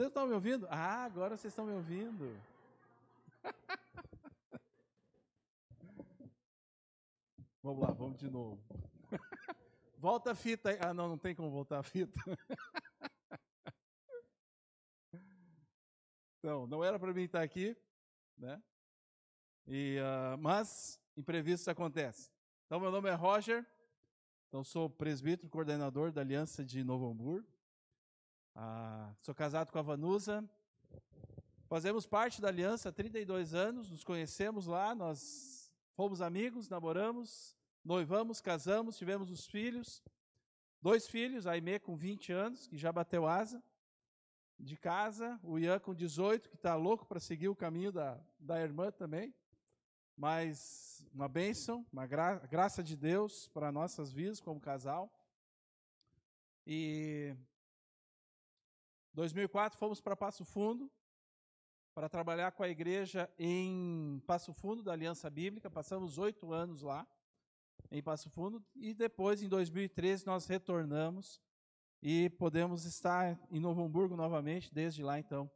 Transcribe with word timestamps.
Vocês 0.00 0.08
estão 0.08 0.26
me 0.26 0.32
ouvindo? 0.32 0.66
Ah, 0.70 1.04
agora 1.04 1.36
vocês 1.36 1.52
estão 1.52 1.66
me 1.66 1.74
ouvindo. 1.74 2.34
vamos 7.62 7.82
lá, 7.82 7.90
vamos 7.92 8.16
de 8.18 8.30
novo. 8.30 8.58
Volta 9.98 10.30
a 10.30 10.34
fita 10.34 10.70
aí. 10.70 10.78
Ah, 10.80 10.94
não, 10.94 11.06
não 11.06 11.18
tem 11.18 11.34
como 11.34 11.50
voltar 11.50 11.80
a 11.80 11.82
fita. 11.82 12.18
Então, 16.38 16.66
não 16.66 16.82
era 16.82 16.98
para 16.98 17.12
mim 17.12 17.24
estar 17.24 17.42
aqui, 17.42 17.76
né? 18.38 18.62
E, 19.66 19.98
uh, 20.00 20.38
mas 20.38 20.98
imprevistos 21.14 21.68
acontecem. 21.68 22.32
Então, 22.64 22.80
meu 22.80 22.90
nome 22.90 23.10
é 23.10 23.12
Roger, 23.12 23.66
então 24.48 24.64
sou 24.64 24.88
presbítero, 24.88 25.50
coordenador 25.50 26.10
da 26.10 26.22
Aliança 26.22 26.64
de 26.64 26.82
Novo 26.82 27.10
Hamburgo. 27.10 27.59
Ah, 28.54 29.14
sou 29.20 29.34
casado 29.34 29.70
com 29.70 29.78
a 29.78 29.82
Vanusa. 29.82 30.44
Fazemos 31.68 32.06
parte 32.06 32.40
da 32.40 32.48
aliança 32.48 32.88
há 32.88 32.92
32 32.92 33.54
anos, 33.54 33.90
nos 33.90 34.02
conhecemos 34.02 34.66
lá, 34.66 34.94
nós 34.94 35.72
fomos 35.94 36.20
amigos, 36.20 36.68
namoramos, 36.68 37.56
noivamos, 37.84 38.40
casamos, 38.40 38.98
tivemos 38.98 39.30
os 39.30 39.46
filhos. 39.46 40.02
Dois 40.82 41.06
filhos, 41.06 41.46
a 41.46 41.52
Aimee 41.52 41.78
com 41.78 41.94
20 41.94 42.32
anos, 42.32 42.66
que 42.66 42.76
já 42.76 42.90
bateu 42.90 43.26
asa 43.26 43.62
de 44.58 44.76
casa, 44.76 45.38
o 45.42 45.58
Ian 45.58 45.78
com 45.78 45.94
18, 45.94 46.50
que 46.50 46.56
está 46.56 46.74
louco 46.74 47.06
para 47.06 47.20
seguir 47.20 47.48
o 47.48 47.56
caminho 47.56 47.92
da, 47.92 48.18
da 48.38 48.60
irmã 48.60 48.90
também. 48.90 49.34
Mas 50.16 51.06
uma 51.14 51.28
bênção, 51.28 51.86
uma 51.92 52.06
gra 52.06 52.36
graça 52.36 52.82
de 52.82 52.96
Deus 52.96 53.48
para 53.48 53.72
nossas 53.72 54.12
vidas 54.12 54.40
como 54.40 54.60
casal. 54.60 55.10
E 56.66 57.34
2004 59.14 59.78
fomos 59.78 60.00
para 60.00 60.16
Passo 60.16 60.44
Fundo 60.44 60.90
para 61.94 62.08
trabalhar 62.08 62.52
com 62.52 62.62
a 62.62 62.68
igreja 62.68 63.28
em 63.38 64.22
Passo 64.26 64.52
Fundo 64.52 64.82
da 64.82 64.92
Aliança 64.92 65.28
Bíblica. 65.28 65.68
Passamos 65.68 66.18
oito 66.18 66.52
anos 66.52 66.82
lá 66.82 67.06
em 67.90 68.02
Passo 68.02 68.30
Fundo 68.30 68.64
e 68.74 68.94
depois 68.94 69.42
em 69.42 69.48
2013 69.48 70.26
nós 70.26 70.46
retornamos 70.46 71.40
e 72.00 72.30
podemos 72.30 72.84
estar 72.84 73.38
em 73.50 73.58
Novo 73.58 73.82
Hamburgo 73.82 74.16
novamente 74.16 74.72
desde 74.72 75.02
lá 75.02 75.18
então 75.18 75.50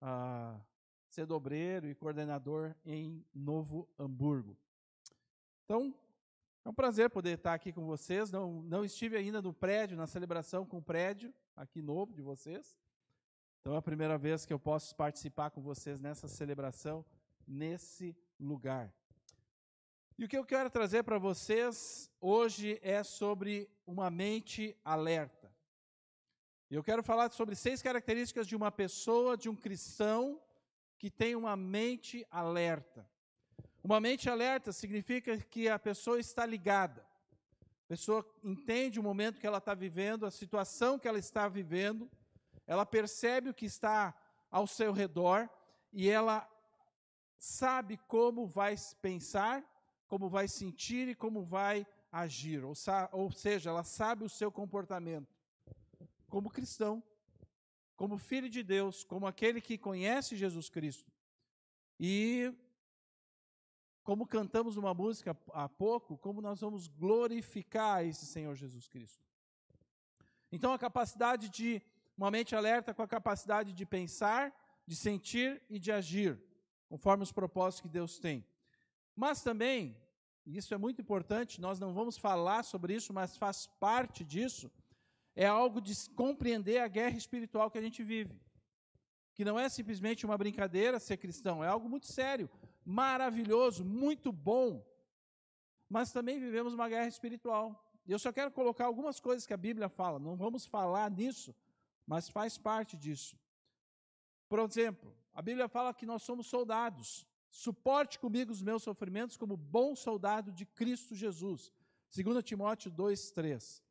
a 0.00 0.60
ser 1.08 1.26
dobreiro 1.26 1.88
e 1.88 1.94
coordenador 1.94 2.74
em 2.84 3.24
Novo 3.34 3.88
Hamburgo. 3.98 4.56
Então 5.64 5.94
é 6.70 6.72
um 6.72 6.74
prazer 6.74 7.10
poder 7.10 7.36
estar 7.36 7.52
aqui 7.52 7.72
com 7.72 7.84
vocês. 7.84 8.30
Não, 8.30 8.62
não 8.62 8.84
estive 8.84 9.16
ainda 9.16 9.42
no 9.42 9.52
prédio, 9.52 9.96
na 9.96 10.06
celebração 10.06 10.64
com 10.64 10.78
o 10.78 10.82
prédio 10.82 11.34
aqui 11.56 11.82
novo 11.82 12.14
de 12.14 12.22
vocês. 12.22 12.78
Então 13.60 13.74
é 13.74 13.78
a 13.78 13.82
primeira 13.82 14.16
vez 14.16 14.46
que 14.46 14.52
eu 14.52 14.58
posso 14.58 14.94
participar 14.94 15.50
com 15.50 15.60
vocês 15.60 15.98
nessa 15.98 16.28
celebração, 16.28 17.04
nesse 17.44 18.16
lugar. 18.38 18.94
E 20.16 20.24
o 20.24 20.28
que 20.28 20.38
eu 20.38 20.44
quero 20.44 20.70
trazer 20.70 21.02
para 21.02 21.18
vocês 21.18 22.08
hoje 22.20 22.78
é 22.82 23.02
sobre 23.02 23.68
uma 23.84 24.08
mente 24.08 24.76
alerta. 24.84 25.52
Eu 26.70 26.84
quero 26.84 27.02
falar 27.02 27.32
sobre 27.32 27.56
seis 27.56 27.82
características 27.82 28.46
de 28.46 28.54
uma 28.54 28.70
pessoa, 28.70 29.36
de 29.36 29.48
um 29.48 29.56
cristão, 29.56 30.40
que 30.96 31.10
tem 31.10 31.34
uma 31.34 31.56
mente 31.56 32.24
alerta. 32.30 33.10
Uma 33.82 34.00
mente 34.00 34.28
alerta 34.28 34.72
significa 34.72 35.38
que 35.38 35.68
a 35.68 35.78
pessoa 35.78 36.20
está 36.20 36.44
ligada. 36.44 37.00
A 37.84 37.88
pessoa 37.88 38.24
entende 38.44 39.00
o 39.00 39.02
momento 39.02 39.40
que 39.40 39.46
ela 39.46 39.58
está 39.58 39.74
vivendo, 39.74 40.26
a 40.26 40.30
situação 40.30 40.98
que 40.98 41.08
ela 41.08 41.18
está 41.18 41.48
vivendo, 41.48 42.10
ela 42.66 42.86
percebe 42.86 43.50
o 43.50 43.54
que 43.54 43.66
está 43.66 44.14
ao 44.50 44.66
seu 44.66 44.92
redor 44.92 45.48
e 45.92 46.08
ela 46.08 46.48
sabe 47.38 47.96
como 48.06 48.46
vai 48.46 48.76
pensar, 49.00 49.64
como 50.06 50.28
vai 50.28 50.46
sentir 50.46 51.08
e 51.08 51.14
como 51.14 51.42
vai 51.42 51.86
agir. 52.12 52.64
Ou, 52.64 52.74
ou 53.12 53.32
seja, 53.32 53.70
ela 53.70 53.82
sabe 53.82 54.24
o 54.24 54.28
seu 54.28 54.52
comportamento 54.52 55.34
como 56.28 56.50
cristão, 56.50 57.02
como 57.96 58.16
filho 58.16 58.48
de 58.48 58.62
Deus, 58.62 59.02
como 59.02 59.26
aquele 59.26 59.60
que 59.60 59.76
conhece 59.76 60.36
Jesus 60.36 60.68
Cristo. 60.68 61.10
E 61.98 62.54
como 64.10 64.26
cantamos 64.26 64.76
uma 64.76 64.92
música 64.92 65.38
há 65.52 65.68
pouco, 65.68 66.18
como 66.18 66.40
nós 66.40 66.62
vamos 66.62 66.88
glorificar 66.88 68.04
esse 68.04 68.26
Senhor 68.26 68.56
Jesus 68.56 68.88
Cristo. 68.88 69.24
Então, 70.50 70.72
a 70.72 70.78
capacidade 70.80 71.48
de 71.48 71.80
uma 72.18 72.28
mente 72.28 72.56
alerta 72.56 72.92
com 72.92 73.02
a 73.02 73.06
capacidade 73.06 73.72
de 73.72 73.86
pensar, 73.86 74.52
de 74.84 74.96
sentir 74.96 75.62
e 75.70 75.78
de 75.78 75.92
agir, 75.92 76.36
conforme 76.88 77.22
os 77.22 77.30
propósitos 77.30 77.82
que 77.82 77.88
Deus 77.88 78.18
tem. 78.18 78.44
Mas 79.14 79.44
também, 79.44 79.96
e 80.44 80.56
isso 80.56 80.74
é 80.74 80.76
muito 80.76 81.00
importante, 81.00 81.60
nós 81.60 81.78
não 81.78 81.94
vamos 81.94 82.18
falar 82.18 82.64
sobre 82.64 82.92
isso, 82.92 83.12
mas 83.12 83.36
faz 83.36 83.68
parte 83.78 84.24
disso, 84.24 84.72
é 85.36 85.46
algo 85.46 85.80
de 85.80 85.94
compreender 86.16 86.78
a 86.78 86.88
guerra 86.88 87.16
espiritual 87.16 87.70
que 87.70 87.78
a 87.78 87.82
gente 87.82 88.02
vive. 88.02 88.34
Que 89.34 89.44
não 89.44 89.56
é 89.56 89.68
simplesmente 89.68 90.26
uma 90.26 90.36
brincadeira 90.36 90.98
ser 90.98 91.16
cristão, 91.16 91.62
é 91.62 91.68
algo 91.68 91.88
muito 91.88 92.08
sério 92.08 92.50
maravilhoso, 92.90 93.84
muito 93.84 94.32
bom, 94.32 94.84
mas 95.88 96.12
também 96.12 96.38
vivemos 96.40 96.74
uma 96.74 96.88
guerra 96.88 97.06
espiritual. 97.06 97.64
Eu 98.06 98.18
só 98.18 98.32
quero 98.32 98.50
colocar 98.50 98.86
algumas 98.86 99.20
coisas 99.20 99.46
que 99.46 99.54
a 99.54 99.56
Bíblia 99.56 99.88
fala, 99.88 100.18
não 100.18 100.36
vamos 100.36 100.66
falar 100.66 101.08
nisso, 101.10 101.54
mas 102.06 102.28
faz 102.28 102.58
parte 102.58 102.96
disso. 102.96 103.38
Por 104.48 104.58
exemplo, 104.58 105.14
a 105.32 105.40
Bíblia 105.40 105.68
fala 105.68 105.94
que 105.94 106.04
nós 106.04 106.22
somos 106.22 106.48
soldados. 106.48 107.24
Suporte 107.48 108.18
comigo 108.18 108.50
os 108.50 108.62
meus 108.62 108.82
sofrimentos 108.82 109.36
como 109.36 109.56
bom 109.56 109.94
soldado 109.94 110.50
de 110.50 110.66
Cristo 110.66 111.14
Jesus. 111.14 111.72
2 112.10 112.42
Timóteo 112.42 112.90
2:3. 112.90 113.82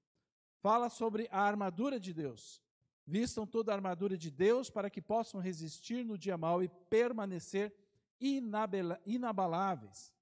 Fala 0.61 0.89
sobre 0.89 1.29
a 1.31 1.41
armadura 1.41 1.97
de 1.97 2.13
Deus. 2.13 2.61
Vistam 3.05 3.47
toda 3.47 3.71
a 3.71 3.75
armadura 3.75 4.17
de 4.17 4.29
Deus 4.29 4.69
para 4.69 4.89
que 4.89 5.01
possam 5.01 5.39
resistir 5.39 6.03
no 6.03 6.17
dia 6.17 6.37
mau 6.37 6.61
e 6.61 6.67
permanecer 6.67 7.73
inabaláveis. 8.19 10.13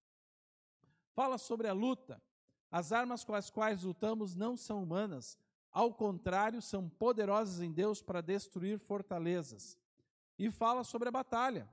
Fala 1.14 1.38
sobre 1.38 1.68
a 1.68 1.74
luta. 1.74 2.22
As 2.72 2.92
armas 2.92 3.24
com 3.24 3.34
as 3.34 3.50
quais 3.50 3.84
lutamos 3.84 4.36
não 4.36 4.58
são 4.58 4.84
humanas, 4.84 5.38
ao 5.72 5.94
contrário, 5.94 6.62
são 6.62 6.90
poderosas 6.90 7.62
em 7.62 7.72
Deus 7.72 8.02
para 8.02 8.22
destruir 8.22 8.80
fortalezas. 8.80 9.78
E 10.38 10.50
fala 10.50 10.84
sobre 10.84 11.08
a 11.08 11.12
batalha. 11.12 11.70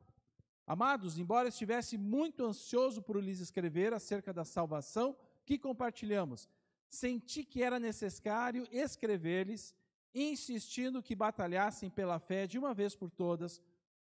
Amados, 0.67 1.19
embora 1.19 1.49
estivesse 1.49 1.99
muito 1.99 2.45
ansioso 2.45 3.03
por 3.03 3.17
lhes 3.23 3.41
escrever 3.41 3.93
acerca 3.93 4.33
da 4.33 4.45
salvação 4.45 5.17
que 5.45 5.59
compartilhamos, 5.59 6.49
senti 6.89 7.45
que 7.45 7.63
era 7.63 7.79
necessário 7.79 8.67
escrever-lhes, 8.71 9.75
insistindo 10.15 11.03
que 11.03 11.15
batalhassem 11.15 11.91
pela 11.91 12.19
fé 12.19 12.47
de 12.47 12.59
uma 12.59 12.73
vez 12.73 12.95
por 12.95 13.11
todas 13.11 13.61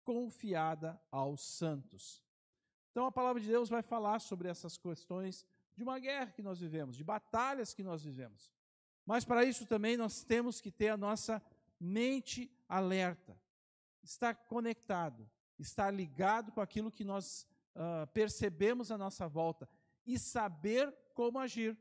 confiada 0.07 0.97
aos 1.11 1.41
santos. 1.41 2.23
Então 2.91 3.05
a 3.05 3.11
palavra 3.11 3.41
de 3.41 3.49
Deus 3.49 3.67
vai 3.67 3.81
falar 3.81 4.19
sobre 4.19 4.47
essas 4.47 4.77
questões 4.77 5.45
de 5.75 5.83
uma 5.83 5.99
guerra 5.99 6.31
que 6.31 6.41
nós 6.41 6.61
vivemos, 6.61 6.95
de 6.95 7.03
batalhas 7.03 7.73
que 7.73 7.83
nós 7.83 8.05
vivemos. 8.05 8.49
Mas 9.05 9.25
para 9.25 9.43
isso 9.43 9.65
também 9.65 9.97
nós 9.97 10.23
temos 10.23 10.61
que 10.61 10.71
ter 10.71 10.87
a 10.87 10.95
nossa 10.95 11.43
mente 11.77 12.49
alerta, 12.69 13.37
estar 14.01 14.33
conectado, 14.33 15.29
estar 15.59 15.91
ligado 15.91 16.53
com 16.53 16.61
aquilo 16.61 16.89
que 16.89 17.03
nós 17.03 17.45
uh, 17.75 18.07
percebemos 18.13 18.89
à 18.91 18.97
nossa 18.97 19.27
volta 19.27 19.67
e 20.05 20.17
saber 20.17 20.89
como 21.13 21.37
agir. 21.37 21.77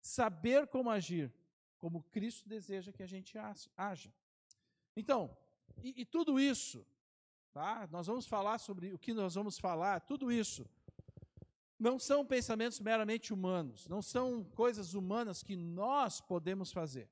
Saber 0.00 0.66
como 0.68 0.88
agir, 0.88 1.30
como 1.76 2.02
Cristo 2.04 2.48
deseja 2.48 2.90
que 2.90 3.02
a 3.02 3.06
gente 3.06 3.36
haja. 3.76 4.10
Então, 4.96 5.36
e, 5.84 6.00
e 6.00 6.06
tudo 6.06 6.40
isso 6.40 6.86
Tá? 7.52 7.88
Nós 7.90 8.06
vamos 8.06 8.26
falar 8.26 8.58
sobre 8.58 8.92
o 8.92 8.98
que 8.98 9.12
nós 9.12 9.34
vamos 9.34 9.58
falar, 9.58 10.00
tudo 10.00 10.30
isso. 10.30 10.64
Não 11.78 11.98
são 11.98 12.24
pensamentos 12.24 12.78
meramente 12.78 13.32
humanos, 13.32 13.88
não 13.88 14.02
são 14.02 14.44
coisas 14.44 14.94
humanas 14.94 15.42
que 15.42 15.56
nós 15.56 16.20
podemos 16.20 16.72
fazer. 16.72 17.10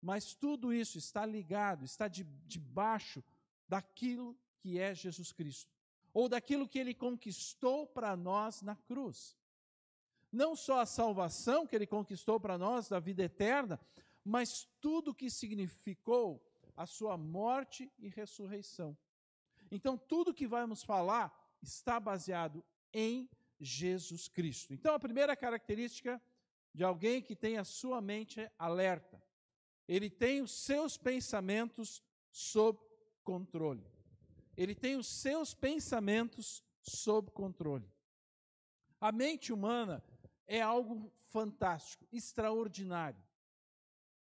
Mas 0.00 0.34
tudo 0.34 0.72
isso 0.72 0.98
está 0.98 1.26
ligado, 1.26 1.84
está 1.84 2.08
de, 2.08 2.24
debaixo 2.46 3.22
daquilo 3.68 4.36
que 4.58 4.78
é 4.78 4.94
Jesus 4.94 5.32
Cristo, 5.32 5.70
ou 6.14 6.28
daquilo 6.28 6.68
que 6.68 6.78
ele 6.78 6.94
conquistou 6.94 7.86
para 7.86 8.16
nós 8.16 8.62
na 8.62 8.76
cruz. 8.76 9.36
Não 10.30 10.56
só 10.56 10.80
a 10.80 10.86
salvação 10.86 11.66
que 11.66 11.76
ele 11.76 11.86
conquistou 11.86 12.40
para 12.40 12.56
nós 12.56 12.88
da 12.88 12.98
vida 12.98 13.22
eterna, 13.22 13.78
mas 14.24 14.66
tudo 14.80 15.10
o 15.10 15.14
que 15.14 15.28
significou 15.28 16.42
a 16.76 16.86
sua 16.86 17.18
morte 17.18 17.92
e 17.98 18.08
ressurreição. 18.08 18.96
Então, 19.74 19.96
tudo 19.96 20.34
que 20.34 20.46
vamos 20.46 20.82
falar 20.82 21.32
está 21.62 21.98
baseado 21.98 22.62
em 22.92 23.26
Jesus 23.58 24.28
Cristo. 24.28 24.74
Então, 24.74 24.94
a 24.94 25.00
primeira 25.00 25.34
característica 25.34 26.20
de 26.74 26.84
alguém 26.84 27.22
que 27.22 27.34
tem 27.34 27.56
a 27.56 27.64
sua 27.64 27.98
mente 27.98 28.50
alerta, 28.58 29.22
ele 29.88 30.10
tem 30.10 30.42
os 30.42 30.52
seus 30.52 30.98
pensamentos 30.98 32.02
sob 32.30 32.78
controle. 33.24 33.90
Ele 34.58 34.74
tem 34.74 34.96
os 34.96 35.06
seus 35.06 35.54
pensamentos 35.54 36.62
sob 36.82 37.30
controle. 37.30 37.90
A 39.00 39.10
mente 39.10 39.54
humana 39.54 40.04
é 40.46 40.60
algo 40.60 41.10
fantástico, 41.24 42.06
extraordinário. 42.12 43.22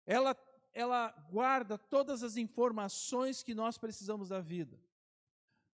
Ela, 0.04 0.36
ela 0.74 1.08
guarda 1.30 1.78
todas 1.78 2.22
as 2.22 2.36
informações 2.36 3.42
que 3.42 3.54
nós 3.54 3.78
precisamos 3.78 4.28
da 4.28 4.40
vida. 4.40 4.78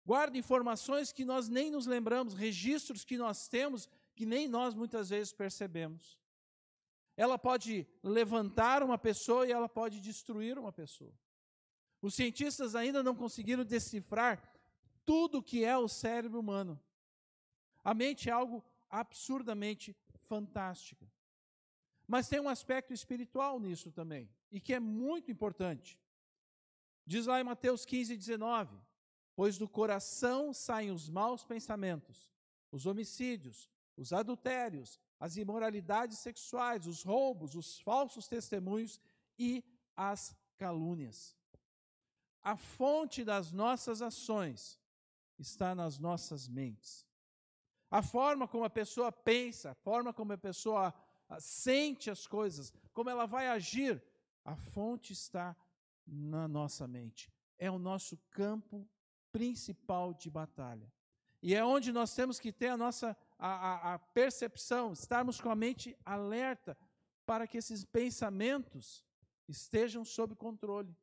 Guarda 0.06 0.38
informações 0.38 1.10
que 1.10 1.24
nós 1.24 1.48
nem 1.48 1.68
nos 1.68 1.84
lembramos, 1.84 2.32
registros 2.32 3.04
que 3.04 3.18
nós 3.18 3.48
temos 3.48 3.88
que 4.14 4.24
nem 4.24 4.46
nós 4.46 4.72
muitas 4.72 5.10
vezes 5.10 5.32
percebemos. 5.32 6.16
Ela 7.16 7.36
pode 7.36 7.84
levantar 8.04 8.84
uma 8.84 8.96
pessoa 8.96 9.46
e 9.46 9.50
ela 9.50 9.68
pode 9.68 10.00
destruir 10.00 10.58
uma 10.58 10.70
pessoa. 10.70 11.12
Os 12.00 12.14
cientistas 12.14 12.76
ainda 12.76 13.02
não 13.02 13.16
conseguiram 13.16 13.64
decifrar 13.64 14.40
tudo 15.04 15.38
o 15.38 15.42
que 15.42 15.64
é 15.64 15.76
o 15.76 15.88
cérebro 15.88 16.38
humano. 16.38 16.80
A 17.82 17.92
mente 17.92 18.28
é 18.28 18.32
algo 18.32 18.64
absurdamente 18.88 19.96
fantástico. 20.14 21.10
Mas 22.06 22.28
tem 22.28 22.38
um 22.38 22.48
aspecto 22.48 22.92
espiritual 22.92 23.58
nisso 23.58 23.90
também, 23.90 24.30
e 24.52 24.60
que 24.60 24.72
é 24.72 24.78
muito 24.78 25.32
importante. 25.32 25.98
Diz 27.04 27.26
lá 27.26 27.40
em 27.40 27.44
Mateus 27.44 27.84
15, 27.84 28.16
19: 28.16 28.85
Pois 29.36 29.58
do 29.58 29.68
coração 29.68 30.54
saem 30.54 30.90
os 30.90 31.10
maus 31.10 31.44
pensamentos, 31.44 32.32
os 32.72 32.86
homicídios, 32.86 33.68
os 33.94 34.12
adultérios, 34.12 34.98
as 35.20 35.36
imoralidades 35.36 36.18
sexuais, 36.18 36.86
os 36.86 37.02
roubos, 37.02 37.54
os 37.54 37.78
falsos 37.80 38.26
testemunhos 38.26 38.98
e 39.38 39.62
as 39.94 40.34
calúnias. 40.56 41.36
A 42.42 42.56
fonte 42.56 43.22
das 43.24 43.52
nossas 43.52 44.00
ações 44.00 44.78
está 45.38 45.74
nas 45.74 45.98
nossas 45.98 46.48
mentes. 46.48 47.06
A 47.90 48.02
forma 48.02 48.48
como 48.48 48.64
a 48.64 48.70
pessoa 48.70 49.12
pensa, 49.12 49.72
a 49.72 49.74
forma 49.74 50.14
como 50.14 50.32
a 50.32 50.38
pessoa 50.38 50.94
ah, 51.28 51.40
sente 51.40 52.10
as 52.10 52.26
coisas, 52.26 52.72
como 52.92 53.10
ela 53.10 53.26
vai 53.26 53.48
agir, 53.48 54.02
a 54.44 54.56
fonte 54.56 55.12
está 55.12 55.54
na 56.06 56.48
nossa 56.48 56.86
mente. 56.86 57.30
É 57.58 57.70
o 57.70 57.78
nosso 57.78 58.16
campo 58.30 58.88
principal 59.36 60.14
de 60.14 60.30
batalha. 60.30 60.90
E 61.42 61.54
é 61.54 61.62
onde 61.62 61.92
nós 61.92 62.14
temos 62.14 62.40
que 62.40 62.50
ter 62.50 62.68
a 62.68 62.76
nossa 62.76 63.14
a, 63.38 63.48
a, 63.48 63.94
a 63.94 63.98
percepção, 63.98 64.94
estarmos 64.94 65.38
com 65.38 65.50
a 65.50 65.54
mente 65.54 65.94
alerta 66.06 66.74
para 67.26 67.46
que 67.46 67.58
esses 67.58 67.84
pensamentos 67.84 69.04
estejam 69.46 70.06
sob 70.06 70.34
controle, 70.34 70.96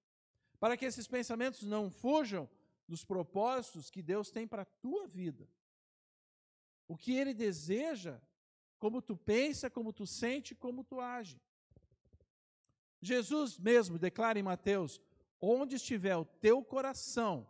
para 0.59 0.75
que 0.75 0.83
esses 0.83 1.07
pensamentos 1.07 1.61
não 1.61 1.91
fujam 1.91 2.49
dos 2.87 3.05
propósitos 3.05 3.91
que 3.91 4.01
Deus 4.01 4.31
tem 4.31 4.47
para 4.47 4.63
a 4.63 4.71
tua 4.81 5.07
vida. 5.07 5.47
O 6.87 6.97
que 6.97 7.15
Ele 7.15 7.35
deseja, 7.35 8.19
como 8.79 8.99
tu 8.99 9.15
pensa, 9.15 9.69
como 9.69 9.93
tu 9.93 10.07
sente, 10.07 10.55
como 10.55 10.83
tu 10.83 10.99
age. 10.99 11.39
Jesus 12.99 13.59
mesmo 13.59 13.99
declara 13.99 14.39
em 14.39 14.43
Mateus: 14.43 14.99
onde 15.39 15.75
estiver 15.75 16.17
o 16.17 16.25
teu 16.25 16.63
coração, 16.63 17.47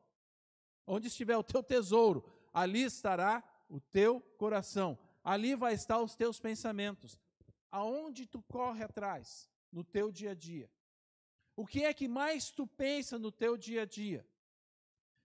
onde 0.85 1.07
estiver 1.07 1.38
o 1.38 1.44
teu 1.44 1.63
tesouro, 1.63 2.24
ali 2.53 2.83
estará 2.83 3.44
o 3.69 3.80
teu 3.80 4.21
coração. 4.38 4.97
Ali 5.24 5.56
vai 5.56 5.74
estar 5.74 6.00
os 6.00 6.15
teus 6.15 6.39
pensamentos. 6.39 7.19
Aonde 7.71 8.25
tu 8.25 8.41
corre 8.44 8.83
atrás 8.83 9.50
no 9.71 9.83
teu 9.83 10.12
dia 10.12 10.31
a 10.31 10.35
dia? 10.35 10.69
O 11.56 11.65
que 11.65 11.83
é 11.83 11.94
que 11.94 12.07
mais 12.07 12.50
tu 12.50 12.68
pensa 12.68 13.18
no 13.18 13.31
teu 13.31 13.57
dia 13.57 13.83
a 13.83 13.85
dia? 13.85 14.25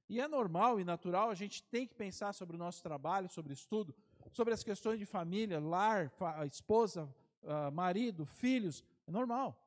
E 0.08 0.20
é 0.20 0.28
normal 0.28 0.81
e 0.81 0.84
natural, 0.84 1.28
a 1.28 1.34
gente 1.34 1.62
tem 1.64 1.87
que 1.87 1.94
pensar 1.94 2.32
sobre 2.32 2.56
o 2.56 2.58
nosso 2.58 2.82
trabalho, 2.82 3.28
sobre 3.28 3.52
estudo, 3.52 3.94
sobre 4.32 4.54
as 4.54 4.64
questões 4.64 4.99
de 4.99 5.04
família, 5.04 5.61
lar, 5.61 6.11
esposa, 6.46 7.14
ah, 7.44 7.70
marido, 7.70 8.25
filhos, 8.25 8.82
é 9.06 9.11
normal. 9.11 9.62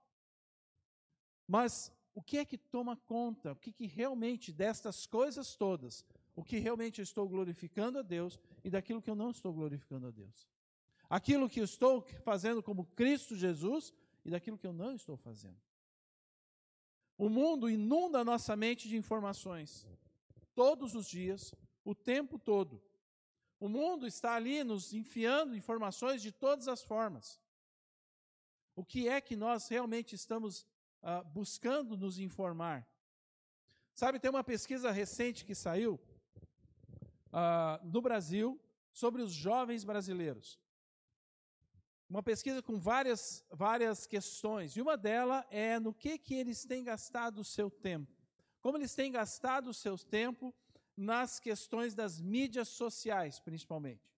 Mas 1.48 1.92
o 2.14 2.22
que 2.22 2.38
é 2.38 2.46
que 2.46 2.58
toma 2.58 2.96
conta? 2.96 3.54
O 3.54 3.56
que, 3.56 3.72
que 3.72 3.86
realmente 3.86 4.52
destas 4.52 5.06
coisas 5.06 5.56
todas 5.56 6.06
o 6.36 6.44
que 6.44 6.58
realmente 6.60 7.00
eu 7.00 7.04
estou 7.04 7.28
glorificando 7.28 8.00
a 8.00 8.02
Deus 8.02 8.40
e 8.64 8.70
daquilo 8.70 9.02
que 9.02 9.10
eu 9.10 9.16
não 9.16 9.32
estou 9.32 9.54
glorificando 9.54 10.08
a 10.08 10.12
Deus. 10.12 10.50
Aquilo 11.10 11.50
que 11.50 11.60
eu 11.60 11.66
estou 11.66 12.02
fazendo 12.24 12.64
como 12.64 12.86
Cristo 12.86 13.36
Jesus 13.36 13.94
e 14.24 14.32
daquilo 14.32 14.58
que 14.58 14.66
eu 14.66 14.74
não 14.74 14.96
estou 14.96 15.18
fazendo. 15.18 15.60
O 17.18 17.30
mundo 17.30 17.70
inunda 17.70 18.20
a 18.20 18.26
nossa 18.26 18.56
mente 18.56 18.88
de 18.88 18.96
informações, 18.96 19.86
todos 20.56 20.96
os 20.96 21.08
dias, 21.08 21.54
o 21.84 21.94
tempo 21.94 22.40
todo. 22.40 22.82
O 23.60 23.68
mundo 23.68 24.08
está 24.08 24.36
ali 24.36 24.64
nos 24.64 24.94
enfiando 24.94 25.56
informações 25.56 26.22
de 26.22 26.32
todas 26.32 26.68
as 26.68 26.82
formas. 26.82 27.40
O 28.76 28.84
que 28.84 29.08
é 29.08 29.20
que 29.20 29.36
nós 29.36 29.68
realmente 29.68 30.16
estamos 30.16 30.66
uh, 31.02 31.24
buscando 31.30 31.98
nos 31.98 32.20
informar? 32.20 32.88
Sabe, 33.94 34.20
tem 34.20 34.30
uma 34.32 34.44
pesquisa 34.44 34.92
recente 34.92 35.46
que 35.46 35.54
saiu 35.54 36.00
uh, 37.28 37.86
no 37.86 38.02
Brasil 38.02 38.60
sobre 38.92 39.22
os 39.22 39.32
jovens 39.32 39.84
brasileiros. 39.84 40.60
Uma 42.10 42.22
pesquisa 42.22 42.62
com 42.62 42.78
várias, 42.78 43.46
várias 43.50 44.06
questões, 44.06 44.76
e 44.76 44.82
uma 44.82 44.98
delas 44.98 45.46
é 45.50 45.80
no 45.80 45.94
que, 45.94 46.18
que 46.18 46.36
eles 46.36 46.66
têm 46.66 46.84
gastado 46.84 47.40
o 47.40 47.44
seu 47.44 47.70
tempo. 47.70 48.12
Como 48.60 48.78
eles 48.78 48.94
têm 48.94 49.12
gastado 49.12 49.70
o 49.70 49.74
seu 49.74 49.98
tempo 49.98 50.54
nas 50.96 51.40
questões 51.40 51.96
das 51.96 52.20
mídias 52.20 52.68
sociais, 52.68 53.40
principalmente. 53.40 54.12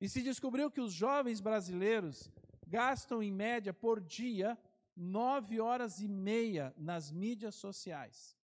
E 0.00 0.08
se 0.08 0.22
descobriu 0.22 0.70
que 0.70 0.80
os 0.80 0.92
jovens 0.92 1.40
brasileiros 1.40 2.30
gastam, 2.66 3.22
em 3.22 3.30
média, 3.30 3.74
por 3.74 4.00
dia, 4.00 4.56
nove 4.96 5.60
horas 5.60 6.00
e 6.00 6.08
meia 6.08 6.74
nas 6.76 7.10
mídias 7.10 7.54
sociais. 7.54 8.36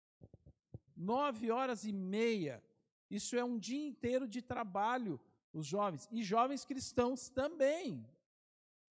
Nove 0.95 1.51
horas 1.51 1.83
e 1.83 1.91
meia 1.91 2.63
isso 3.09 3.35
é 3.37 3.43
um 3.43 3.57
dia 3.57 3.87
inteiro 3.87 4.27
de 4.27 4.41
trabalho, 4.41 5.19
os 5.53 5.65
jovens. 5.65 6.07
E 6.11 6.23
jovens 6.23 6.65
cristãos 6.65 7.29
também. 7.29 8.05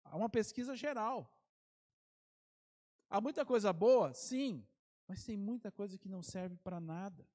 Há 0.04 0.16
uma 0.16 0.28
pesquisa 0.28 0.74
geral. 0.74 1.30
Há 3.10 3.20
muita 3.20 3.44
coisa 3.44 3.72
boa? 3.72 4.12
Sim. 4.14 4.66
Mas 5.06 5.24
tem 5.24 5.36
muita 5.36 5.70
coisa 5.70 5.98
que 5.98 6.08
não 6.08 6.22
serve 6.22 6.56
para 6.56 6.80
nada. 6.80 7.26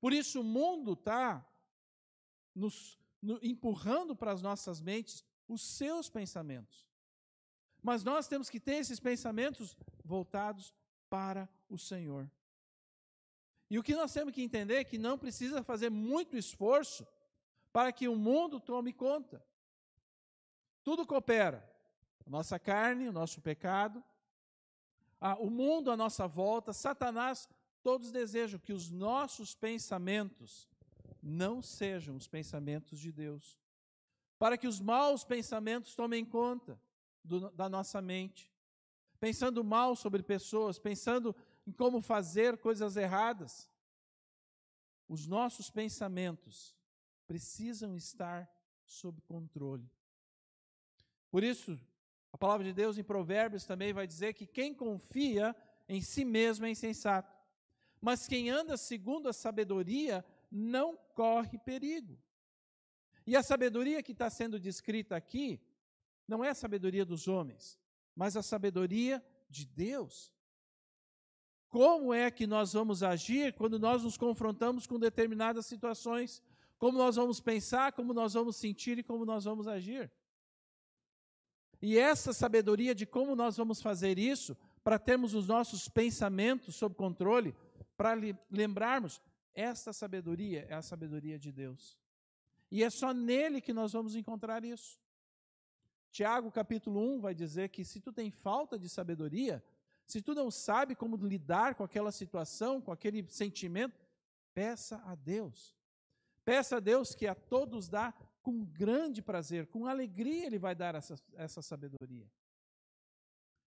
Por 0.00 0.12
isso 0.12 0.40
o 0.40 0.44
mundo 0.44 0.92
está 0.92 1.46
nos 2.54 2.98
no, 3.20 3.38
empurrando 3.42 4.14
para 4.14 4.32
as 4.32 4.42
nossas 4.42 4.80
mentes 4.80 5.24
os 5.48 5.62
seus 5.62 6.10
pensamentos. 6.10 6.86
Mas 7.82 8.04
nós 8.04 8.28
temos 8.28 8.48
que 8.48 8.60
ter 8.60 8.76
esses 8.76 9.00
pensamentos 9.00 9.76
voltados 10.04 10.72
para 11.10 11.48
o 11.68 11.76
Senhor. 11.76 12.30
E 13.68 13.78
o 13.78 13.82
que 13.82 13.94
nós 13.94 14.12
temos 14.12 14.32
que 14.32 14.42
entender 14.42 14.76
é 14.76 14.84
que 14.84 14.98
não 14.98 15.18
precisa 15.18 15.62
fazer 15.62 15.90
muito 15.90 16.36
esforço 16.36 17.06
para 17.72 17.90
que 17.90 18.06
o 18.06 18.14
mundo 18.14 18.60
tome 18.60 18.92
conta. 18.92 19.44
Tudo 20.84 21.06
coopera. 21.06 21.68
A 22.24 22.30
nossa 22.30 22.58
carne, 22.58 23.08
o 23.08 23.12
nosso 23.12 23.40
pecado, 23.40 24.04
o 25.40 25.50
mundo 25.50 25.90
à 25.90 25.96
nossa 25.96 26.28
volta, 26.28 26.72
Satanás, 26.72 27.48
todos 27.82 28.12
desejam 28.12 28.60
que 28.60 28.72
os 28.72 28.90
nossos 28.90 29.54
pensamentos 29.54 30.68
não 31.20 31.60
sejam 31.62 32.14
os 32.14 32.28
pensamentos 32.28 33.00
de 33.00 33.10
Deus. 33.10 33.58
Para 34.38 34.56
que 34.56 34.68
os 34.68 34.80
maus 34.80 35.24
pensamentos 35.24 35.94
tomem 35.94 36.24
conta 36.24 36.80
do, 37.24 37.50
da 37.50 37.68
nossa 37.68 38.00
mente. 38.00 38.50
Pensando 39.20 39.62
mal 39.62 39.94
sobre 39.94 40.22
pessoas, 40.22 40.78
pensando 40.78 41.34
em 41.66 41.72
como 41.72 42.00
fazer 42.00 42.58
coisas 42.58 42.96
erradas. 42.96 43.70
Os 45.08 45.26
nossos 45.26 45.70
pensamentos 45.70 46.76
precisam 47.26 47.96
estar 47.96 48.50
sob 48.84 49.20
controle. 49.22 49.88
Por 51.30 51.42
isso, 51.42 51.78
a 52.32 52.38
palavra 52.38 52.64
de 52.64 52.72
Deus 52.72 52.98
em 52.98 53.04
Provérbios 53.04 53.64
também 53.64 53.92
vai 53.92 54.06
dizer 54.06 54.34
que 54.34 54.46
quem 54.46 54.74
confia 54.74 55.54
em 55.88 56.00
si 56.00 56.24
mesmo 56.24 56.66
é 56.66 56.70
insensato, 56.70 57.32
mas 58.00 58.26
quem 58.26 58.50
anda 58.50 58.76
segundo 58.76 59.28
a 59.28 59.32
sabedoria 59.32 60.24
não 60.50 60.96
corre 61.14 61.58
perigo. 61.58 62.18
E 63.26 63.36
a 63.36 63.42
sabedoria 63.42 64.02
que 64.02 64.12
está 64.12 64.28
sendo 64.28 64.58
descrita 64.58 65.14
aqui 65.14 65.60
não 66.26 66.44
é 66.44 66.50
a 66.50 66.54
sabedoria 66.54 67.04
dos 67.04 67.28
homens, 67.28 67.78
mas 68.14 68.36
a 68.36 68.42
sabedoria 68.42 69.24
de 69.48 69.66
Deus. 69.66 70.32
Como 71.68 72.12
é 72.12 72.30
que 72.30 72.46
nós 72.46 72.72
vamos 72.74 73.02
agir 73.02 73.54
quando 73.54 73.78
nós 73.78 74.02
nos 74.02 74.16
confrontamos 74.16 74.86
com 74.86 74.98
determinadas 74.98 75.66
situações? 75.66 76.42
Como 76.78 76.98
nós 76.98 77.16
vamos 77.16 77.40
pensar, 77.40 77.92
como 77.92 78.12
nós 78.12 78.34
vamos 78.34 78.56
sentir 78.56 78.98
e 78.98 79.02
como 79.02 79.24
nós 79.24 79.44
vamos 79.44 79.66
agir? 79.66 80.10
E 81.80 81.98
essa 81.98 82.32
sabedoria 82.32 82.94
de 82.94 83.06
como 83.06 83.34
nós 83.34 83.56
vamos 83.56 83.80
fazer 83.82 84.18
isso, 84.18 84.56
para 84.84 84.98
termos 84.98 85.34
os 85.34 85.48
nossos 85.48 85.88
pensamentos 85.88 86.76
sob 86.76 86.94
controle, 86.94 87.54
para 87.96 88.14
lembrarmos, 88.50 89.20
esta 89.54 89.92
sabedoria 89.92 90.66
é 90.68 90.74
a 90.74 90.82
sabedoria 90.82 91.38
de 91.38 91.50
Deus. 91.50 91.98
E 92.70 92.82
é 92.82 92.90
só 92.90 93.12
nele 93.12 93.60
que 93.60 93.72
nós 93.72 93.92
vamos 93.92 94.14
encontrar 94.14 94.64
isso. 94.64 95.01
Tiago 96.12 96.52
capítulo 96.52 97.00
1 97.00 97.20
vai 97.20 97.34
dizer 97.34 97.70
que 97.70 97.86
se 97.86 97.98
tu 97.98 98.12
tem 98.12 98.30
falta 98.30 98.78
de 98.78 98.86
sabedoria, 98.86 99.64
se 100.06 100.20
tu 100.20 100.34
não 100.34 100.50
sabe 100.50 100.94
como 100.94 101.16
lidar 101.16 101.74
com 101.74 101.82
aquela 101.82 102.12
situação, 102.12 102.82
com 102.82 102.92
aquele 102.92 103.26
sentimento, 103.30 103.98
peça 104.52 105.02
a 105.06 105.14
Deus. 105.14 105.74
Peça 106.44 106.76
a 106.76 106.80
Deus 106.80 107.14
que 107.14 107.26
a 107.26 107.34
todos 107.34 107.88
dá 107.88 108.12
com 108.42 108.62
grande 108.62 109.22
prazer, 109.22 109.68
com 109.68 109.86
alegria 109.86 110.46
ele 110.46 110.58
vai 110.58 110.74
dar 110.74 110.94
essa, 110.94 111.14
essa 111.34 111.62
sabedoria. 111.62 112.30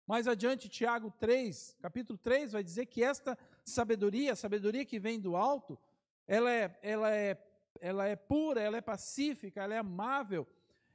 Mais 0.05 0.27
adiante, 0.27 0.67
Tiago 0.67 1.11
3, 1.11 1.77
capítulo 1.79 2.19
3, 2.19 2.51
vai 2.51 2.63
dizer 2.63 2.85
que 2.87 3.01
esta 3.01 3.37
sabedoria, 3.63 4.33
a 4.33 4.35
sabedoria 4.35 4.83
que 4.83 4.99
vem 4.99 5.21
do 5.21 5.37
alto, 5.37 5.79
ela 6.27 6.51
é, 6.51 6.77
ela 6.81 7.15
é, 7.15 7.41
ela 7.79 8.05
é 8.05 8.15
pura, 8.17 8.61
ela 8.61 8.75
é 8.75 8.81
pacífica, 8.81 9.63
ela 9.63 9.73
é 9.73 9.77
amável, 9.77 10.45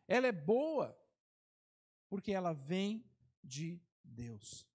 ela 0.07 0.27
é 0.27 0.33
boa, 0.33 1.00
porque 2.11 2.33
ela 2.33 2.53
vem 2.53 3.05
de 3.43 3.81
Deus. 4.03 4.67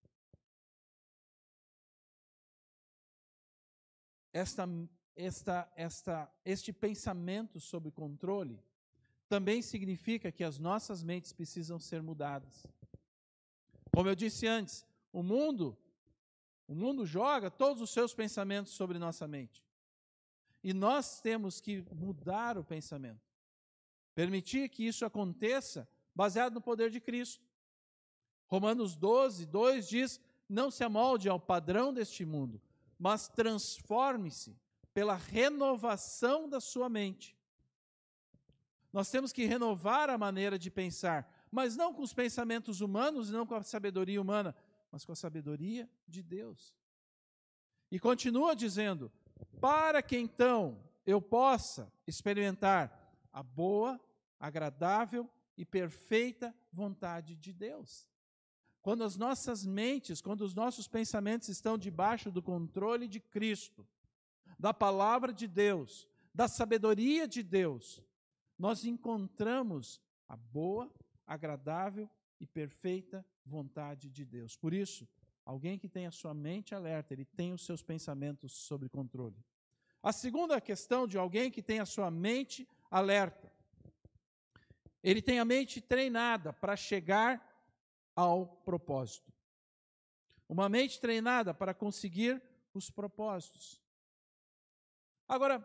Esta, 4.32 4.68
esta, 5.16 5.72
esta, 5.76 6.34
este 6.46 6.72
pensamento 6.74 7.60
sobre 7.60 7.92
controle 7.92 8.64
também 9.28 9.62
significa 9.62 10.32
que 10.32 10.44
as 10.44 10.60
nossas 10.60 11.04
mentes 11.04 11.34
precisam 11.34 11.78
ser 11.78 12.02
mudadas. 12.02 12.66
Como 13.94 14.08
eu 14.10 14.16
disse 14.16 14.48
antes, 14.48 14.86
o 15.12 15.22
mundo, 15.22 15.78
o 16.68 16.76
mundo 16.76 17.06
joga 17.06 17.52
todos 17.52 17.82
os 17.82 17.90
seus 17.90 18.14
pensamentos 18.14 18.74
sobre 18.74 18.98
nossa 18.98 19.28
mente. 19.28 19.64
E 20.64 20.74
nós 20.74 21.22
temos 21.22 21.60
que 21.60 21.82
mudar 21.94 22.58
o 22.58 22.64
pensamento. 22.64 23.22
Permitir 24.14 24.70
que 24.70 24.86
isso 24.86 25.06
aconteça 25.06 25.88
baseado 26.16 26.54
no 26.54 26.62
poder 26.62 26.90
de 26.90 27.02
Cristo. 27.02 27.44
Romanos 28.48 28.96
12, 28.96 29.46
2 29.46 29.88
diz: 29.88 30.20
Não 30.48 30.72
se 30.72 30.84
amolde 30.84 31.28
ao 31.28 31.40
padrão 31.40 31.94
deste 31.94 32.26
mundo, 32.26 32.62
mas 32.98 33.28
transforme-se 33.28 34.56
pela 34.94 35.16
renovação 35.16 36.48
da 36.48 36.62
sua 36.62 36.88
mente. 36.88 37.36
Nós 38.94 39.10
temos 39.12 39.34
que 39.34 39.46
renovar 39.46 40.10
a 40.10 40.18
maneira 40.18 40.58
de 40.58 40.72
pensar, 40.72 41.30
mas 41.52 41.76
não 41.76 41.94
com 41.94 42.02
os 42.02 42.14
pensamentos 42.14 42.80
humanos, 42.80 43.30
não 43.30 43.46
com 43.46 43.56
a 43.56 43.64
sabedoria 43.64 44.22
humana, 44.22 44.56
mas 44.90 45.04
com 45.04 45.12
a 45.12 45.16
sabedoria 45.16 45.90
de 46.08 46.24
Deus. 46.24 46.74
E 47.92 48.00
continua 48.00 48.56
dizendo: 48.56 49.12
para 49.60 50.02
que 50.02 50.18
então 50.18 50.82
eu 51.06 51.22
possa 51.22 51.92
experimentar 52.08 53.18
a 53.34 53.44
boa, 53.44 54.00
agradável 54.40 55.30
e 55.58 55.66
perfeita 55.66 56.56
vontade 56.72 57.36
de 57.36 57.54
Deus. 57.54 58.08
Quando 58.82 59.04
as 59.04 59.18
nossas 59.18 59.66
mentes, 59.66 60.22
quando 60.22 60.42
os 60.42 60.54
nossos 60.54 60.88
pensamentos 60.88 61.50
estão 61.50 61.78
debaixo 61.78 62.32
do 62.32 62.42
controle 62.42 63.08
de 63.08 63.20
Cristo, 63.20 63.88
da 64.60 64.74
palavra 64.74 65.34
de 65.34 65.48
Deus, 65.48 66.08
da 66.34 66.48
sabedoria 66.48 67.28
de 67.28 67.42
Deus, 67.42 68.04
nós 68.58 68.86
encontramos 68.86 70.02
a 70.28 70.36
boa, 70.36 70.92
agradável 71.26 72.10
e 72.40 72.46
perfeita 72.46 73.26
vontade 73.46 74.10
de 74.10 74.24
Deus. 74.24 74.56
Por 74.56 74.74
isso, 74.74 75.08
alguém 75.44 75.78
que 75.78 75.90
tem 75.90 76.06
a 76.06 76.12
sua 76.12 76.34
mente 76.34 76.76
alerta, 76.76 77.14
ele 77.14 77.26
tem 77.26 77.54
os 77.54 77.66
seus 77.66 77.82
pensamentos 77.82 78.52
sob 78.52 78.88
controle. 78.90 79.44
A 80.02 80.14
segunda 80.14 80.62
questão 80.62 81.08
de 81.08 81.18
alguém 81.18 81.50
que 81.50 81.64
tem 81.64 81.80
a 81.80 81.86
sua 81.86 82.12
mente 82.12 82.68
alerta, 82.92 83.52
ele 85.06 85.22
tem 85.22 85.38
a 85.38 85.46
mente 85.46 85.80
treinada 85.80 86.52
para 86.52 86.76
chegar 86.76 87.40
ao 88.16 88.48
propósito. 88.48 89.32
Uma 90.50 90.68
mente 90.68 91.00
treinada 91.00 91.54
para 91.54 91.76
conseguir 91.76 92.42
os 92.74 92.90
propósitos. 92.90 93.80
Agora, 95.28 95.64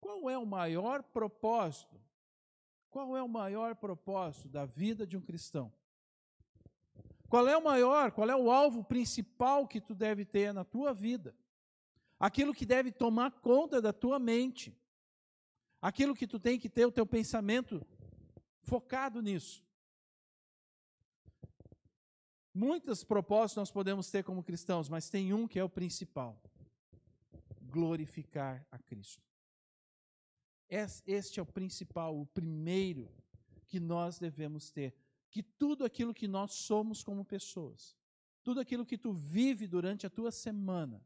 qual 0.00 0.30
é 0.30 0.38
o 0.38 0.46
maior 0.46 1.02
propósito? 1.02 2.00
Qual 2.88 3.14
é 3.14 3.22
o 3.22 3.28
maior 3.28 3.76
propósito 3.76 4.48
da 4.48 4.64
vida 4.64 5.06
de 5.06 5.14
um 5.14 5.20
cristão? 5.20 5.70
Qual 7.28 7.46
é 7.46 7.54
o 7.54 7.62
maior, 7.62 8.12
qual 8.12 8.30
é 8.30 8.36
o 8.36 8.50
alvo 8.50 8.82
principal 8.82 9.68
que 9.68 9.78
tu 9.78 9.94
deve 9.94 10.24
ter 10.24 10.54
na 10.54 10.64
tua 10.64 10.94
vida? 10.94 11.36
Aquilo 12.18 12.54
que 12.54 12.64
deve 12.64 12.92
tomar 12.92 13.30
conta 13.30 13.82
da 13.82 13.92
tua 13.92 14.18
mente. 14.18 14.74
Aquilo 15.82 16.14
que 16.14 16.26
tu 16.26 16.40
tem 16.40 16.58
que 16.58 16.70
ter 16.70 16.86
o 16.86 16.92
teu 16.92 17.04
pensamento 17.04 17.86
focado 18.68 19.22
nisso. 19.22 19.64
Muitos 22.52 23.02
propósitos 23.02 23.56
nós 23.56 23.70
podemos 23.70 24.10
ter 24.10 24.22
como 24.22 24.42
cristãos, 24.42 24.88
mas 24.88 25.08
tem 25.08 25.32
um 25.32 25.48
que 25.48 25.58
é 25.58 25.64
o 25.64 25.70
principal: 25.70 26.40
glorificar 27.62 28.66
a 28.70 28.78
Cristo. 28.78 29.26
Este 30.68 31.40
é 31.40 31.42
o 31.42 31.46
principal, 31.46 32.20
o 32.20 32.26
primeiro 32.26 33.10
que 33.66 33.80
nós 33.80 34.18
devemos 34.18 34.70
ter. 34.70 34.94
Que 35.30 35.42
tudo 35.42 35.84
aquilo 35.84 36.12
que 36.12 36.28
nós 36.28 36.52
somos 36.52 37.02
como 37.02 37.24
pessoas, 37.24 37.96
tudo 38.42 38.60
aquilo 38.60 38.84
que 38.84 38.98
tu 38.98 39.12
vive 39.12 39.66
durante 39.66 40.06
a 40.06 40.10
tua 40.10 40.30
semana, 40.30 41.02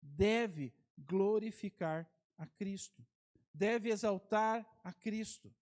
deve 0.00 0.72
glorificar 0.96 2.08
a 2.38 2.46
Cristo, 2.46 3.04
deve 3.52 3.88
exaltar 3.90 4.64
a 4.84 4.92
Cristo. 4.92 5.52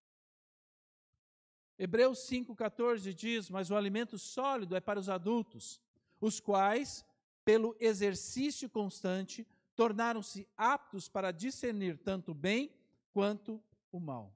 Hebreus 1.78 2.18
5,14 2.28 3.12
diz: 3.12 3.50
Mas 3.50 3.70
o 3.70 3.76
alimento 3.76 4.18
sólido 4.18 4.76
é 4.76 4.80
para 4.80 4.98
os 4.98 5.08
adultos, 5.08 5.80
os 6.20 6.40
quais, 6.40 7.04
pelo 7.44 7.76
exercício 7.80 8.68
constante, 8.68 9.46
tornaram-se 9.74 10.48
aptos 10.56 11.08
para 11.08 11.32
discernir 11.32 11.98
tanto 11.98 12.30
o 12.30 12.34
bem 12.34 12.70
quanto 13.12 13.62
o 13.90 13.98
mal. 13.98 14.32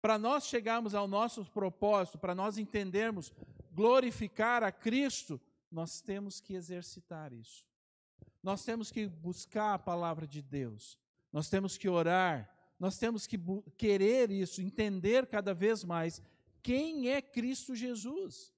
Para 0.00 0.18
nós 0.18 0.46
chegarmos 0.46 0.94
ao 0.94 1.06
nosso 1.06 1.44
propósito, 1.44 2.18
para 2.18 2.34
nós 2.34 2.56
entendermos 2.56 3.32
glorificar 3.72 4.62
a 4.62 4.72
Cristo, 4.72 5.38
nós 5.70 6.00
temos 6.00 6.40
que 6.40 6.54
exercitar 6.54 7.32
isso. 7.32 7.66
Nós 8.42 8.64
temos 8.64 8.90
que 8.90 9.06
buscar 9.06 9.74
a 9.74 9.78
palavra 9.78 10.26
de 10.26 10.40
Deus. 10.40 10.98
Nós 11.32 11.48
temos 11.48 11.76
que 11.76 11.88
orar. 11.88 12.50
Nós 12.80 12.96
temos 12.96 13.26
que 13.26 13.38
querer 13.76 14.30
isso, 14.30 14.62
entender 14.62 15.26
cada 15.26 15.52
vez 15.52 15.84
mais 15.84 16.22
quem 16.62 17.10
é 17.10 17.20
Cristo 17.20 17.76
Jesus. 17.76 18.50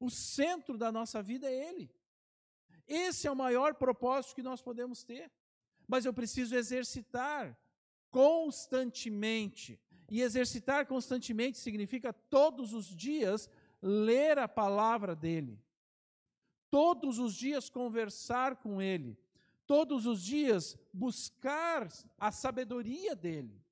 O 0.00 0.10
centro 0.10 0.76
da 0.76 0.90
nossa 0.90 1.22
vida 1.22 1.48
é 1.48 1.68
Ele. 1.70 1.88
Esse 2.86 3.28
é 3.28 3.30
o 3.30 3.36
maior 3.36 3.74
propósito 3.74 4.34
que 4.34 4.42
nós 4.42 4.60
podemos 4.60 5.04
ter. 5.04 5.30
Mas 5.86 6.04
eu 6.04 6.12
preciso 6.12 6.56
exercitar 6.56 7.56
constantemente. 8.10 9.80
E 10.10 10.20
exercitar 10.20 10.86
constantemente 10.86 11.58
significa 11.58 12.12
todos 12.12 12.72
os 12.72 12.86
dias 12.86 13.48
ler 13.80 14.38
a 14.38 14.48
palavra 14.48 15.14
dele, 15.14 15.62
todos 16.70 17.18
os 17.18 17.34
dias 17.34 17.70
conversar 17.70 18.56
com 18.56 18.82
ele, 18.82 19.16
todos 19.68 20.06
os 20.06 20.24
dias 20.24 20.76
buscar 20.92 21.86
a 22.18 22.32
sabedoria 22.32 23.14
dele. 23.14 23.62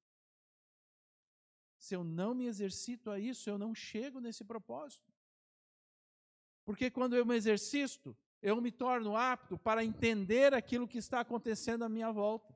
Se 1.79 1.97
eu 1.97 2.05
não 2.05 2.35
me 2.35 2.47
exercito 2.47 3.11
a 3.11 3.19
isso, 3.19 3.49
eu 3.49 3.57
não 3.57 3.75
chego 3.75 4.21
nesse 4.21 4.45
propósito. 4.45 5.11
Porque 6.67 6.91
quando 6.91 7.17
eu 7.17 7.25
me 7.25 7.35
exercito, 7.35 8.15
eu 8.43 8.61
me 8.61 8.71
torno 8.71 9.17
apto 9.17 9.57
para 9.57 9.83
entender 9.83 10.53
aquilo 10.53 10.87
que 10.87 10.99
está 10.99 11.21
acontecendo 11.21 11.83
à 11.83 11.89
minha 11.89 12.13
volta. 12.13 12.55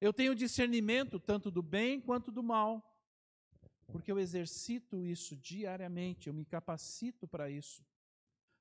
Eu 0.00 0.12
tenho 0.12 0.34
discernimento 0.34 1.20
tanto 1.20 1.50
do 1.50 1.62
bem 1.62 2.00
quanto 2.00 2.32
do 2.32 2.42
mal, 2.42 2.82
porque 3.88 4.10
eu 4.10 4.18
exercito 4.18 5.02
isso 5.02 5.36
diariamente, 5.36 6.28
eu 6.28 6.34
me 6.34 6.46
capacito 6.46 7.28
para 7.28 7.50
isso. 7.50 7.84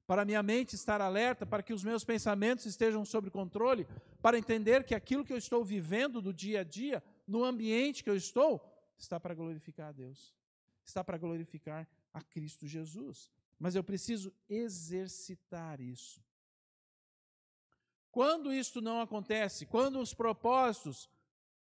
Para 0.05 0.25
minha 0.25 0.43
mente 0.43 0.75
estar 0.75 0.99
alerta, 0.99 1.45
para 1.45 1.63
que 1.63 1.73
os 1.73 1.83
meus 1.83 2.03
pensamentos 2.03 2.65
estejam 2.65 3.05
sob 3.05 3.29
controle, 3.29 3.87
para 4.21 4.37
entender 4.37 4.83
que 4.83 4.93
aquilo 4.93 5.23
que 5.23 5.31
eu 5.31 5.37
estou 5.37 5.63
vivendo 5.63 6.21
do 6.21 6.33
dia 6.33 6.61
a 6.61 6.63
dia, 6.63 7.03
no 7.27 7.43
ambiente 7.43 8.03
que 8.03 8.09
eu 8.09 8.15
estou, 8.15 8.61
está 8.97 9.19
para 9.19 9.33
glorificar 9.33 9.89
a 9.89 9.91
Deus, 9.93 10.33
está 10.83 11.03
para 11.03 11.17
glorificar 11.17 11.87
a 12.13 12.21
Cristo 12.21 12.67
Jesus. 12.67 13.31
Mas 13.57 13.75
eu 13.75 13.83
preciso 13.83 14.33
exercitar 14.49 15.79
isso. 15.79 16.21
Quando 18.11 18.53
isto 18.53 18.81
não 18.81 18.99
acontece, 18.99 19.65
quando 19.65 19.99
os 19.99 20.13
propósitos 20.13 21.09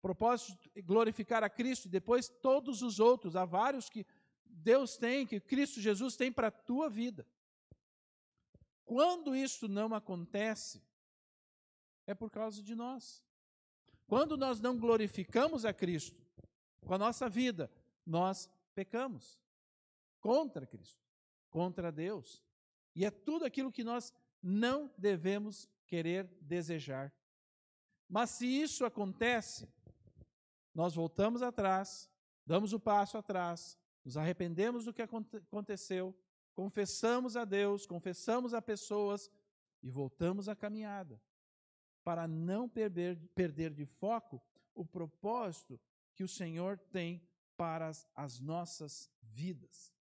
propósito 0.06 0.70
glorificar 0.84 1.42
a 1.42 1.50
Cristo, 1.50 1.86
e 1.86 1.90
depois 1.90 2.28
todos 2.28 2.80
os 2.80 3.00
outros, 3.00 3.34
há 3.34 3.44
vários 3.44 3.88
que 3.88 4.06
Deus 4.44 4.96
tem, 4.96 5.26
que 5.26 5.40
Cristo 5.40 5.80
Jesus 5.80 6.14
tem 6.14 6.30
para 6.30 6.46
a 6.46 6.52
tua 6.52 6.88
vida. 6.88 7.26
Quando 8.86 9.34
isso 9.34 9.68
não 9.68 9.92
acontece, 9.92 10.80
é 12.06 12.14
por 12.14 12.30
causa 12.30 12.62
de 12.62 12.74
nós. 12.74 13.22
Quando 14.06 14.36
nós 14.36 14.60
não 14.60 14.78
glorificamos 14.78 15.64
a 15.64 15.74
Cristo 15.74 16.24
com 16.80 16.94
a 16.94 16.98
nossa 16.98 17.28
vida, 17.28 17.70
nós 18.06 18.48
pecamos 18.74 19.38
contra 20.20 20.64
Cristo, 20.64 21.04
contra 21.50 21.90
Deus. 21.90 22.42
E 22.94 23.04
é 23.04 23.10
tudo 23.10 23.44
aquilo 23.44 23.72
que 23.72 23.82
nós 23.82 24.14
não 24.40 24.88
devemos 24.96 25.68
querer 25.86 26.24
desejar. 26.40 27.12
Mas 28.08 28.30
se 28.30 28.46
isso 28.46 28.84
acontece, 28.84 29.68
nós 30.72 30.94
voltamos 30.94 31.42
atrás, 31.42 32.08
damos 32.46 32.72
o 32.72 32.78
passo 32.78 33.18
atrás, 33.18 33.76
nos 34.04 34.16
arrependemos 34.16 34.84
do 34.84 34.92
que 34.92 35.02
aconteceu, 35.02 36.16
confessamos 36.56 37.36
a 37.36 37.44
Deus, 37.44 37.86
confessamos 37.86 38.54
a 38.54 38.62
pessoas 38.62 39.30
e 39.82 39.90
voltamos 39.90 40.48
à 40.48 40.56
caminhada, 40.56 41.20
para 42.02 42.26
não 42.26 42.66
perder, 42.66 43.18
perder 43.34 43.74
de 43.74 43.84
foco 43.84 44.42
o 44.74 44.84
propósito 44.84 45.78
que 46.14 46.24
o 46.24 46.28
Senhor 46.28 46.78
tem 46.78 47.22
para 47.58 47.88
as, 47.88 48.08
as 48.14 48.40
nossas 48.40 49.10
vidas. 49.20 49.92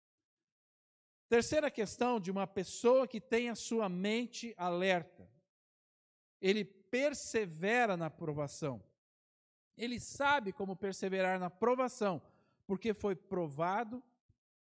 Terceira 1.28 1.70
questão 1.72 2.20
de 2.20 2.30
uma 2.30 2.46
pessoa 2.46 3.08
que 3.08 3.20
tem 3.20 3.50
a 3.50 3.56
sua 3.56 3.88
mente 3.88 4.54
alerta. 4.56 5.28
Ele 6.40 6.64
persevera 6.64 7.96
na 7.96 8.10
provação. 8.10 8.80
Ele 9.76 9.98
sabe 9.98 10.52
como 10.52 10.76
perseverar 10.76 11.40
na 11.40 11.50
provação, 11.50 12.22
porque 12.64 12.94
foi 12.94 13.16
provado 13.16 14.00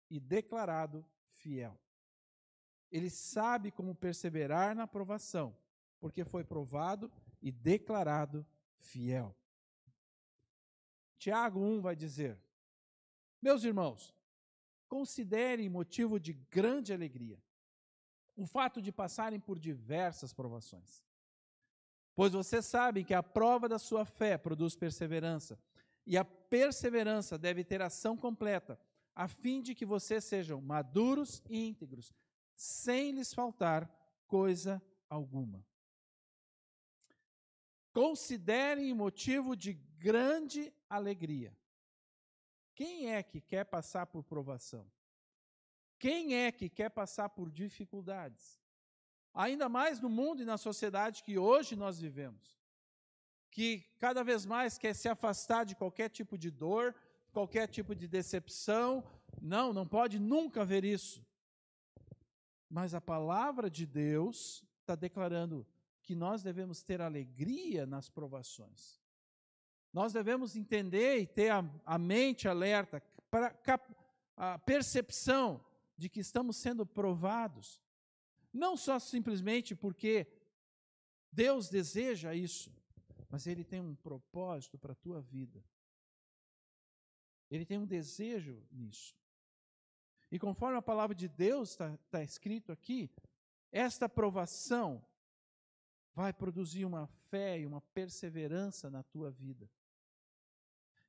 e 0.09 0.19
declarado 0.19 1.05
fiel. 1.43 1.79
Ele 2.91 3.11
sabe 3.11 3.71
como 3.71 3.95
perseverar 3.95 4.75
na 4.75 4.87
provação, 4.87 5.57
porque 5.99 6.25
foi 6.25 6.45
provado 6.45 7.11
e 7.41 7.51
declarado 7.51 8.47
fiel. 8.79 9.37
Tiago 11.19 11.61
1 11.61 11.81
vai 11.81 11.97
dizer: 11.97 12.39
Meus 13.41 13.65
irmãos, 13.65 14.15
considerem 14.89 15.69
motivo 15.69 16.21
de 16.21 16.33
grande 16.33 16.93
alegria 16.93 17.43
o 18.37 18.47
fato 18.47 18.81
de 18.81 18.91
passarem 18.93 19.39
por 19.39 19.59
diversas 19.59 20.33
provações. 20.33 21.05
Pois 22.15 22.33
vocês 22.33 22.67
sabem 22.67 23.05
que 23.05 23.15
a 23.15 23.23
prova 23.23 23.69
da 23.69 23.79
sua 23.79 24.05
fé 24.05 24.37
produz 24.37 24.77
perseverança, 24.77 25.59
e 26.07 26.17
a 26.17 26.25
perseverança 26.25 27.39
deve 27.39 27.65
ter 27.65 27.81
ação 27.81 28.17
completa, 28.17 28.79
a 29.15 29.29
fim 29.29 29.61
de 29.61 29.75
que 29.75 29.85
vocês 29.85 30.25
sejam 30.25 30.61
maduros 30.61 31.43
e 31.49 31.67
íntegros, 31.67 32.13
sem 32.55 33.13
lhes 33.13 33.33
faltar 33.33 33.91
coisa 34.27 34.83
alguma. 35.09 35.65
Considerem 37.93 38.95
motivo 38.95 39.55
de 39.55 39.75
grande 39.75 40.73
alegria. 40.89 41.57
Quem 42.75 43.13
é 43.13 43.23
que 43.23 43.41
quer 43.41 43.65
passar 43.65 44.07
por 44.07 44.25
provação? 44.25 44.91
Quem 45.99 46.35
é 46.35 46.51
que 46.51 46.69
quer 46.69 46.89
passar 46.89 47.29
por 47.29 47.51
dificuldades? 47.51 48.61
Ainda 49.35 49.69
mais 49.69 50.01
no 50.01 50.09
mundo 50.09 50.43
e 50.43 50.47
na 50.47 50.59
sociedade 50.59 51.23
que 51.23 51.39
hoje 51.39 51.77
nós 51.77 52.01
vivemos, 52.01 52.59
que 53.51 53.81
cada 53.99 54.25
vez 54.25 54.45
mais 54.45 54.77
quer 54.77 54.95
se 54.95 55.09
afastar 55.09 55.65
de 55.65 55.77
qualquer 55.77 56.09
tipo 56.09 56.37
de 56.37 56.51
dor, 56.51 56.95
qualquer 57.33 57.67
tipo 57.67 57.95
de 57.95 58.07
decepção. 58.07 59.05
Não, 59.41 59.73
não 59.73 59.87
pode 59.87 60.19
nunca 60.19 60.63
haver 60.63 60.85
isso. 60.85 61.25
Mas 62.71 62.95
a 62.95 63.01
palavra 63.01 63.69
de 63.69 63.87
Deus 63.87 64.65
está 64.81 64.95
declarando 64.95 65.67
que 66.03 66.15
nós 66.15 66.43
devemos 66.43 66.83
ter 66.83 67.01
alegria 67.01 67.87
nas 67.87 68.09
provações. 68.09 69.01
Nós 69.93 70.13
devemos 70.13 70.57
entender 70.57 71.19
e 71.19 71.27
ter 71.27 71.51
a, 71.51 71.65
a 71.85 71.99
mente 71.99 72.49
alerta 72.49 73.03
para 73.31 73.55
a 74.37 74.59
percepção 74.59 75.65
de 75.97 76.09
que 76.09 76.21
estamos 76.21 76.57
sendo 76.57 76.87
provados. 76.87 77.81
Não 78.53 78.77
só 78.77 78.99
simplesmente 78.99 79.75
porque 79.75 80.27
Deus 81.31 81.69
deseja 81.69 82.35
isso, 82.35 82.75
mas 83.29 83.47
Ele 83.47 83.65
tem 83.65 83.81
um 83.81 83.95
propósito 83.95 84.79
para 84.79 84.93
a 84.93 84.97
tua 84.97 85.21
vida. 85.21 85.63
Ele 87.55 87.67
tem 87.67 87.79
um 87.79 87.87
desejo 87.87 88.67
nisso. 88.71 89.17
E 90.31 90.39
conforme 90.39 90.79
a 90.79 90.83
palavra 90.83 91.15
de 91.15 91.29
Deus 91.29 91.71
está 91.71 91.97
tá 92.11 92.23
escrito 92.23 92.73
aqui, 92.73 93.11
esta 93.71 94.09
provação 94.09 95.05
vai 96.15 96.33
produzir 96.33 96.85
uma 96.85 97.07
fé 97.07 97.61
e 97.61 97.67
uma 97.67 97.81
perseverança 97.81 98.91
na 98.91 99.03
tua 99.03 99.31
vida 99.31 99.71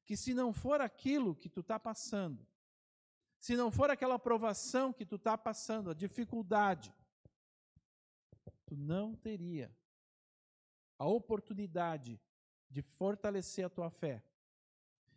que 0.06 0.18
se 0.18 0.34
não 0.34 0.52
for 0.52 0.82
aquilo 0.82 1.36
que 1.36 1.50
tu 1.50 1.62
está 1.62 1.80
passando, 1.80 2.46
se 3.40 3.56
não 3.56 3.72
for 3.72 3.90
aquela 3.90 4.20
provação 4.20 4.92
que 4.92 5.06
tu 5.06 5.16
está 5.16 5.38
passando, 5.38 5.90
a 5.90 5.94
dificuldade, 5.94 6.94
tu 8.66 8.76
não 8.76 9.16
teria 9.16 9.74
a 10.98 11.06
oportunidade 11.08 12.20
de 12.70 12.82
fortalecer 12.82 13.66
a 13.66 13.70
tua 13.70 13.90
fé 13.90 14.24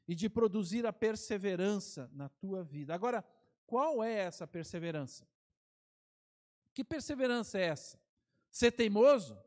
e 0.09 0.15
de 0.15 0.29
produzir 0.29 0.87
a 0.87 0.93
perseverança 0.93 2.09
na 2.13 2.29
tua 2.29 2.63
vida. 2.63 2.95
Agora, 2.95 3.25
qual 3.67 4.03
é 4.03 4.13
essa 4.13 4.47
perseverança? 4.47 5.27
Que 6.73 6.85
perseverança 6.85 7.59
é 7.59 7.63
essa? 7.67 8.01
Ser 8.51 8.71
teimoso? 8.73 9.39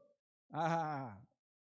Ah, 0.52 1.18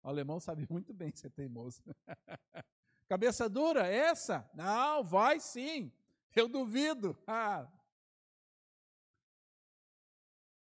o 0.03 0.09
alemão 0.09 0.38
sabe 0.38 0.66
muito 0.70 0.94
bem 0.94 1.11
ser 1.14 1.31
teimoso. 1.31 1.83
Cabeça 3.09 3.49
dura, 3.49 3.87
essa? 3.87 4.49
Não, 4.55 5.03
vai 5.03 5.40
sim. 5.40 5.92
Eu 6.35 6.49
duvido. 6.49 7.16
Ah. 7.27 7.70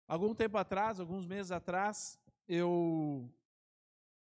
Algum 0.08 0.34
tempo 0.34 0.58
atrás, 0.58 0.99
alguns 0.99 1.27
meses 1.27 1.51
atrás, 1.51 2.19
eu 2.47 3.32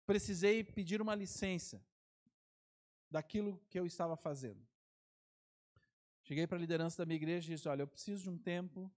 precisei 0.05 0.63
pedir 0.63 1.01
uma 1.01 1.15
licença 1.15 1.83
daquilo 3.11 3.61
que 3.69 3.79
eu 3.79 3.87
estava 3.87 4.17
fazendo. 4.17 4.67
Cheguei 6.23 6.47
para 6.47 6.59
a 6.59 6.61
liderança 6.61 6.99
da 6.99 7.07
minha 7.07 7.17
igreja 7.17 7.51
e 7.51 7.57
disse: 7.57 7.69
Olha, 7.69 7.83
eu 7.83 7.87
preciso 7.87 8.23
de 8.23 8.31
um 8.31 8.37
tempo, 8.37 8.91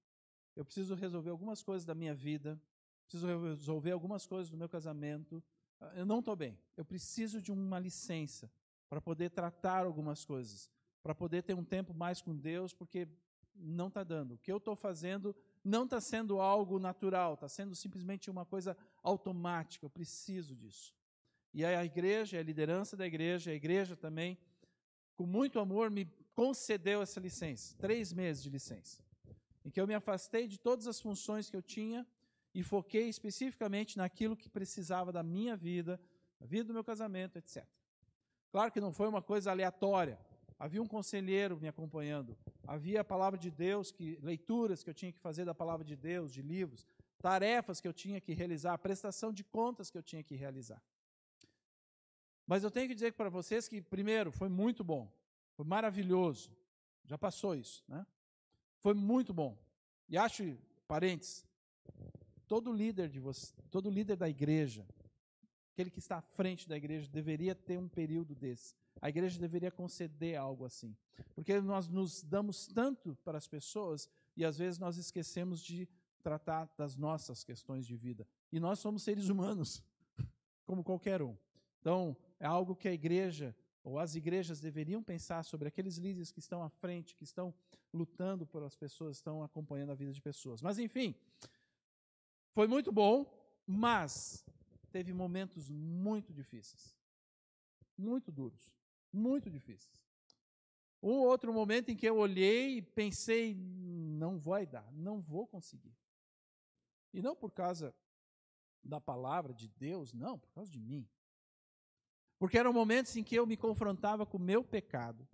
eu 0.56 0.66
preciso 0.66 0.96
resolver 0.96 1.30
algumas 1.30 1.64
coisas 1.64 1.86
da 1.86 1.96
minha 1.96 2.14
vida, 2.14 2.62
preciso 3.04 3.28
resolver 3.28 3.92
algumas 3.92 4.26
coisas 4.26 4.50
do 4.50 4.58
meu 4.58 4.68
casamento. 4.68 5.44
Eu 5.96 6.06
não 6.06 6.20
estou 6.20 6.36
bem, 6.36 6.60
eu 6.78 6.86
preciso 6.86 7.42
de 7.42 7.52
uma 7.52 7.80
licença 7.80 8.52
para 8.90 9.00
poder 9.00 9.30
tratar 9.30 9.86
algumas 9.86 10.26
coisas, 10.26 10.70
para 11.02 11.16
poder 11.16 11.44
ter 11.44 11.54
um 11.54 11.64
tempo 11.64 11.94
mais 11.94 12.22
com 12.22 12.36
Deus, 12.36 12.74
porque 12.74 13.08
não 13.56 13.88
está 13.88 14.04
dando. 14.04 14.34
O 14.34 14.38
que 14.38 14.52
eu 14.52 14.58
estou 14.58 14.76
fazendo 14.76 15.36
não 15.64 15.86
está 15.86 16.02
sendo 16.02 16.40
algo 16.40 16.80
natural, 16.80 17.36
está 17.36 17.48
sendo 17.48 17.76
simplesmente 17.76 18.30
uma 18.30 18.46
coisa 18.46 18.76
automática. 19.02 19.86
Eu 19.86 19.90
preciso 19.90 20.56
disso. 20.56 20.94
E 21.54 21.66
a 21.66 21.84
igreja, 21.84 22.40
a 22.40 22.44
liderança 22.44 22.96
da 22.96 23.06
igreja, 23.06 23.52
a 23.52 23.54
igreja 23.54 23.96
também, 23.96 24.38
com 25.16 25.26
muito 25.26 25.60
amor, 25.60 25.90
me 25.90 26.06
concedeu 26.34 27.02
essa 27.02 27.20
licença, 27.20 27.76
três 27.78 28.14
meses 28.14 28.42
de 28.42 28.50
licença, 28.50 29.04
em 29.66 29.70
que 29.70 29.80
eu 29.80 29.86
me 29.86 29.94
afastei 29.94 30.48
de 30.48 30.58
todas 30.58 30.88
as 30.88 31.00
funções 31.00 31.50
que 31.50 31.56
eu 31.56 31.62
tinha 31.62 32.08
e 32.54 32.64
foquei 32.64 33.10
especificamente 33.10 33.98
naquilo 33.98 34.36
que 34.36 34.50
precisava 34.50 35.12
da 35.12 35.24
minha 35.24 35.56
vida, 35.56 36.00
da 36.40 36.46
vida 36.46 36.66
do 36.66 36.74
meu 36.74 36.84
casamento, 36.84 37.38
etc. 37.38 37.66
Claro 38.50 38.72
que 38.72 38.82
não 38.82 38.92
foi 38.92 39.08
uma 39.08 39.22
coisa 39.22 39.52
aleatória. 39.52 40.20
Havia 40.58 40.82
um 40.82 40.88
conselheiro 40.88 41.60
me 41.60 41.68
acompanhando. 41.68 42.38
Havia 42.68 43.02
a 43.02 43.04
palavra 43.04 43.40
de 43.40 43.50
Deus, 43.50 43.92
que 43.92 44.20
leituras 44.22 44.84
que 44.84 44.90
eu 44.90 44.94
tinha 44.94 45.12
que 45.12 45.20
fazer 45.20 45.46
da 45.46 45.56
palavra 45.56 45.86
de 45.86 45.96
Deus, 45.96 46.34
de 46.34 46.42
livros, 46.42 46.86
tarefas 47.22 47.80
que 47.80 47.88
eu 47.88 47.94
tinha 47.94 48.20
que 48.20 48.34
realizar, 48.34 48.78
prestação 48.78 49.32
de 49.32 49.44
contas 49.44 49.90
que 49.90 49.98
eu 49.98 50.04
tinha 50.04 50.24
que 50.24 50.36
realizar. 50.36 50.82
Mas 52.52 52.66
eu 52.66 52.70
tenho 52.70 52.90
que 52.90 52.94
dizer 52.94 53.14
para 53.14 53.30
vocês 53.30 53.66
que, 53.66 53.82
primeiro, 53.82 54.30
foi 54.30 54.50
muito 54.50 54.84
bom, 54.84 55.10
foi 55.54 55.66
maravilhoso. 55.66 56.52
Já 57.06 57.18
passou 57.18 57.56
isso, 57.56 57.82
né? 57.88 58.06
Foi 58.80 58.94
muito 58.94 59.34
bom. 59.34 59.58
E 60.10 60.18
acho, 60.18 60.58
parentes, 60.86 61.46
todo 62.50 62.74
líder 62.74 63.08
de 63.08 63.22
você, 63.22 63.54
todo 63.70 63.90
líder 63.90 64.18
da 64.18 64.28
igreja, 64.28 64.86
aquele 65.72 65.90
que 65.90 66.00
está 66.00 66.18
à 66.18 66.22
frente 66.22 66.68
da 66.68 66.76
igreja 66.76 67.08
deveria 67.08 67.56
ter 67.56 67.80
um 67.80 67.88
período 67.88 68.36
desse. 68.36 68.76
A 69.02 69.08
igreja 69.08 69.40
deveria 69.40 69.72
conceder 69.72 70.36
algo 70.36 70.66
assim. 70.66 70.94
Porque 71.34 71.62
nós 71.62 71.88
nos 71.88 72.22
damos 72.22 72.68
tanto 72.68 73.16
para 73.24 73.38
as 73.38 73.48
pessoas 73.48 74.10
e 74.36 74.44
às 74.44 74.58
vezes 74.58 74.78
nós 74.78 74.98
esquecemos 74.98 75.62
de 75.62 75.88
tratar 76.22 76.70
das 76.78 76.98
nossas 76.98 77.46
questões 77.46 77.88
de 77.88 77.96
vida. 77.96 78.28
E 78.52 78.60
nós 78.60 78.80
somos 78.80 79.04
seres 79.04 79.30
humanos, 79.30 79.82
como 80.68 80.84
qualquer 80.84 81.22
um. 81.22 81.38
Então, 81.80 82.18
é 82.42 82.48
algo 82.48 82.76
que 82.76 82.88
a 82.88 82.94
igreja 82.94 83.56
ou 83.84 84.00
as 84.00 84.16
igrejas 84.16 84.60
deveriam 84.60 85.02
pensar 85.02 85.44
sobre 85.44 85.68
aqueles 85.68 85.98
líderes 85.98 86.32
que 86.32 86.40
estão 86.40 86.64
à 86.64 86.70
frente, 86.70 87.16
que 87.16 87.24
estão 87.24 87.54
lutando 87.94 88.48
pelas 88.48 88.76
pessoas, 88.76 89.18
estão 89.18 89.44
acompanhando 89.44 89.92
a 89.92 89.96
vida 89.96 90.12
de 90.12 90.22
pessoas. 90.22 90.62
Mas 90.62 90.80
enfim, 90.80 91.16
foi 92.52 92.68
muito 92.68 92.92
bom, 92.92 93.32
mas 93.66 94.44
teve 94.92 95.14
momentos 95.14 95.70
muito 95.70 96.34
difíceis. 96.34 96.96
Muito 97.96 98.32
duros. 98.32 98.74
Muito 99.14 99.48
difíceis. 99.48 100.04
Um 101.02 101.20
outro 101.20 101.54
momento 101.54 101.90
em 101.90 101.96
que 101.96 102.08
eu 102.08 102.18
olhei 102.18 102.78
e 102.78 102.82
pensei, 102.82 103.56
não 103.56 104.40
vai 104.40 104.66
dar, 104.66 104.92
não 104.94 105.22
vou 105.22 105.46
conseguir. 105.46 105.96
E 107.14 107.22
não 107.22 107.36
por 107.36 107.52
causa 107.52 107.94
da 108.84 109.00
palavra 109.00 109.54
de 109.54 109.68
Deus, 109.68 110.12
não, 110.12 110.40
por 110.40 110.52
causa 110.52 110.72
de 110.72 110.80
mim. 110.80 111.08
Porque 112.42 112.58
eram 112.58 112.74
momentos 112.74 113.16
em 113.16 113.24
que 113.24 113.36
eu 113.36 113.46
me 113.46 113.56
confrontava 113.56 114.26
com 114.26 114.38
o 114.38 114.42
meu 114.42 114.64
pecado. 114.64 115.28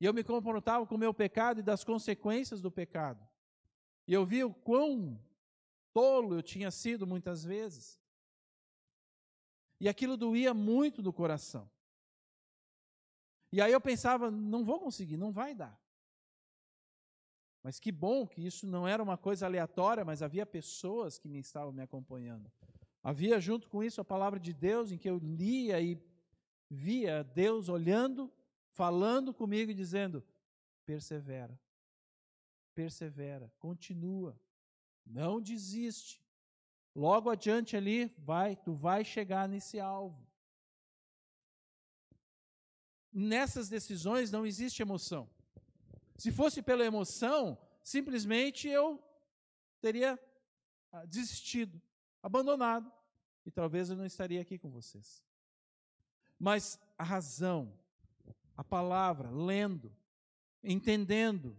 E 0.00 0.04
eu 0.04 0.12
me 0.12 0.24
confrontava 0.24 0.84
com 0.84 0.96
o 0.96 0.98
meu 0.98 1.14
pecado 1.14 1.60
e 1.60 1.62
das 1.62 1.84
consequências 1.84 2.60
do 2.60 2.68
pecado. 2.68 3.24
E 4.08 4.12
eu 4.12 4.26
via 4.26 4.44
o 4.44 4.52
quão 4.52 5.24
tolo 5.92 6.34
eu 6.34 6.42
tinha 6.42 6.72
sido 6.72 7.06
muitas 7.06 7.44
vezes. 7.44 7.96
E 9.78 9.88
aquilo 9.88 10.16
doía 10.16 10.52
muito 10.52 11.00
no 11.00 11.12
coração. 11.12 11.70
E 13.52 13.60
aí 13.60 13.70
eu 13.70 13.80
pensava, 13.80 14.28
não 14.28 14.64
vou 14.64 14.80
conseguir, 14.80 15.16
não 15.16 15.30
vai 15.30 15.54
dar. 15.54 15.80
Mas 17.62 17.78
que 17.78 17.92
bom 17.92 18.26
que 18.26 18.44
isso 18.44 18.66
não 18.66 18.88
era 18.88 19.00
uma 19.00 19.16
coisa 19.16 19.46
aleatória, 19.46 20.04
mas 20.04 20.22
havia 20.22 20.44
pessoas 20.44 21.20
que 21.20 21.28
me 21.28 21.38
estavam 21.38 21.72
me 21.72 21.82
acompanhando. 21.82 22.50
Havia 23.00 23.38
junto 23.38 23.68
com 23.68 23.80
isso 23.80 24.00
a 24.00 24.04
palavra 24.04 24.40
de 24.40 24.52
Deus, 24.52 24.90
em 24.90 24.98
que 24.98 25.08
eu 25.08 25.18
lia 25.18 25.80
e 25.80 26.10
via 26.72 27.22
Deus 27.22 27.68
olhando, 27.68 28.32
falando 28.70 29.34
comigo 29.34 29.70
e 29.70 29.74
dizendo: 29.74 30.24
persevera, 30.84 31.58
persevera, 32.74 33.52
continua, 33.58 34.38
não 35.04 35.40
desiste. 35.40 36.22
Logo 36.94 37.30
adiante 37.30 37.76
ali, 37.76 38.14
vai, 38.18 38.54
tu 38.54 38.74
vai 38.74 39.04
chegar 39.04 39.48
nesse 39.48 39.80
alvo 39.80 40.32
nessas 43.12 43.68
decisões 43.68 44.30
não 44.30 44.46
existe 44.46 44.80
emoção. 44.80 45.28
Se 46.16 46.32
fosse 46.32 46.62
pela 46.62 46.84
emoção, 46.84 47.58
simplesmente 47.82 48.68
eu 48.68 49.02
teria 49.80 50.18
ah, 50.90 51.04
desistido, 51.04 51.80
abandonado, 52.22 52.90
e 53.44 53.50
talvez 53.50 53.90
eu 53.90 53.96
não 53.96 54.06
estaria 54.06 54.40
aqui 54.40 54.58
com 54.58 54.70
vocês. 54.70 55.22
Mas 56.42 56.76
a 56.98 57.04
razão, 57.04 57.72
a 58.56 58.64
palavra, 58.64 59.30
lendo, 59.30 59.94
entendendo, 60.60 61.56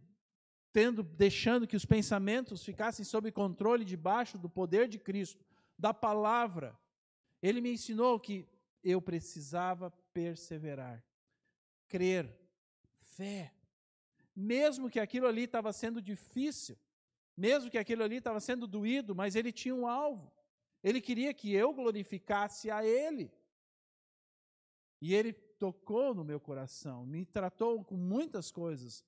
tendo, 0.74 1.02
deixando 1.02 1.66
que 1.66 1.78
os 1.78 1.86
pensamentos 1.86 2.66
ficassem 2.66 3.06
sob 3.06 3.32
controle 3.32 3.86
debaixo 3.86 4.38
do 4.38 4.50
poder 4.50 4.90
de 4.90 5.00
Cristo, 5.00 5.46
da 5.80 5.94
palavra, 5.94 6.78
ele 7.42 7.62
me 7.62 7.72
ensinou 7.72 8.20
que 8.20 8.46
eu 8.84 9.02
precisava 9.02 9.90
perseverar 10.12 11.02
crer, 11.88 12.38
fé. 13.16 13.54
Mesmo 14.36 14.90
que 14.90 15.00
aquilo 15.00 15.28
ali 15.28 15.44
estava 15.44 15.72
sendo 15.72 16.02
difícil, 16.02 16.78
mesmo 17.38 17.72
que 17.72 17.78
aquilo 17.78 18.04
ali 18.04 18.18
estava 18.18 18.42
sendo 18.42 18.68
doído, 18.68 19.16
mas 19.16 19.34
ele 19.34 19.54
tinha 19.54 19.74
um 19.74 19.88
alvo. 19.88 20.30
Ele 20.84 21.00
queria 21.00 21.34
que 21.34 21.54
eu 21.54 21.74
glorificasse 21.74 22.70
a 22.70 22.86
ele. 22.86 23.32
E 25.04 25.14
ele 25.14 25.34
tocou 25.34 26.16
no 26.16 26.24
meu 26.24 26.40
coração, 26.40 27.06
me 27.06 27.26
tratou 27.26 27.84
com 27.84 27.98
muitas 27.98 28.50
coisas 28.50 29.04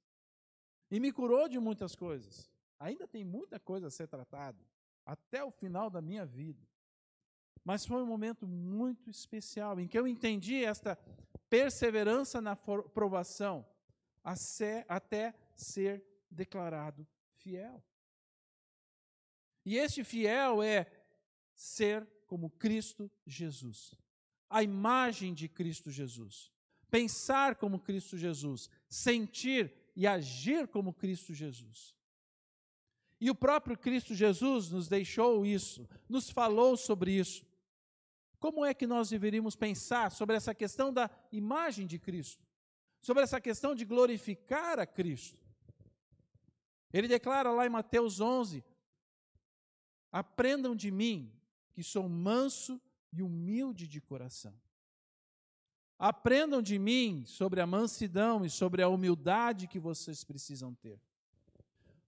e 0.92 1.00
me 1.00 1.10
curou 1.10 1.48
de 1.48 1.58
muitas 1.58 1.96
coisas. 1.96 2.52
Ainda 2.78 3.08
tem 3.08 3.24
muita 3.24 3.62
coisa 3.62 3.88
a 3.88 3.90
ser 3.90 4.06
tratada 4.10 4.60
até 5.06 5.42
o 5.42 5.50
final 5.50 5.90
da 5.90 6.02
minha 6.02 6.26
vida. 6.26 6.68
Mas 7.64 7.86
foi 7.86 8.04
um 8.04 8.06
momento 8.06 8.46
muito 8.46 9.10
especial 9.10 9.80
em 9.80 9.88
que 9.88 9.98
eu 9.98 10.06
entendi 10.06 10.66
esta 10.66 10.98
perseverança 11.50 12.42
na 12.42 12.58
provação, 12.58 13.66
até 14.90 15.34
ser 15.56 16.04
declarado 16.30 17.08
fiel. 17.36 17.82
E 19.64 19.78
este 19.78 20.04
fiel 20.04 20.62
é 20.62 20.92
ser 21.56 22.06
como 22.28 22.50
Cristo 22.50 23.10
Jesus, 23.26 23.98
a 24.50 24.64
imagem 24.64 25.34
de 25.34 25.48
Cristo 25.48 25.92
Jesus, 25.92 26.52
pensar 26.90 27.56
como 27.56 27.80
Cristo 27.80 28.18
Jesus, 28.18 28.70
sentir 28.90 29.74
e 29.96 30.06
agir 30.06 30.68
como 30.68 30.94
Cristo 30.94 31.34
Jesus. 31.34 31.96
E 33.20 33.30
o 33.30 33.36
próprio 33.36 33.78
Cristo 33.78 34.14
Jesus 34.14 34.70
nos 34.70 34.88
deixou 34.88 35.46
isso, 35.46 35.88
nos 36.08 36.30
falou 36.30 36.76
sobre 36.76 37.12
isso. 37.12 37.46
Como 38.40 38.66
é 38.66 38.74
que 38.74 38.86
nós 38.86 39.10
deveríamos 39.10 39.56
pensar 39.56 40.12
sobre 40.12 40.36
essa 40.36 40.54
questão 40.54 40.94
da 40.94 41.10
imagem 41.32 41.88
de 41.88 41.98
Cristo? 41.98 42.46
Sobre 43.02 43.24
essa 43.24 43.40
questão 43.40 43.74
de 43.74 43.86
glorificar 43.86 44.80
a 44.80 44.86
Cristo? 44.86 45.42
Ele 46.92 47.08
declara 47.08 47.52
lá 47.52 47.66
em 47.66 47.70
Mateus 47.70 48.20
11: 48.20 48.64
Aprendam 50.12 50.76
de 50.76 50.92
mim, 50.92 51.34
que 51.74 51.84
sou 51.84 52.08
manso 52.08 52.80
e 53.16 53.24
humilde 53.24 53.88
de 53.88 54.02
coração. 54.02 54.54
Aprendam 55.98 56.62
de 56.62 56.78
mim 56.78 57.24
sobre 57.26 57.62
a 57.62 57.68
mansidão 57.68 58.46
e 58.46 58.50
sobre 58.50 58.82
a 58.82 58.90
humildade 58.90 59.68
que 59.68 59.80
vocês 59.80 60.26
precisam 60.26 60.76
ter. 60.76 61.00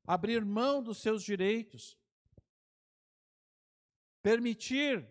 Abrir 0.06 0.44
mão 0.44 0.84
dos 0.84 0.98
seus 0.98 1.24
direitos. 1.24 1.98
Permitir 4.22 5.08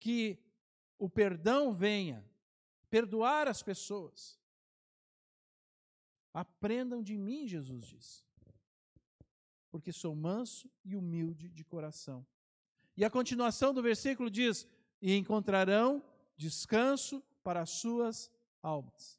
que 0.00 0.38
o 0.98 1.08
perdão 1.08 1.72
venha, 1.72 2.28
perdoar 2.90 3.46
as 3.46 3.62
pessoas. 3.62 4.36
Aprendam 6.34 7.02
de 7.02 7.16
mim, 7.16 7.46
Jesus 7.46 7.86
disse, 7.86 8.24
porque 9.70 9.92
sou 9.92 10.14
manso 10.14 10.68
e 10.84 10.96
humilde 10.96 11.48
de 11.48 11.64
coração. 11.64 12.26
E 12.96 13.04
a 13.04 13.10
continuação 13.10 13.74
do 13.74 13.82
versículo 13.82 14.30
diz: 14.30 14.66
E 15.00 15.14
encontrarão 15.14 16.02
descanso 16.36 17.22
para 17.42 17.60
as 17.60 17.70
suas 17.70 18.30
almas. 18.62 19.18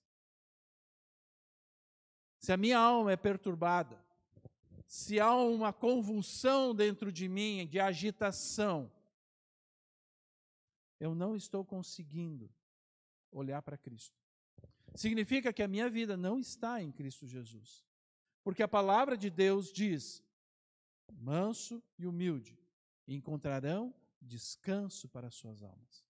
Se 2.40 2.52
a 2.52 2.58
minha 2.58 2.80
alma 2.80 3.12
é 3.12 3.18
perturbada, 3.18 4.02
se 4.86 5.20
há 5.20 5.36
uma 5.36 5.74
convulsão 5.74 6.74
dentro 6.74 7.12
de 7.12 7.28
mim 7.28 7.68
de 7.68 7.80
agitação, 7.80 8.92
eu 11.00 11.14
não 11.14 11.36
estou 11.36 11.64
conseguindo 11.64 12.50
olhar 13.32 13.62
para 13.62 13.78
Cristo. 13.78 14.18
Significa 14.96 15.54
que 15.54 15.62
a 15.62 15.68
minha 15.68 15.90
vida 15.90 16.18
não 16.18 16.40
está 16.40 16.82
em 16.82 16.92
Cristo 16.92 17.28
Jesus. 17.28 17.86
Porque 18.44 18.64
a 18.64 18.68
palavra 18.68 19.18
de 19.18 19.30
Deus 19.30 19.72
diz: 19.72 20.24
manso 21.12 21.84
e 22.00 22.08
humilde, 22.08 22.58
encontrarão 23.08 23.94
descanso 24.22 25.08
para 25.08 25.28
as 25.28 25.36
suas 25.36 25.64
almas. 25.64 26.06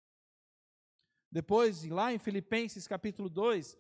Depois, 1.30 1.84
lá 1.84 2.12
em 2.12 2.18
Filipenses 2.18 2.86
capítulo 2.86 3.28
2, 3.28 3.76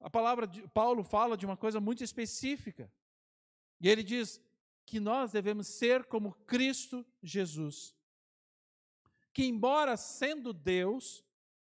a 0.00 0.10
palavra 0.10 0.46
de 0.46 0.66
Paulo 0.68 1.02
fala 1.02 1.36
de 1.36 1.44
uma 1.44 1.56
coisa 1.56 1.80
muito 1.80 2.04
específica. 2.04 2.92
E 3.80 3.88
ele 3.88 4.02
diz 4.02 4.40
que 4.86 5.00
nós 5.00 5.32
devemos 5.32 5.66
ser 5.66 6.04
como 6.04 6.32
Cristo 6.46 7.04
Jesus 7.22 7.94
que, 9.32 9.44
embora 9.44 9.96
sendo 9.96 10.52
Deus, 10.52 11.24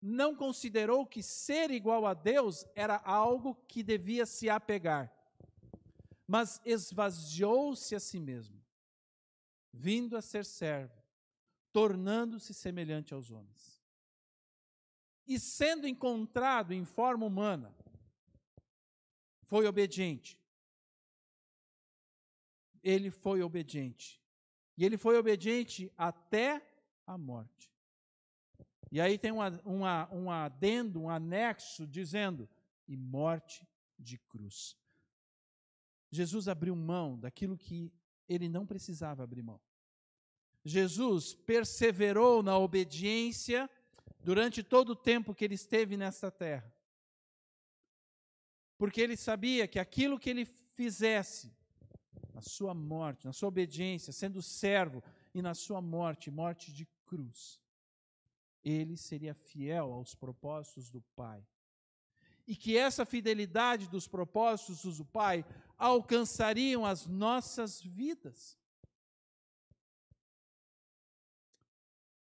não 0.02 0.36
considerou 0.36 1.06
que 1.06 1.22
ser 1.22 1.70
igual 1.72 2.06
a 2.06 2.14
Deus 2.14 2.66
era 2.76 2.98
algo 2.98 3.56
que 3.68 3.84
devia 3.84 4.26
se 4.26 4.50
apegar, 4.50 5.14
mas 6.28 6.62
esvaziou-se 6.66 7.94
a 7.94 8.00
si 8.00 8.20
mesmo, 8.20 8.61
vindo 9.74 10.18
a 10.18 10.22
ser 10.22 10.46
servo, 10.46 11.02
tornando-se 11.72 12.54
semelhante 12.54 13.14
aos 13.14 13.32
homens. 13.32 13.82
E 15.28 15.40
sendo 15.40 15.88
encontrado 15.88 16.74
em 16.74 16.84
forma 16.84 17.26
humana, 17.26 17.76
foi 19.44 19.66
obediente. 19.66 20.40
Ele 22.84 23.12
foi 23.12 23.42
obediente. 23.42 24.22
E 24.78 24.86
ele 24.86 24.98
foi 24.98 25.18
obediente 25.18 25.92
até 25.98 26.66
a 27.06 27.18
morte. 27.18 27.72
E 28.92 29.00
aí 29.00 29.18
tem 29.18 29.32
uma, 29.32 29.50
uma, 29.64 30.14
um 30.14 30.32
adendo, 30.32 31.02
um 31.02 31.10
anexo, 31.10 31.88
dizendo: 31.88 32.50
e 32.88 32.98
morte 32.98 33.66
de 33.98 34.18
cruz. 34.18 34.78
Jesus 36.12 36.50
abriu 36.50 36.76
mão 36.76 37.18
daquilo 37.18 37.58
que 37.58 37.94
ele 38.34 38.48
não 38.50 38.66
precisava 38.66 39.24
abrir 39.24 39.42
mão. 39.42 39.60
Jesus 40.64 41.34
perseverou 41.34 42.44
na 42.44 42.58
obediência 42.58 43.70
durante 44.20 44.62
todo 44.64 44.92
o 44.92 44.96
tempo 44.96 45.34
que 45.34 45.44
ele 45.44 45.56
esteve 45.56 45.98
nesta 45.98 46.30
terra. 46.30 46.72
Porque 48.78 49.02
ele 49.02 49.18
sabia 49.18 49.68
que 49.68 49.80
aquilo 49.80 50.20
que 50.20 50.30
ele 50.30 50.46
fizesse, 50.46 51.56
na 52.34 52.42
sua 52.42 52.74
morte, 52.74 53.26
na 53.26 53.34
sua 53.34 53.50
obediência, 53.50 54.14
sendo 54.14 54.42
servo, 54.42 55.04
e 55.34 55.42
na 55.42 55.54
sua 55.54 55.82
morte, 55.82 56.30
morte 56.30 56.74
de 56.74 56.88
cruz, 57.06 57.60
ele 58.64 58.98
seria 58.98 59.34
fiel 59.34 59.94
aos 59.94 60.14
propósitos 60.14 60.90
do 60.90 61.02
Pai. 61.16 61.46
E 62.48 62.56
que 62.56 62.78
essa 62.78 63.06
fidelidade 63.06 63.88
dos 63.88 64.08
propósitos 64.08 64.98
do 64.98 65.06
Pai 65.06 65.46
alcançariam 65.82 66.86
as 66.86 67.08
nossas 67.08 67.82
vidas. 67.82 68.56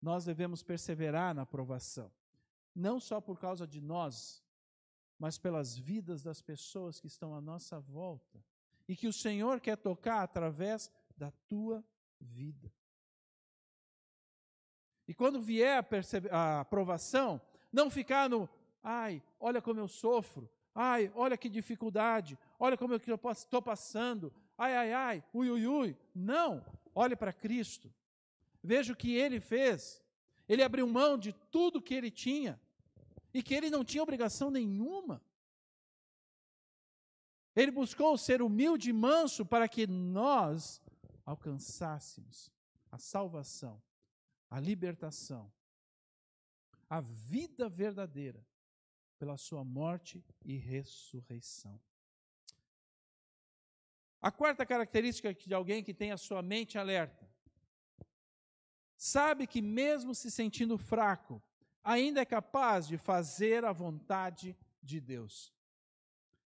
Nós 0.00 0.26
devemos 0.26 0.62
perseverar 0.62 1.34
na 1.34 1.42
aprovação, 1.42 2.12
não 2.74 3.00
só 3.00 3.18
por 3.18 3.40
causa 3.40 3.66
de 3.66 3.80
nós, 3.80 4.44
mas 5.18 5.38
pelas 5.38 5.74
vidas 5.74 6.22
das 6.22 6.42
pessoas 6.42 7.00
que 7.00 7.06
estão 7.06 7.34
à 7.34 7.40
nossa 7.40 7.80
volta 7.80 8.44
e 8.86 8.94
que 8.94 9.08
o 9.08 9.12
Senhor 9.12 9.58
quer 9.58 9.78
tocar 9.78 10.22
através 10.22 10.92
da 11.16 11.30
tua 11.48 11.82
vida. 12.20 12.70
E 15.08 15.14
quando 15.14 15.40
vier 15.40 15.82
a, 16.30 16.36
a 16.36 16.60
aprovação, 16.60 17.40
não 17.72 17.88
ficar 17.88 18.28
no, 18.28 18.46
ai, 18.82 19.22
olha 19.40 19.62
como 19.62 19.80
eu 19.80 19.88
sofro, 19.88 20.50
ai, 20.74 21.10
olha 21.14 21.38
que 21.38 21.48
dificuldade, 21.48 22.38
olha 22.58 22.76
como 22.76 22.94
eu 22.94 23.00
estou 23.32 23.62
passando, 23.62 24.32
ai, 24.56 24.74
ai, 24.74 24.92
ai, 24.92 25.24
ui, 25.32 25.50
ui, 25.50 25.66
ui. 25.66 25.96
Não, 26.14 26.64
olhe 26.94 27.14
para 27.14 27.32
Cristo. 27.32 27.92
Veja 28.62 28.92
o 28.92 28.96
que 28.96 29.14
ele 29.14 29.40
fez. 29.40 30.02
Ele 30.48 30.62
abriu 30.62 30.86
mão 30.86 31.18
de 31.18 31.32
tudo 31.32 31.82
que 31.82 31.94
ele 31.94 32.10
tinha 32.10 32.60
e 33.34 33.42
que 33.42 33.54
ele 33.54 33.68
não 33.68 33.84
tinha 33.84 34.02
obrigação 34.02 34.50
nenhuma. 34.50 35.22
Ele 37.54 37.70
buscou 37.70 38.16
ser 38.18 38.42
humilde 38.42 38.90
e 38.90 38.92
manso 38.92 39.44
para 39.44 39.68
que 39.68 39.86
nós 39.86 40.80
alcançássemos 41.24 42.52
a 42.90 42.98
salvação, 42.98 43.82
a 44.50 44.60
libertação, 44.60 45.50
a 46.88 47.00
vida 47.00 47.68
verdadeira 47.68 48.46
pela 49.18 49.36
sua 49.36 49.64
morte 49.64 50.24
e 50.44 50.56
ressurreição. 50.56 51.80
A 54.26 54.32
quarta 54.32 54.66
característica 54.66 55.32
de 55.32 55.54
alguém 55.54 55.84
que 55.84 55.94
tem 55.94 56.10
a 56.10 56.16
sua 56.16 56.42
mente 56.42 56.76
alerta 56.76 57.30
sabe 58.96 59.46
que, 59.46 59.62
mesmo 59.62 60.16
se 60.16 60.32
sentindo 60.32 60.76
fraco, 60.76 61.40
ainda 61.84 62.22
é 62.22 62.24
capaz 62.24 62.88
de 62.88 62.98
fazer 62.98 63.64
a 63.64 63.70
vontade 63.70 64.56
de 64.82 65.00
Deus. 65.00 65.54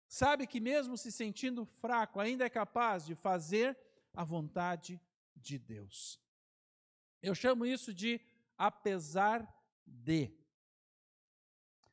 Sabe 0.07 0.45
que, 0.45 0.59
mesmo 0.59 0.95
se 0.95 1.11
sentindo 1.11 1.65
fraco, 1.65 2.19
ainda 2.19 2.45
é 2.45 2.49
capaz 2.49 3.07
de 3.07 3.15
fazer 3.15 3.75
a 4.13 4.23
vontade 4.23 5.01
de 5.35 5.57
Deus. 5.57 6.21
Eu 7.23 7.33
chamo 7.33 7.65
isso 7.65 7.91
de 7.91 8.21
apesar 8.55 9.51
de. 9.83 10.31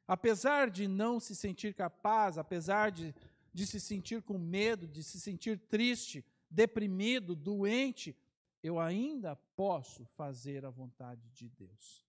Apesar 0.07 0.69
de 0.69 0.87
não 0.87 1.19
se 1.19 1.35
sentir 1.35 1.73
capaz, 1.73 2.37
apesar 2.37 2.91
de, 2.91 3.15
de 3.53 3.67
se 3.67 3.81
sentir 3.81 4.23
com 4.23 4.39
medo, 4.39 4.87
de 4.87 5.03
se 5.03 5.21
sentir 5.21 5.59
triste, 5.59 6.25
deprimido, 6.49 7.35
doente, 7.35 8.17
eu 8.63 8.79
ainda 8.79 9.37
posso 9.57 10.05
fazer 10.05 10.65
a 10.65 10.71
vontade 10.71 11.29
de 11.31 11.49
Deus. 11.49 12.05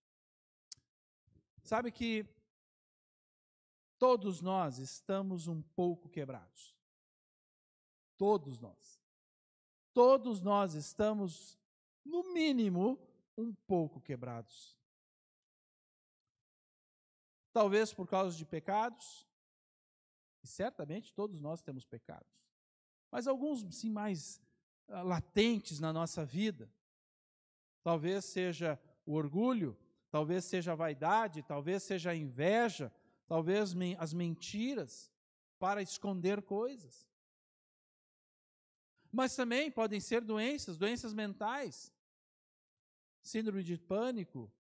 Sabe 1.64 1.92
que 1.92 2.26
todos 3.98 4.42
nós 4.42 4.78
estamos 4.80 5.48
um 5.48 5.62
pouco 5.62 6.10
quebrados. 6.10 6.76
Todos 8.18 8.60
nós. 8.60 9.00
Todos 9.94 10.42
nós 10.42 10.74
estamos, 10.74 11.58
no 12.04 12.34
mínimo, 12.34 13.00
um 13.38 13.54
pouco 13.54 14.00
quebrados. 14.02 14.78
Talvez 17.54 17.94
por 17.94 18.08
causa 18.08 18.38
de 18.38 18.46
pecados, 18.46 19.28
e 20.44 20.48
certamente 20.48 21.14
todos 21.14 21.42
nós 21.42 21.62
temos 21.62 21.86
pecados, 21.86 22.50
mas 23.12 23.28
alguns 23.28 23.66
sim 23.76 23.90
mais 23.90 24.42
ah, 24.88 25.02
latentes 25.02 25.80
na 25.80 25.94
nossa 25.94 26.26
vida. 26.26 26.70
Talvez 27.84 28.26
seja 28.26 28.80
o 29.06 29.14
orgulho, 29.14 29.78
talvez 30.10 30.46
seja 30.46 30.74
a 30.74 30.76
vaidade, 30.76 31.44
talvez 31.44 31.84
seja 31.84 32.12
a 32.12 32.16
inveja, 32.16 32.92
talvez 33.28 33.74
as 33.98 34.14
mentiras 34.14 35.12
para 35.58 35.82
esconder 35.82 36.42
coisas. 36.42 37.08
Mas 39.12 39.36
também 39.36 39.70
podem 39.70 40.00
ser 40.00 40.22
doenças, 40.22 40.78
doenças 40.78 41.14
mentais, 41.14 41.94
síndrome 43.22 43.64
de 43.64 43.78
pânico, 43.78 44.52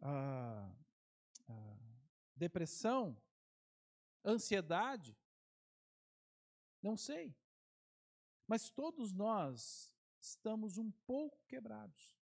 ah, 0.00 0.70
ah, 1.48 1.76
depressão, 2.34 3.16
ansiedade. 4.24 5.16
Não 6.82 6.96
sei. 6.96 7.34
Mas 8.46 8.70
todos 8.70 9.12
nós 9.12 9.94
estamos 10.20 10.78
um 10.78 10.90
pouco 11.06 11.44
quebrados. 11.46 12.16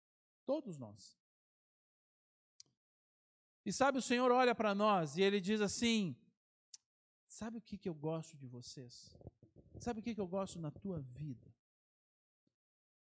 Todos 0.46 0.78
nós. 0.78 1.18
E 3.66 3.72
sabe, 3.72 4.00
o 4.00 4.02
Senhor 4.02 4.32
olha 4.32 4.56
para 4.56 4.74
nós 4.74 5.18
e 5.18 5.22
ele 5.22 5.40
diz 5.40 5.62
assim: 5.62 6.16
Sabe 7.28 7.58
o 7.58 7.62
que, 7.62 7.78
que 7.78 7.88
eu 7.88 7.94
gosto 7.94 8.36
de 8.38 8.48
vocês? 8.48 9.16
Sabe 9.80 10.00
o 10.00 10.04
que, 10.04 10.16
que 10.16 10.22
eu 10.22 10.28
gosto 10.28 10.60
na 10.60 10.72
tua 10.72 11.00
vida? 11.00 11.54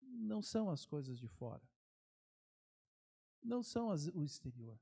Não 0.02 0.42
são 0.42 0.68
as 0.68 0.84
coisas 0.84 1.18
de 1.18 1.28
fora. 1.28 1.62
Não 3.42 3.62
são 3.62 3.90
as, 3.90 4.08
o 4.08 4.22
exterior. 4.22 4.78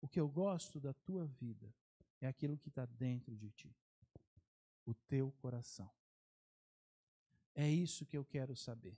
O 0.00 0.08
que 0.08 0.18
eu 0.20 0.28
gosto 0.28 0.80
da 0.80 0.92
tua 0.92 1.26
vida 1.26 1.72
é 2.20 2.26
aquilo 2.26 2.58
que 2.58 2.68
está 2.68 2.86
dentro 2.86 3.36
de 3.36 3.50
ti 3.50 3.74
o 4.84 4.94
teu 4.94 5.30
coração. 5.32 5.90
É 7.54 7.68
isso 7.68 8.06
que 8.06 8.16
eu 8.16 8.24
quero 8.24 8.56
saber. 8.56 8.96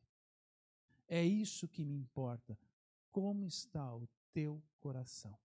É 1.07 1.23
isso 1.23 1.69
que 1.69 1.85
me 1.85 1.95
importa. 1.95 2.59
Como 3.11 3.47
está 3.47 3.95
o 3.95 4.09
teu 4.33 4.63
coração? 4.81 5.39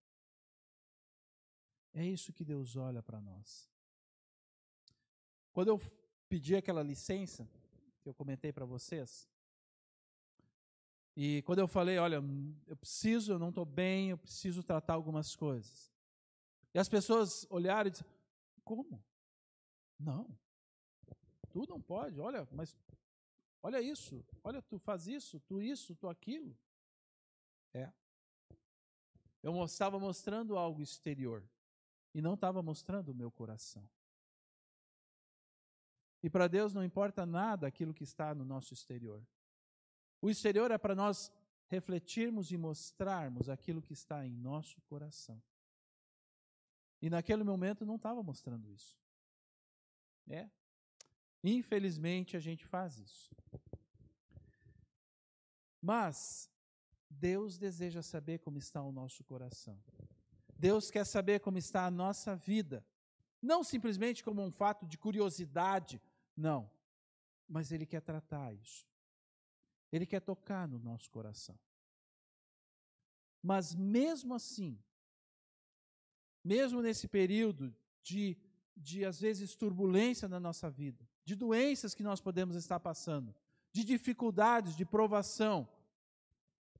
É 1.93 2.05
isso 2.05 2.31
que 2.31 2.45
Deus 2.45 2.75
olha 2.75 3.01
para 3.01 3.19
nós. 3.19 3.69
Quando 5.51 5.69
eu 5.69 5.81
pedi 6.29 6.55
aquela 6.55 6.83
licença 6.83 7.49
que 8.01 8.07
eu 8.07 8.13
comentei 8.13 8.53
para 8.53 8.65
vocês, 8.65 9.27
e 11.19 11.41
quando 11.41 11.57
eu 11.57 11.67
falei, 11.67 11.97
olha, 11.97 12.23
eu 12.67 12.77
preciso, 12.77 13.33
eu 13.33 13.39
não 13.39 13.49
estou 13.49 13.65
bem, 13.65 14.11
eu 14.11 14.19
preciso 14.19 14.61
tratar 14.61 14.93
algumas 14.93 15.35
coisas. 15.35 15.91
E 16.71 16.77
as 16.77 16.87
pessoas 16.87 17.43
olharam 17.49 17.87
e 17.87 17.91
disseram, 17.91 18.11
como? 18.63 19.03
Não. 19.99 20.37
Tu 21.49 21.65
não 21.67 21.81
pode, 21.81 22.19
olha, 22.19 22.47
mas 22.51 22.77
olha 23.63 23.81
isso, 23.81 24.23
olha, 24.43 24.61
tu 24.61 24.77
faz 24.77 25.07
isso, 25.07 25.39
tu 25.39 25.59
isso, 25.59 25.95
tu 25.95 26.07
aquilo. 26.07 26.55
É. 27.73 27.91
Eu 29.41 29.65
estava 29.65 29.97
mostrando 29.97 30.55
algo 30.55 30.83
exterior 30.83 31.43
e 32.13 32.21
não 32.21 32.35
estava 32.35 32.61
mostrando 32.61 33.09
o 33.09 33.15
meu 33.15 33.31
coração. 33.31 33.89
E 36.21 36.29
para 36.29 36.47
Deus 36.47 36.75
não 36.75 36.83
importa 36.83 37.25
nada 37.25 37.65
aquilo 37.65 37.91
que 37.91 38.03
está 38.03 38.35
no 38.35 38.45
nosso 38.45 38.71
exterior. 38.71 39.25
O 40.21 40.29
exterior 40.29 40.71
é 40.71 40.77
para 40.77 40.95
nós 40.95 41.31
refletirmos 41.67 42.51
e 42.51 42.57
mostrarmos 42.57 43.49
aquilo 43.49 43.81
que 43.81 43.93
está 43.93 44.25
em 44.25 44.31
nosso 44.31 44.81
coração. 44.81 45.41
E 47.01 47.09
naquele 47.09 47.43
momento 47.43 47.85
não 47.85 47.95
estava 47.95 48.23
mostrando 48.23 48.71
isso. 48.71 48.97
É. 50.27 50.49
Infelizmente 51.43 52.35
a 52.35 52.39
gente 52.39 52.65
faz 52.65 52.97
isso. 52.97 53.29
Mas 55.81 56.49
Deus 57.09 57.57
deseja 57.57 58.01
saber 58.01 58.39
como 58.39 58.57
está 58.57 58.81
o 58.81 58.91
nosso 58.91 59.23
coração. 59.23 59.79
Deus 60.57 60.89
quer 60.89 61.05
saber 61.05 61.39
como 61.39 61.57
está 61.57 61.85
a 61.85 61.91
nossa 61.91 62.35
vida. 62.35 62.85
Não 63.41 63.63
simplesmente 63.63 64.23
como 64.23 64.41
um 64.41 64.51
fato 64.51 64.85
de 64.85 64.97
curiosidade, 64.97 66.01
não. 66.35 66.69
Mas 67.47 67.71
Ele 67.71 67.85
quer 67.85 68.01
tratar 68.01 68.53
isso. 68.53 68.85
Ele 69.97 70.05
quer 70.05 70.21
tocar 70.21 70.67
no 70.67 70.79
nosso 70.79 71.09
coração. 71.09 71.57
Mas 73.43 73.75
mesmo 73.75 74.33
assim, 74.33 74.79
mesmo 76.43 76.81
nesse 76.81 77.07
período 77.07 77.75
de 78.01 78.37
de, 78.77 79.03
às 79.03 79.19
vezes, 79.19 79.55
turbulência 79.55 80.27
na 80.27 80.39
nossa 80.39 80.69
vida, 80.69 81.07
de 81.25 81.35
doenças 81.35 81.95
que 81.95 82.03
nós 82.03 82.21
podemos 82.21 82.55
estar 82.55 82.79
passando, 82.79 83.33
de 83.71 83.83
dificuldades, 83.83 84.75
de 84.75 84.85
provação, 84.85 85.67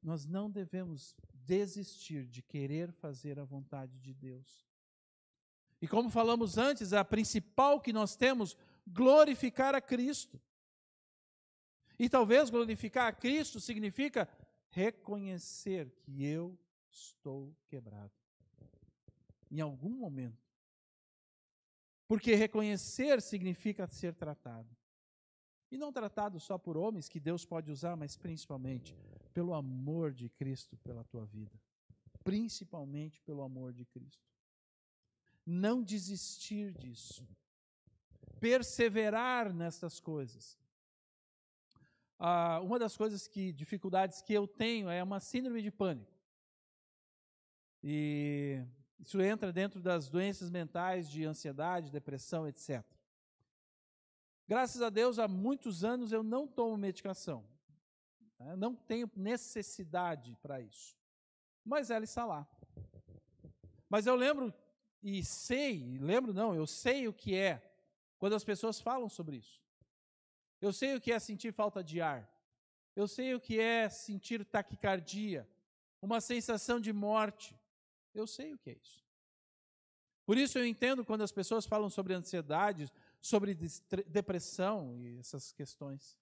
nós 0.01 0.25
não 0.25 0.49
devemos 0.49 1.15
desistir 1.33 2.25
de 2.27 2.41
querer 2.41 2.91
fazer 2.91 3.39
a 3.39 3.43
vontade 3.43 3.99
de 3.99 4.13
Deus. 4.13 4.65
E 5.81 5.87
como 5.87 6.09
falamos 6.09 6.57
antes, 6.57 6.93
a 6.93 7.03
principal 7.03 7.81
que 7.81 7.91
nós 7.91 8.15
temos, 8.15 8.55
glorificar 8.85 9.73
a 9.75 9.81
Cristo. 9.81 10.39
E 11.99 12.07
talvez 12.07 12.49
glorificar 12.49 13.07
a 13.07 13.13
Cristo 13.13 13.59
significa 13.59 14.29
reconhecer 14.69 15.91
que 16.01 16.23
eu 16.23 16.57
estou 16.89 17.55
quebrado. 17.67 18.11
Em 19.49 19.61
algum 19.61 19.89
momento. 19.89 20.45
Porque 22.07 22.35
reconhecer 22.35 23.21
significa 23.21 23.87
ser 23.87 24.13
tratado. 24.13 24.69
E 25.69 25.77
não 25.77 25.91
tratado 25.91 26.39
só 26.39 26.57
por 26.57 26.77
homens 26.77 27.09
que 27.09 27.19
Deus 27.19 27.43
pode 27.43 27.69
usar, 27.71 27.95
mas 27.97 28.15
principalmente 28.15 28.95
pelo 29.33 29.53
amor 29.53 30.13
de 30.13 30.29
Cristo 30.29 30.77
pela 30.77 31.03
tua 31.03 31.25
vida. 31.25 31.51
Principalmente 32.23 33.21
pelo 33.21 33.41
amor 33.41 33.73
de 33.73 33.85
Cristo. 33.85 34.25
Não 35.45 35.83
desistir 35.83 36.73
disso. 36.73 37.27
Perseverar 38.39 39.53
nestas 39.53 39.99
coisas. 39.99 40.57
Ah, 42.19 42.59
uma 42.61 42.79
das 42.79 42.97
coisas 42.97 43.27
que, 43.27 43.51
dificuldades 43.51 44.21
que 44.21 44.33
eu 44.33 44.47
tenho 44.47 44.89
é 44.89 45.03
uma 45.03 45.19
síndrome 45.19 45.61
de 45.61 45.71
pânico. 45.71 46.11
E 47.83 48.63
isso 48.99 49.21
entra 49.21 49.53
dentro 49.53 49.79
das 49.79 50.09
doenças 50.09 50.49
mentais 50.49 51.09
de 51.09 51.25
ansiedade, 51.25 51.91
depressão, 51.91 52.47
etc. 52.47 52.83
Graças 54.47 54.81
a 54.81 54.89
Deus, 54.89 55.19
há 55.19 55.27
muitos 55.27 55.83
anos 55.83 56.11
eu 56.11 56.23
não 56.23 56.47
tomo 56.47 56.77
medicação. 56.77 57.45
Né? 58.39 58.55
Não 58.55 58.73
tenho 58.73 59.09
necessidade 59.15 60.35
para 60.41 60.61
isso. 60.61 60.97
Mas 61.63 61.91
ela 61.91 62.05
está 62.05 62.25
lá. 62.25 62.47
Mas 63.89 64.07
eu 64.07 64.15
lembro 64.15 64.53
e 65.03 65.23
sei, 65.23 65.97
lembro 65.99 66.33
não, 66.33 66.55
eu 66.55 66.65
sei 66.65 67.07
o 67.07 67.13
que 67.13 67.35
é 67.35 67.61
quando 68.17 68.33
as 68.33 68.43
pessoas 68.43 68.79
falam 68.79 69.07
sobre 69.07 69.37
isso. 69.37 69.61
Eu 70.59 70.73
sei 70.73 70.95
o 70.95 71.01
que 71.01 71.11
é 71.11 71.19
sentir 71.19 71.53
falta 71.53 71.83
de 71.83 72.01
ar. 72.01 72.27
Eu 72.95 73.07
sei 73.07 73.35
o 73.35 73.39
que 73.39 73.59
é 73.59 73.89
sentir 73.89 74.43
taquicardia, 74.43 75.47
uma 76.01 76.19
sensação 76.19 76.79
de 76.79 76.91
morte. 76.91 77.55
Eu 78.13 78.25
sei 78.25 78.53
o 78.53 78.57
que 78.57 78.71
é 78.71 78.73
isso. 78.73 79.05
Por 80.25 80.37
isso 80.37 80.57
eu 80.57 80.65
entendo 80.65 81.05
quando 81.05 81.21
as 81.21 81.31
pessoas 81.31 81.65
falam 81.65 81.89
sobre 81.89 82.13
ansiedade, 82.13 82.91
sobre 83.21 83.55
depressão 84.07 84.97
e 84.97 85.19
essas 85.19 85.53
questões. 85.53 86.17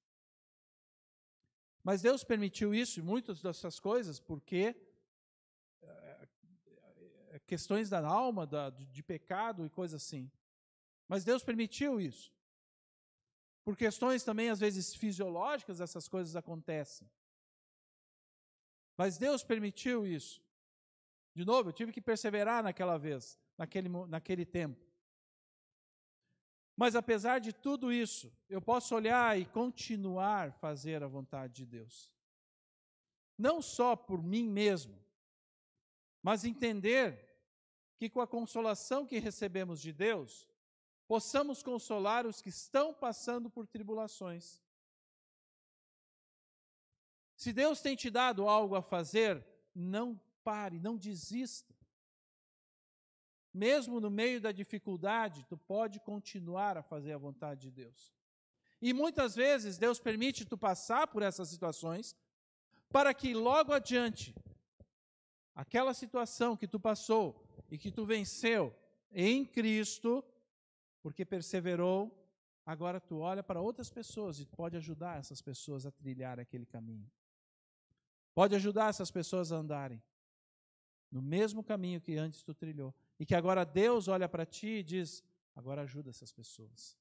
Mas 1.82 2.02
Deus 2.02 2.24
permitiu 2.24 2.76
isso 2.76 3.00
e 3.00 3.04
muitas 3.04 3.42
dessas 3.42 3.80
coisas 3.80 4.20
porque 4.20 4.76
é, 5.82 6.28
é, 7.30 7.40
questões 7.48 7.90
da 7.90 8.06
alma, 8.06 8.46
da, 8.46 8.70
de 8.70 9.02
pecado 9.02 9.66
e 9.66 9.70
coisas 9.70 10.04
assim. 10.04 10.30
Mas 11.08 11.24
Deus 11.24 11.44
permitiu 11.44 12.02
isso. 12.02 12.35
Por 13.66 13.76
questões 13.76 14.24
também, 14.24 14.50
às 14.50 14.60
vezes, 14.60 14.94
fisiológicas, 14.94 15.82
essas 15.82 16.08
coisas 16.08 16.36
acontecem. 16.36 17.10
Mas 18.96 19.18
Deus 19.18 19.44
permitiu 19.44 20.06
isso. 20.06 20.42
De 21.34 21.44
novo, 21.44 21.70
eu 21.70 21.74
tive 21.74 21.92
que 21.92 22.00
perseverar 22.00 22.64
naquela 22.64 22.98
vez, 22.98 23.38
naquele, 23.58 23.90
naquele 23.90 24.46
tempo. 24.46 24.80
Mas 26.78 26.96
apesar 26.96 27.40
de 27.40 27.52
tudo 27.52 27.92
isso, 27.92 28.32
eu 28.48 28.62
posso 28.62 28.94
olhar 28.94 29.38
e 29.40 29.46
continuar 29.46 30.54
fazer 30.54 31.02
a 31.02 31.08
vontade 31.08 31.54
de 31.54 31.66
Deus. 31.66 32.14
Não 33.38 33.62
só 33.62 33.96
por 33.96 34.22
mim 34.22 34.48
mesmo, 34.48 34.98
mas 36.22 36.46
entender 36.46 37.26
que 37.98 38.10
com 38.10 38.22
a 38.22 38.28
consolação 38.28 39.06
que 39.06 39.20
recebemos 39.20 39.82
de 39.82 39.92
Deus, 39.92 40.48
possamos 41.08 41.62
consolar 41.62 42.26
os 42.26 42.42
que 42.42 42.50
estão 42.50 42.94
passando 42.94 43.50
por 43.50 43.68
tribulações. 43.68 44.62
Se 47.36 47.52
Deus 47.52 47.82
tem 47.82 47.96
te 47.96 48.10
dado 48.10 48.48
algo 48.48 48.76
a 48.76 48.82
fazer, 48.82 49.46
não 49.74 50.20
pare, 50.44 50.80
não 50.80 50.96
desista 50.98 51.76
mesmo 53.56 54.02
no 54.02 54.12
meio 54.12 54.42
da 54.42 54.52
dificuldade, 54.52 55.46
tu 55.48 55.58
pode 55.58 56.02
continuar 56.02 56.78
a 56.78 56.84
fazer 56.84 57.14
a 57.14 57.18
vontade 57.18 57.62
de 57.62 57.72
Deus. 57.72 58.14
E 58.82 58.92
muitas 58.92 59.34
vezes 59.34 59.78
Deus 59.78 59.98
permite 59.98 60.44
tu 60.44 60.58
passar 60.58 61.08
por 61.08 61.24
essas 61.24 61.48
situações 61.48 62.14
para 62.90 63.14
que 63.14 63.34
logo 63.34 63.72
adiante 63.72 64.36
aquela 65.56 65.94
situação 65.94 66.58
que 66.58 66.68
tu 66.68 66.78
passou 66.78 67.48
e 67.72 67.78
que 67.78 67.90
tu 67.90 68.06
venceu 68.06 68.76
em 69.10 69.46
Cristo, 69.46 70.22
porque 71.06 71.24
perseverou, 71.24 72.12
agora 72.66 73.00
tu 73.00 73.20
olha 73.20 73.44
para 73.44 73.62
outras 73.62 73.92
pessoas 73.92 74.40
e 74.40 74.46
pode 74.48 74.76
ajudar 74.76 75.20
essas 75.20 75.40
pessoas 75.40 75.86
a 75.86 75.92
trilhar 75.92 76.40
aquele 76.40 76.66
caminho. 76.66 77.08
Pode 78.34 78.56
ajudar 78.56 78.90
essas 78.90 79.12
pessoas 79.12 79.52
a 79.52 79.58
andarem 79.58 80.02
no 81.12 81.22
mesmo 81.22 81.64
caminho 81.64 82.02
que 82.02 82.18
antes 82.18 82.42
tu 82.42 82.56
trilhou. 82.56 82.92
E 83.20 83.26
que 83.26 83.36
agora 83.36 83.64
Deus 83.64 84.08
olha 84.08 84.28
para 84.28 84.48
ti 84.48 84.80
e 84.80 84.84
diz: 84.84 85.24
agora 85.56 85.84
ajuda 85.84 86.10
essas 86.10 86.34
pessoas. 86.34 86.98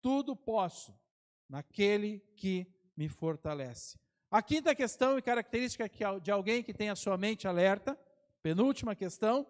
Tudo 0.00 0.34
posso 0.34 0.98
naquele 1.46 2.18
que 2.34 2.66
me 2.96 3.10
fortalece. 3.10 3.98
A 4.30 4.42
quinta 4.42 4.74
questão 4.74 5.18
e 5.18 5.22
característica 5.22 5.86
de 6.18 6.30
alguém 6.30 6.62
que 6.62 6.72
tem 6.72 6.88
a 6.88 6.96
sua 6.96 7.18
mente 7.18 7.46
alerta, 7.46 7.94
penúltima 8.42 8.96
questão, 8.96 9.46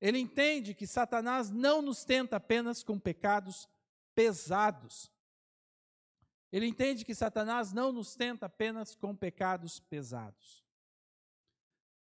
ele 0.00 0.18
entende 0.18 0.74
que 0.74 0.86
Satanás 0.86 1.50
não 1.50 1.82
nos 1.82 2.04
tenta 2.04 2.36
apenas 2.36 2.82
com 2.82 2.98
pecados 2.98 3.68
pesados. 4.14 5.10
Ele 6.50 6.66
entende 6.66 7.04
que 7.04 7.14
Satanás 7.14 7.72
não 7.72 7.92
nos 7.92 8.14
tenta 8.14 8.46
apenas 8.46 8.94
com 8.94 9.14
pecados 9.14 9.80
pesados. 9.80 10.64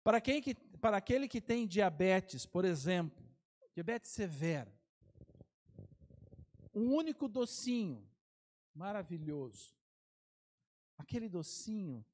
Para, 0.03 0.21
quem 0.21 0.41
que, 0.41 0.55
para 0.79 0.97
aquele 0.97 1.27
que 1.27 1.41
tem 1.41 1.67
diabetes, 1.67 2.45
por 2.45 2.63
exemplo, 2.63 3.21
diabetes 3.73 4.11
severa, 4.11 4.71
um 6.73 6.93
único 6.93 7.27
docinho 7.27 8.07
maravilhoso, 8.73 9.75
aquele 10.97 11.27
docinho 11.27 12.05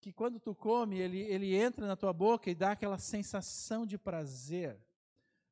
que 0.00 0.12
quando 0.12 0.40
tu 0.40 0.54
come, 0.54 0.98
ele, 0.98 1.20
ele 1.20 1.54
entra 1.54 1.86
na 1.86 1.94
tua 1.94 2.12
boca 2.12 2.50
e 2.50 2.54
dá 2.54 2.72
aquela 2.72 2.98
sensação 2.98 3.84
de 3.84 3.98
prazer. 3.98 4.80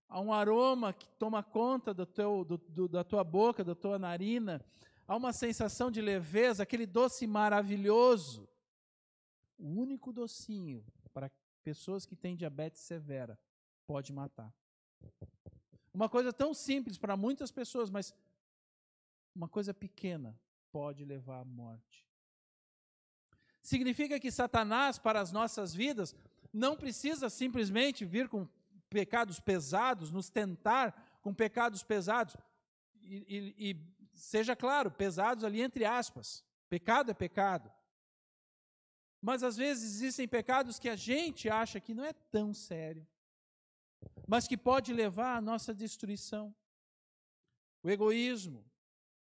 Há 0.09 0.21
um 0.21 0.33
aroma 0.33 0.93
que 0.93 1.07
toma 1.19 1.43
conta 1.43 1.93
do 1.93 2.07
teu, 2.07 2.45
do, 2.45 2.57
do, 2.57 2.89
da 2.89 3.05
tua 3.05 3.23
boca, 3.23 3.63
da 3.63 3.75
tua 3.75 3.99
narina. 3.99 4.65
Há 5.07 5.15
uma 5.15 5.35
sensação 5.35 5.91
de 5.91 6.01
leveza, 6.01 6.63
aquele 6.63 6.87
doce 6.87 7.27
maravilhoso. 7.27 8.49
O 9.59 9.67
único 9.67 10.13
docinho 10.13 10.83
para 11.13 11.31
pessoas 11.63 12.07
que 12.07 12.17
têm 12.17 12.35
diabetes 12.35 12.81
severa 12.81 13.39
pode 13.87 14.13
matar. 14.13 14.51
Uma 15.93 16.09
coisa 16.09 16.33
tão 16.33 16.55
simples 16.55 16.97
para 16.97 17.17
muitas 17.17 17.51
pessoas, 17.51 17.91
mas 17.91 18.15
uma 19.35 19.49
coisa 19.49 19.75
pequena 19.75 20.39
pode 20.73 21.05
levar 21.05 21.41
à 21.41 21.45
morte. 21.45 22.08
Significa 23.69 24.19
que 24.19 24.31
Satanás, 24.31 24.99
para 24.99 25.21
as 25.21 25.31
nossas 25.31 25.75
vidas, 25.75 26.17
não 26.51 26.75
precisa 26.75 27.29
simplesmente 27.29 28.03
vir 28.03 28.27
com 28.27 28.49
pecados 28.89 29.39
pesados, 29.39 30.11
nos 30.11 30.31
tentar 30.31 31.19
com 31.21 31.35
pecados 31.35 31.83
pesados. 31.83 32.35
E, 33.03 33.55
e, 33.59 33.71
e 33.71 33.77
seja 34.15 34.57
claro, 34.57 34.91
pesados 34.91 35.45
ali 35.45 35.61
entre 35.61 35.85
aspas. 35.85 36.43
Pecado 36.71 37.11
é 37.11 37.15
pecado. 37.15 37.71
Mas 39.21 39.43
às 39.43 39.59
vezes 39.59 39.97
existem 39.97 40.27
pecados 40.27 40.79
que 40.79 40.89
a 40.89 40.97
gente 40.97 41.51
acha 41.51 41.79
que 41.79 41.93
não 41.93 42.07
é 42.07 42.15
tão 42.15 42.55
sério, 42.55 43.07
mas 44.27 44.49
que 44.49 44.57
pode 44.57 44.95
levar 44.95 45.37
à 45.37 45.43
nossa 45.43 45.75
destruição. 45.75 46.57
O 47.83 47.91
egoísmo, 47.91 48.65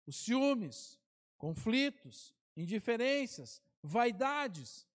os 0.06 0.16
ciúmes, 0.16 0.98
conflitos, 1.36 2.34
indiferenças, 2.56 3.60
vaidades, 3.82 4.86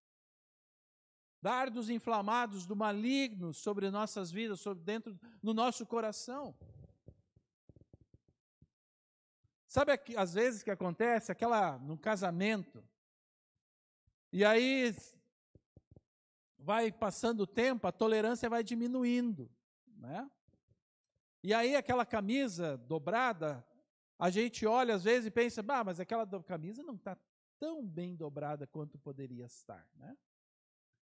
dardos 1.41 1.89
inflamados 1.89 2.65
do 2.65 2.75
maligno 2.75 3.53
sobre 3.53 3.91
nossas 3.91 4.31
vidas, 4.31 4.59
sobre 4.59 4.83
dentro 4.83 5.19
no 5.41 5.53
nosso 5.53 5.85
coração. 5.85 6.55
Sabe 9.67 9.91
às 10.15 10.33
vezes 10.33 10.63
que 10.63 10.71
acontece 10.71 11.31
aquela 11.31 11.77
no 11.77 11.97
casamento, 11.97 12.83
e 14.31 14.43
aí 14.43 14.95
vai 16.57 16.91
passando 16.91 17.41
o 17.41 17.47
tempo, 17.47 17.87
a 17.87 17.91
tolerância 17.91 18.49
vai 18.49 18.63
diminuindo, 18.63 19.49
né? 19.85 20.29
E 21.43 21.53
aí 21.53 21.75
aquela 21.75 22.05
camisa 22.05 22.77
dobrada, 22.77 23.65
a 24.17 24.29
gente 24.29 24.65
olha 24.65 24.95
às 24.95 25.03
vezes 25.03 25.27
e 25.27 25.31
pensa, 25.31 25.61
bah, 25.61 25.83
mas 25.83 25.99
aquela 25.99 26.25
camisa 26.43 26.83
não 26.83 26.95
está 26.95 27.17
tão 27.59 27.85
bem 27.85 28.15
dobrada 28.15 28.67
quanto 28.67 28.97
poderia 28.97 29.45
estar, 29.45 29.87
né? 29.95 30.17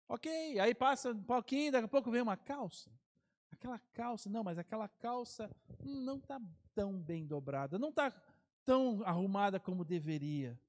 Ok, 0.07 0.59
aí 0.59 0.75
passa 0.75 1.11
um 1.11 1.23
pouquinho, 1.23 1.71
daqui 1.71 1.85
a 1.85 1.89
pouco 1.89 2.11
vem 2.11 2.21
uma 2.21 2.37
calça. 2.37 2.91
Aquela 3.51 3.79
calça, 3.93 4.29
não, 4.29 4.43
mas 4.43 4.57
aquela 4.57 4.87
calça 4.87 5.49
hum, 5.83 6.01
não 6.01 6.17
está 6.17 6.39
tão 6.75 6.99
bem 6.99 7.25
dobrada, 7.25 7.79
não 7.79 7.89
está 7.89 8.11
tão 8.65 9.01
arrumada 9.05 9.59
como 9.59 9.85
deveria. 9.85 10.59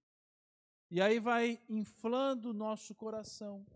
E 0.90 1.00
aí 1.00 1.18
vai 1.18 1.60
inflando 1.68 2.50
o 2.50 2.54
nosso 2.54 2.94
coração. 2.94 3.66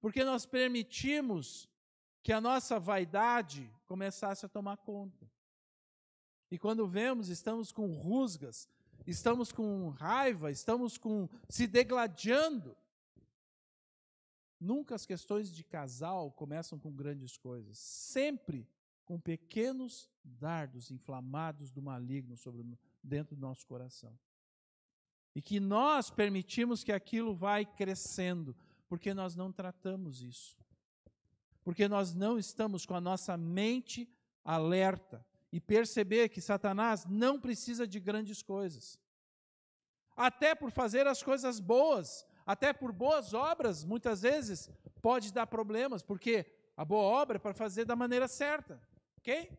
Porque 0.00 0.22
nós 0.22 0.44
permitimos 0.44 1.68
que 2.22 2.32
a 2.32 2.40
nossa 2.40 2.78
vaidade 2.78 3.72
começasse 3.86 4.44
a 4.44 4.48
tomar 4.48 4.76
conta. 4.76 5.30
E 6.50 6.58
quando 6.58 6.86
vemos, 6.86 7.28
estamos 7.28 7.72
com 7.72 7.92
rusgas, 7.92 8.68
estamos 9.06 9.52
com 9.52 9.90
raiva, 9.90 10.50
estamos 10.50 10.98
com 10.98 11.28
se 11.48 11.66
degladiando. 11.66 12.76
Nunca 14.58 14.94
as 14.94 15.06
questões 15.06 15.54
de 15.54 15.62
casal 15.62 16.32
começam 16.32 16.78
com 16.78 16.90
grandes 16.90 17.36
coisas, 17.36 17.78
sempre 17.78 18.68
com 19.04 19.20
pequenos 19.20 20.10
dardos 20.24 20.90
inflamados 20.90 21.70
do 21.70 21.80
maligno 21.80 22.36
sobre, 22.36 22.64
dentro 23.02 23.36
do 23.36 23.40
nosso 23.40 23.66
coração. 23.66 24.18
E 25.34 25.42
que 25.42 25.60
nós 25.60 26.10
permitimos 26.10 26.82
que 26.82 26.90
aquilo 26.90 27.34
vai 27.34 27.64
crescendo, 27.64 28.56
porque 28.88 29.12
nós 29.12 29.36
não 29.36 29.52
tratamos 29.52 30.22
isso. 30.22 30.56
Porque 31.62 31.86
nós 31.86 32.14
não 32.14 32.38
estamos 32.38 32.86
com 32.86 32.94
a 32.94 33.00
nossa 33.00 33.36
mente 33.36 34.08
alerta 34.44 35.24
e 35.56 35.60
perceber 35.60 36.28
que 36.28 36.38
Satanás 36.38 37.06
não 37.06 37.40
precisa 37.40 37.86
de 37.86 37.98
grandes 37.98 38.42
coisas. 38.42 39.00
Até 40.14 40.54
por 40.54 40.70
fazer 40.70 41.06
as 41.06 41.22
coisas 41.22 41.60
boas, 41.60 42.26
até 42.44 42.74
por 42.74 42.92
boas 42.92 43.32
obras, 43.32 43.82
muitas 43.82 44.20
vezes 44.20 44.70
pode 45.00 45.32
dar 45.32 45.46
problemas, 45.46 46.02
porque 46.02 46.44
a 46.76 46.84
boa 46.84 47.04
obra 47.04 47.36
é 47.36 47.38
para 47.38 47.54
fazer 47.54 47.86
da 47.86 47.96
maneira 47.96 48.28
certa, 48.28 48.78
ok? 49.16 49.50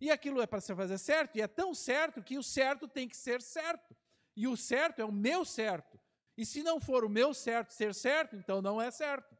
E 0.00 0.08
aquilo 0.08 0.40
é 0.40 0.46
para 0.46 0.60
se 0.60 0.72
fazer 0.72 0.98
certo, 0.98 1.36
e 1.36 1.42
é 1.42 1.48
tão 1.48 1.74
certo 1.74 2.22
que 2.22 2.38
o 2.38 2.44
certo 2.44 2.86
tem 2.86 3.08
que 3.08 3.16
ser 3.16 3.42
certo. 3.42 3.96
E 4.36 4.46
o 4.46 4.56
certo 4.56 5.00
é 5.00 5.04
o 5.04 5.10
meu 5.10 5.44
certo. 5.44 5.98
E 6.36 6.46
se 6.46 6.62
não 6.62 6.78
for 6.78 7.04
o 7.04 7.08
meu 7.08 7.34
certo 7.34 7.72
ser 7.72 7.92
certo, 7.92 8.36
então 8.36 8.62
não 8.62 8.80
é 8.80 8.88
certo. 8.92 9.36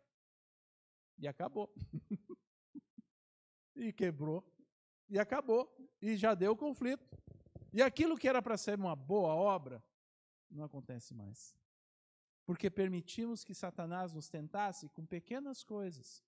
E 1.16 1.28
acabou. 1.28 1.72
e 3.76 3.92
quebrou. 3.92 4.44
E 5.11 5.18
acabou. 5.18 5.70
E 6.00 6.16
já 6.16 6.34
deu 6.34 6.56
conflito. 6.56 7.04
E 7.72 7.82
aquilo 7.82 8.16
que 8.16 8.28
era 8.28 8.40
para 8.40 8.56
ser 8.56 8.78
uma 8.78 8.96
boa 8.96 9.34
obra, 9.34 9.82
não 10.50 10.64
acontece 10.64 11.12
mais 11.14 11.54
porque 12.50 12.68
permitimos 12.68 13.44
que 13.44 13.54
Satanás 13.54 14.12
nos 14.12 14.28
tentasse 14.28 14.88
com 14.88 15.06
pequenas 15.06 15.62
coisas. 15.62 16.20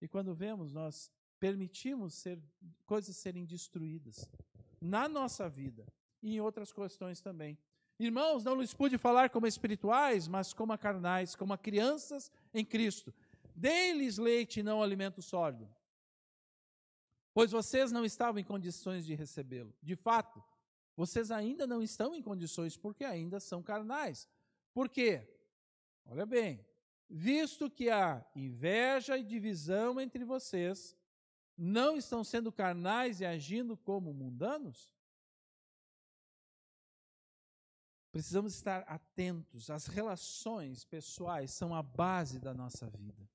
E 0.00 0.08
quando 0.08 0.34
vemos, 0.34 0.72
nós 0.72 1.08
permitimos 1.38 2.14
ser, 2.14 2.42
coisas 2.84 3.16
serem 3.16 3.44
destruídas 3.44 4.28
na 4.80 5.08
nossa 5.08 5.48
vida 5.48 5.86
e 6.20 6.34
em 6.34 6.40
outras 6.40 6.72
questões 6.72 7.20
também. 7.20 7.56
Irmãos, 7.96 8.42
não 8.42 8.60
lhes 8.60 8.74
pude 8.74 8.98
falar 8.98 9.30
como 9.30 9.46
espirituais, 9.46 10.26
mas 10.26 10.52
como 10.52 10.76
carnais, 10.76 11.36
como 11.36 11.56
crianças 11.56 12.28
em 12.52 12.64
Cristo. 12.64 13.14
Dei-lhes 13.54 14.18
leite 14.18 14.58
e 14.58 14.62
não 14.64 14.82
alimento 14.82 15.22
sólido, 15.22 15.72
pois 17.34 17.50
vocês 17.50 17.90
não 17.90 18.04
estavam 18.04 18.40
em 18.40 18.44
condições 18.44 19.04
de 19.04 19.14
recebê-lo. 19.14 19.74
De 19.82 19.96
fato, 19.96 20.42
vocês 20.96 21.30
ainda 21.30 21.66
não 21.66 21.82
estão 21.82 22.14
em 22.14 22.22
condições, 22.22 22.76
porque 22.76 23.04
ainda 23.04 23.40
são 23.40 23.62
carnais. 23.62 24.28
Por 24.72 24.88
quê? 24.88 25.28
Olha 26.04 26.26
bem, 26.26 26.64
visto 27.08 27.70
que 27.70 27.88
há 27.90 28.24
inveja 28.34 29.16
e 29.16 29.24
divisão 29.24 30.00
entre 30.00 30.24
vocês, 30.24 30.96
não 31.56 31.96
estão 31.96 32.24
sendo 32.24 32.50
carnais 32.50 33.20
e 33.20 33.24
agindo 33.24 33.76
como 33.76 34.12
mundanos? 34.12 34.92
Precisamos 38.10 38.54
estar 38.54 38.80
atentos. 38.80 39.70
As 39.70 39.86
relações 39.86 40.84
pessoais 40.84 41.50
são 41.50 41.74
a 41.74 41.82
base 41.82 42.38
da 42.38 42.52
nossa 42.52 42.90
vida. 42.90 43.26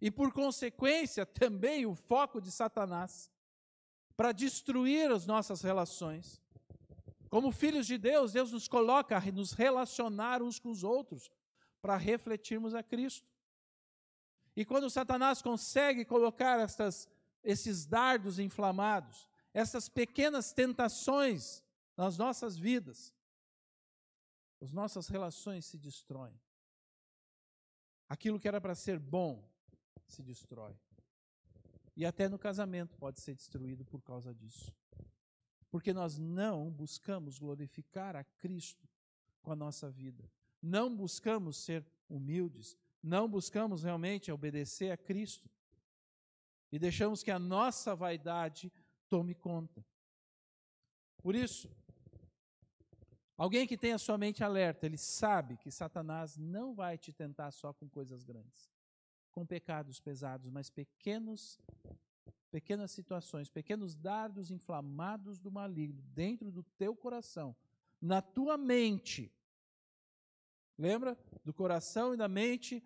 E, 0.00 0.10
por 0.10 0.32
consequência, 0.32 1.26
também 1.26 1.86
o 1.86 1.94
foco 1.94 2.40
de 2.40 2.50
Satanás 2.50 3.30
para 4.16 4.32
destruir 4.32 5.10
as 5.10 5.26
nossas 5.26 5.62
relações. 5.62 6.40
Como 7.28 7.52
filhos 7.52 7.86
de 7.86 7.96
Deus, 7.96 8.32
Deus 8.32 8.52
nos 8.52 8.68
coloca 8.68 9.16
a 9.16 9.20
nos 9.32 9.52
relacionar 9.52 10.42
uns 10.42 10.58
com 10.58 10.70
os 10.70 10.82
outros, 10.82 11.30
para 11.80 11.96
refletirmos 11.96 12.74
a 12.74 12.82
Cristo. 12.82 13.30
E 14.54 14.64
quando 14.64 14.90
Satanás 14.90 15.40
consegue 15.40 16.04
colocar 16.04 16.58
esses 17.42 17.86
dardos 17.86 18.38
inflamados, 18.38 19.28
essas 19.54 19.88
pequenas 19.88 20.52
tentações 20.52 21.62
nas 21.96 22.18
nossas 22.18 22.56
vidas, 22.58 23.14
as 24.60 24.72
nossas 24.72 25.08
relações 25.08 25.64
se 25.64 25.78
destroem. 25.78 26.38
Aquilo 28.08 28.38
que 28.38 28.48
era 28.48 28.60
para 28.60 28.74
ser 28.74 28.98
bom 28.98 29.48
se 30.12 30.22
destrói. 30.22 30.74
E 31.96 32.04
até 32.04 32.28
no 32.28 32.38
casamento 32.38 32.96
pode 32.96 33.20
ser 33.20 33.34
destruído 33.34 33.84
por 33.84 34.02
causa 34.02 34.34
disso. 34.34 34.74
Porque 35.70 35.92
nós 35.92 36.18
não 36.18 36.70
buscamos 36.70 37.38
glorificar 37.38 38.16
a 38.16 38.24
Cristo 38.24 38.88
com 39.42 39.52
a 39.52 39.56
nossa 39.56 39.90
vida 39.90 40.30
não 40.62 40.94
buscamos 40.94 41.56
ser 41.56 41.84
humildes, 42.08 42.76
não 43.02 43.28
buscamos 43.28 43.82
realmente 43.82 44.30
obedecer 44.30 44.90
a 44.90 44.96
Cristo 44.96 45.48
e 46.70 46.78
deixamos 46.78 47.22
que 47.22 47.30
a 47.30 47.38
nossa 47.38 47.94
vaidade 47.94 48.70
tome 49.08 49.34
conta. 49.34 49.84
Por 51.18 51.34
isso, 51.34 51.70
alguém 53.36 53.66
que 53.66 53.76
tem 53.76 53.92
a 53.92 53.98
sua 53.98 54.18
mente 54.18 54.44
alerta, 54.44 54.86
ele 54.86 54.98
sabe 54.98 55.56
que 55.56 55.70
Satanás 55.70 56.36
não 56.36 56.74
vai 56.74 56.98
te 56.98 57.12
tentar 57.12 57.50
só 57.50 57.72
com 57.72 57.88
coisas 57.88 58.22
grandes, 58.22 58.70
com 59.32 59.46
pecados 59.46 60.00
pesados, 60.00 60.48
mas 60.48 60.70
pequenos 60.70 61.58
pequenas 62.50 62.90
situações, 62.90 63.48
pequenos 63.48 63.94
dardos 63.94 64.50
inflamados 64.50 65.38
do 65.38 65.52
maligno 65.52 66.02
dentro 66.02 66.50
do 66.50 66.64
teu 66.64 66.96
coração, 66.96 67.54
na 68.00 68.20
tua 68.20 68.56
mente, 68.58 69.32
Lembra? 70.80 71.14
Do 71.44 71.52
coração 71.52 72.14
e 72.14 72.16
da 72.16 72.26
mente, 72.26 72.82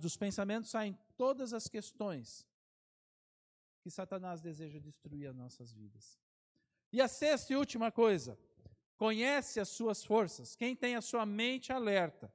dos 0.00 0.16
pensamentos 0.16 0.70
saem 0.70 0.96
todas 1.16 1.52
as 1.52 1.66
questões 1.66 2.46
que 3.82 3.90
Satanás 3.90 4.40
deseja 4.40 4.78
destruir 4.78 5.26
as 5.26 5.34
nossas 5.34 5.72
vidas. 5.72 6.16
E 6.92 7.00
a 7.00 7.08
sexta 7.08 7.52
e 7.52 7.56
última 7.56 7.90
coisa, 7.90 8.38
conhece 8.96 9.58
as 9.58 9.68
suas 9.68 10.04
forças. 10.04 10.54
Quem 10.54 10.76
tem 10.76 10.94
a 10.94 11.00
sua 11.00 11.26
mente 11.26 11.72
alerta, 11.72 12.32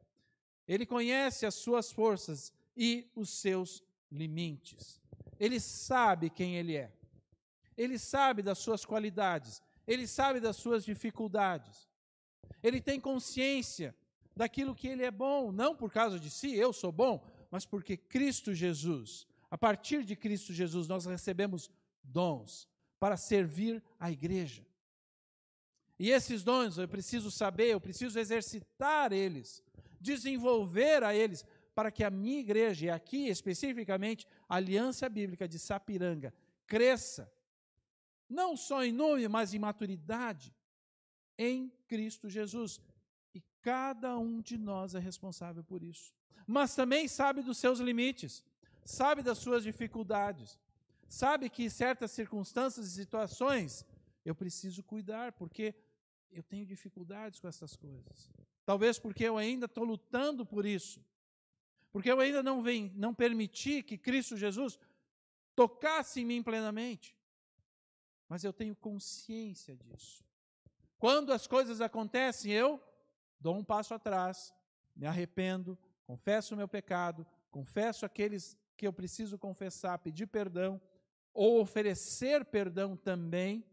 ele 0.67 0.85
conhece 0.85 1.45
as 1.45 1.55
suas 1.55 1.93
forças 1.93 2.51
e 2.79 3.11
os 3.13 3.29
seus 3.29 3.83
limites. 4.09 5.01
Ele 5.37 5.59
sabe 5.59 6.29
quem 6.29 6.55
ele 6.55 6.77
é. 6.77 6.89
Ele 7.75 7.99
sabe 7.99 8.41
das 8.41 8.57
suas 8.59 8.85
qualidades. 8.85 9.61
Ele 9.85 10.07
sabe 10.07 10.39
das 10.39 10.55
suas 10.55 10.85
dificuldades. 10.85 11.89
Ele 12.63 12.79
tem 12.79 12.97
consciência 12.99 13.93
daquilo 14.33 14.73
que 14.73 14.87
ele 14.87 15.03
é 15.03 15.11
bom, 15.11 15.51
não 15.51 15.75
por 15.75 15.91
causa 15.91 16.17
de 16.17 16.29
si, 16.29 16.55
eu 16.55 16.71
sou 16.71 16.93
bom, 16.93 17.21
mas 17.51 17.65
porque 17.65 17.97
Cristo 17.97 18.53
Jesus, 18.53 19.27
a 19.51 19.57
partir 19.57 20.05
de 20.05 20.15
Cristo 20.15 20.53
Jesus, 20.53 20.87
nós 20.87 21.05
recebemos 21.05 21.69
dons 22.01 22.65
para 22.97 23.17
servir 23.17 23.83
a 23.99 24.09
igreja. 24.09 24.65
E 25.97 26.11
esses 26.11 26.43
dons 26.43 26.77
eu 26.77 26.87
preciso 26.87 27.29
saber, 27.29 27.67
eu 27.67 27.81
preciso 27.81 28.17
exercitar 28.17 29.11
eles, 29.11 29.61
desenvolver 29.99 31.03
a 31.03 31.13
eles, 31.13 31.45
para 31.79 31.91
que 31.91 32.03
a 32.03 32.09
minha 32.09 32.41
igreja, 32.41 32.87
e 32.87 32.89
aqui 32.89 33.29
especificamente 33.29 34.27
a 34.49 34.57
Aliança 34.57 35.07
Bíblica 35.07 35.47
de 35.47 35.57
Sapiranga, 35.57 36.33
cresça, 36.67 37.31
não 38.27 38.57
só 38.57 38.83
em 38.83 38.91
nome, 38.91 39.25
mas 39.29 39.53
em 39.53 39.59
maturidade, 39.59 40.53
em 41.37 41.71
Cristo 41.87 42.27
Jesus. 42.27 42.81
Cada 43.61 44.17
um 44.17 44.41
de 44.41 44.57
nós 44.57 44.93
é 44.93 44.99
responsável 44.99 45.63
por 45.63 45.81
isso. 45.81 46.13
Mas 46.45 46.75
também 46.75 47.07
sabe 47.07 47.41
dos 47.41 47.57
seus 47.57 47.79
limites, 47.79 48.43
sabe 48.83 49.21
das 49.21 49.37
suas 49.37 49.63
dificuldades, 49.63 50.59
sabe 51.07 51.49
que 51.49 51.69
certas 51.69 52.11
circunstâncias 52.11 52.87
e 52.87 52.91
situações 52.91 53.85
eu 54.25 54.35
preciso 54.35 54.83
cuidar, 54.83 55.31
porque 55.31 55.73
eu 56.29 56.43
tenho 56.43 56.65
dificuldades 56.65 57.39
com 57.39 57.47
essas 57.47 57.77
coisas. 57.77 58.29
Talvez 58.65 58.99
porque 58.99 59.23
eu 59.23 59.37
ainda 59.37 59.65
estou 59.65 59.85
lutando 59.85 60.45
por 60.45 60.65
isso. 60.65 61.01
Porque 61.91 62.11
eu 62.11 62.19
ainda 62.19 62.43
não, 62.43 62.61
vem, 62.61 62.91
não 62.95 63.13
permiti 63.13 63.81
que 63.81 63.97
Cristo 63.97 64.37
Jesus 64.37 64.77
tocasse 65.55 66.21
em 66.21 66.25
mim 66.25 66.43
plenamente. 66.43 67.15
Mas 68.27 68.43
eu 68.43 68.53
tenho 68.53 68.75
consciência 68.75 69.75
disso. 69.75 70.23
Quando 70.99 71.33
as 71.33 71.47
coisas 71.47 71.81
acontecem, 71.81 72.51
eu 72.51 72.81
dou 73.39 73.55
um 73.55 73.63
passo 73.63 73.93
atrás, 73.93 74.53
me 74.95 75.07
arrependo, 75.07 75.77
confesso 76.05 76.53
o 76.53 76.57
meu 76.57 76.67
pecado, 76.67 77.25
confesso 77.49 78.05
aqueles 78.05 78.57
que 78.77 78.85
eu 78.85 78.93
preciso 78.93 79.37
confessar, 79.37 79.97
pedir 79.99 80.27
perdão, 80.27 80.79
ou 81.33 81.59
oferecer 81.59 82.45
perdão 82.45 82.95
também 82.95 83.65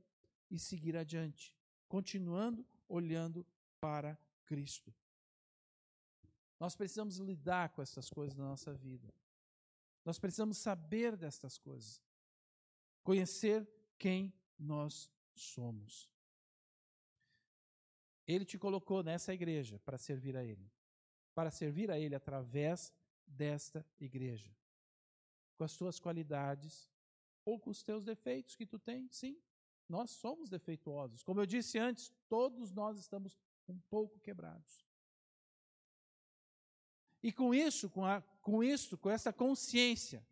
e 0.51 0.59
seguir 0.59 0.97
adiante, 0.97 1.55
continuando 1.89 2.65
olhando 2.89 3.45
para 3.81 4.19
Cristo. 4.45 4.95
Nós 6.59 6.75
precisamos 6.75 7.19
lidar 7.19 7.71
com 7.71 7.83
essas 7.83 8.09
coisas 8.09 8.37
na 8.37 8.45
nossa 8.45 8.73
vida. 8.73 9.13
Nós 10.05 10.19
precisamos 10.19 10.57
saber 10.59 11.17
destas 11.17 11.59
coisas. 11.59 12.01
Conhecer 13.03 13.69
quem 13.99 14.33
nós 14.59 15.11
somos. 15.35 16.11
Ele 18.27 18.45
te 18.45 18.59
colocou 18.59 19.03
nessa 19.03 19.35
igreja 19.35 19.79
para 19.81 19.99
servir 19.99 20.37
a 20.37 20.45
Ele. 20.45 20.71
Para 21.35 21.51
servir 21.51 21.91
a 21.91 21.99
Ele 21.99 22.15
através 22.15 22.93
desta 23.27 23.85
igreja. 24.01 24.51
Com 25.57 25.65
as 25.65 25.77
tuas 25.77 26.01
qualidades 26.01 26.91
ou 27.45 27.59
com 27.59 27.71
os 27.71 27.83
teus 27.83 28.05
defeitos 28.05 28.57
que 28.57 28.67
tu 28.67 28.79
tens, 28.79 29.17
sim. 29.17 29.41
Nós 29.89 30.11
somos 30.11 30.49
defeituosos. 30.49 31.23
Como 31.23 31.41
eu 31.41 31.47
disse 31.47 31.79
antes, 31.79 32.13
todos 32.29 32.73
nós 32.73 32.99
estamos 32.99 33.37
um 33.69 33.79
pouco 33.91 34.19
quebrados. 34.21 34.86
E 37.27 37.33
com 37.33 37.53
isso, 37.53 37.91
com, 37.91 38.05
a, 38.05 38.23
com 38.41 38.63
isso, 38.63 38.97
com 38.97 39.11
essa 39.11 39.33
consciência, 39.33 40.25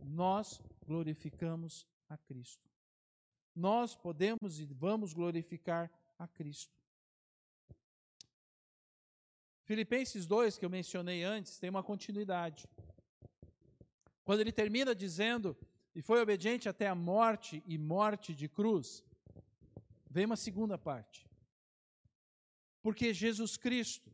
nós 0.00 0.62
glorificamos 0.86 1.88
a 2.08 2.16
Cristo. 2.16 2.70
Nós 3.52 3.96
podemos 3.96 4.60
e 4.60 4.64
vamos 4.64 5.12
glorificar 5.12 5.90
a 6.16 6.28
Cristo. 6.28 6.72
Filipenses 9.64 10.24
2, 10.24 10.56
que 10.56 10.64
eu 10.64 10.70
mencionei 10.70 11.24
antes, 11.24 11.58
tem 11.58 11.68
uma 11.68 11.82
continuidade. 11.82 12.68
Quando 14.22 14.38
ele 14.38 14.52
termina 14.52 14.94
dizendo, 14.94 15.56
e 15.96 16.00
foi 16.00 16.22
obediente 16.22 16.68
até 16.68 16.86
a 16.86 16.94
morte 16.94 17.60
e 17.66 17.76
morte 17.76 18.32
de 18.32 18.48
cruz, 18.48 19.02
vem 20.08 20.26
uma 20.26 20.36
segunda 20.36 20.78
parte. 20.78 21.28
Porque 22.80 23.12
Jesus 23.12 23.56
Cristo 23.56 24.13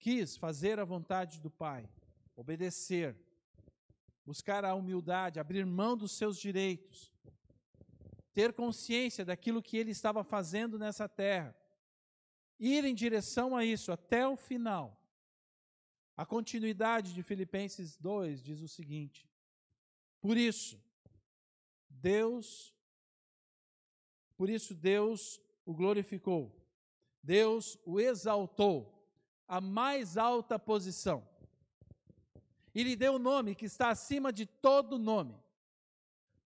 quis 0.00 0.34
fazer 0.36 0.80
a 0.80 0.84
vontade 0.84 1.38
do 1.38 1.50
Pai, 1.50 1.88
obedecer, 2.34 3.14
buscar 4.24 4.64
a 4.64 4.74
humildade, 4.74 5.38
abrir 5.38 5.66
mão 5.66 5.94
dos 5.96 6.12
seus 6.12 6.38
direitos, 6.38 7.12
ter 8.32 8.54
consciência 8.54 9.24
daquilo 9.24 9.62
que 9.62 9.76
ele 9.76 9.90
estava 9.90 10.24
fazendo 10.24 10.78
nessa 10.78 11.06
terra, 11.06 11.54
ir 12.58 12.84
em 12.84 12.94
direção 12.94 13.54
a 13.54 13.64
isso 13.64 13.92
até 13.92 14.26
o 14.26 14.36
final. 14.36 14.96
A 16.16 16.24
continuidade 16.24 17.12
de 17.12 17.22
Filipenses 17.22 17.96
2 17.98 18.42
diz 18.42 18.60
o 18.62 18.68
seguinte: 18.68 19.28
Por 20.20 20.36
isso, 20.36 20.82
Deus, 21.88 22.74
por 24.36 24.48
isso 24.48 24.74
Deus 24.74 25.40
o 25.66 25.74
glorificou, 25.74 26.56
Deus 27.22 27.78
o 27.84 28.00
exaltou 28.00 28.99
à 29.50 29.60
mais 29.60 30.16
alta 30.16 30.60
posição 30.60 31.28
e 32.72 32.84
lhe 32.84 32.94
deu 32.94 33.14
o 33.14 33.18
nome 33.18 33.56
que 33.56 33.64
está 33.64 33.90
acima 33.90 34.32
de 34.32 34.46
todo 34.46 34.96
nome, 34.96 35.36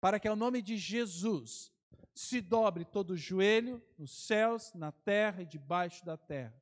para 0.00 0.18
que 0.18 0.26
ao 0.26 0.34
nome 0.34 0.62
de 0.62 0.78
Jesus 0.78 1.70
se 2.14 2.40
dobre 2.40 2.82
todo 2.82 3.10
o 3.10 3.16
joelho 3.16 3.82
nos 3.98 4.10
céus, 4.10 4.72
na 4.72 4.90
terra 4.90 5.42
e 5.42 5.46
debaixo 5.46 6.02
da 6.02 6.16
terra. 6.16 6.58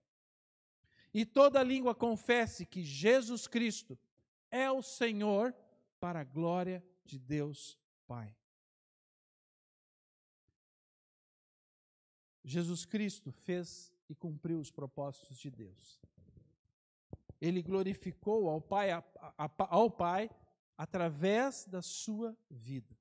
E 1.15 1.25
toda 1.25 1.63
língua 1.63 1.95
confesse 1.95 2.67
que 2.67 2.83
Jesus 2.83 3.47
Cristo 3.47 3.97
é 4.51 4.69
o 4.69 4.83
Senhor, 4.83 5.55
para 6.01 6.23
a 6.23 6.25
glória 6.25 6.85
de 7.05 7.17
Deus 7.17 7.79
Pai. 8.09 8.35
Jesus 12.43 12.85
Cristo 12.85 13.31
fez 13.31 13.93
e 14.09 14.15
cumpriu 14.17 14.59
os 14.59 14.73
propósitos 14.73 15.39
de 15.39 15.49
Deus. 15.49 16.01
Ele 17.43 17.61
glorificou 17.61 18.49
ao 18.49 18.61
Pai, 18.61 18.91
ao 19.59 19.91
Pai 19.91 20.31
através 20.79 21.67
da 21.67 21.83
sua 21.83 22.39
vida. 22.49 22.97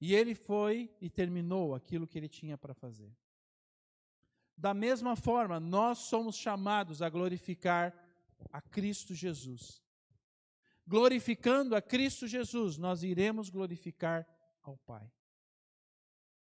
E 0.00 0.14
ele 0.14 0.32
foi 0.32 0.94
e 1.00 1.10
terminou 1.10 1.74
aquilo 1.74 2.06
que 2.06 2.16
ele 2.16 2.28
tinha 2.28 2.56
para 2.56 2.72
fazer. 2.72 3.12
Da 4.56 4.72
mesma 4.72 5.16
forma, 5.16 5.58
nós 5.58 5.98
somos 5.98 6.36
chamados 6.36 7.02
a 7.02 7.08
glorificar 7.08 7.92
a 8.52 8.62
Cristo 8.62 9.12
Jesus. 9.12 9.82
Glorificando 10.86 11.74
a 11.74 11.82
Cristo 11.82 12.28
Jesus, 12.28 12.78
nós 12.78 13.02
iremos 13.02 13.50
glorificar 13.50 14.24
ao 14.62 14.76
Pai. 14.78 15.10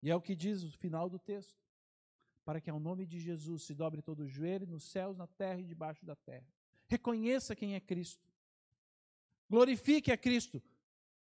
E 0.02 0.10
é 0.10 0.16
o 0.16 0.22
que 0.22 0.34
diz 0.34 0.62
o 0.62 0.72
final 0.78 1.10
do 1.10 1.18
texto. 1.18 1.67
Para 2.48 2.62
que 2.62 2.70
ao 2.70 2.80
nome 2.80 3.04
de 3.04 3.20
Jesus 3.20 3.64
se 3.64 3.74
dobre 3.74 4.00
todo 4.00 4.20
o 4.20 4.26
joelho 4.26 4.66
nos 4.66 4.84
céus, 4.84 5.18
na 5.18 5.26
terra 5.26 5.60
e 5.60 5.66
debaixo 5.66 6.06
da 6.06 6.16
terra. 6.16 6.48
Reconheça 6.86 7.54
quem 7.54 7.74
é 7.74 7.80
Cristo. 7.80 8.26
Glorifique 9.50 10.10
a 10.10 10.16
Cristo 10.16 10.62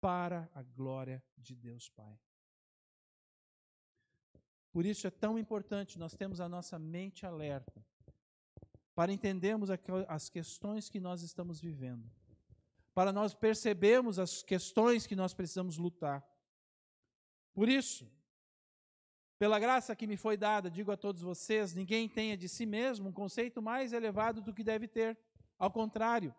para 0.00 0.50
a 0.52 0.64
glória 0.64 1.22
de 1.38 1.54
Deus 1.54 1.88
Pai. 1.90 2.18
Por 4.72 4.84
isso 4.84 5.06
é 5.06 5.12
tão 5.12 5.38
importante 5.38 5.96
nós 5.96 6.12
termos 6.16 6.40
a 6.40 6.48
nossa 6.48 6.76
mente 6.76 7.24
alerta 7.24 7.86
para 8.92 9.12
entendermos 9.12 9.68
as 10.08 10.28
questões 10.28 10.90
que 10.90 10.98
nós 10.98 11.22
estamos 11.22 11.60
vivendo, 11.60 12.10
para 12.92 13.12
nós 13.12 13.32
percebermos 13.32 14.18
as 14.18 14.42
questões 14.42 15.06
que 15.06 15.14
nós 15.14 15.32
precisamos 15.32 15.78
lutar. 15.78 16.28
Por 17.54 17.68
isso, 17.68 18.10
pela 19.42 19.58
graça 19.58 19.96
que 19.96 20.06
me 20.06 20.16
foi 20.16 20.36
dada, 20.36 20.70
digo 20.70 20.92
a 20.92 20.96
todos 20.96 21.20
vocês: 21.20 21.74
ninguém 21.74 22.08
tenha 22.08 22.36
de 22.36 22.48
si 22.48 22.64
mesmo 22.64 23.08
um 23.08 23.12
conceito 23.12 23.60
mais 23.60 23.92
elevado 23.92 24.40
do 24.40 24.54
que 24.54 24.62
deve 24.62 24.86
ter. 24.86 25.18
Ao 25.58 25.68
contrário, 25.68 26.32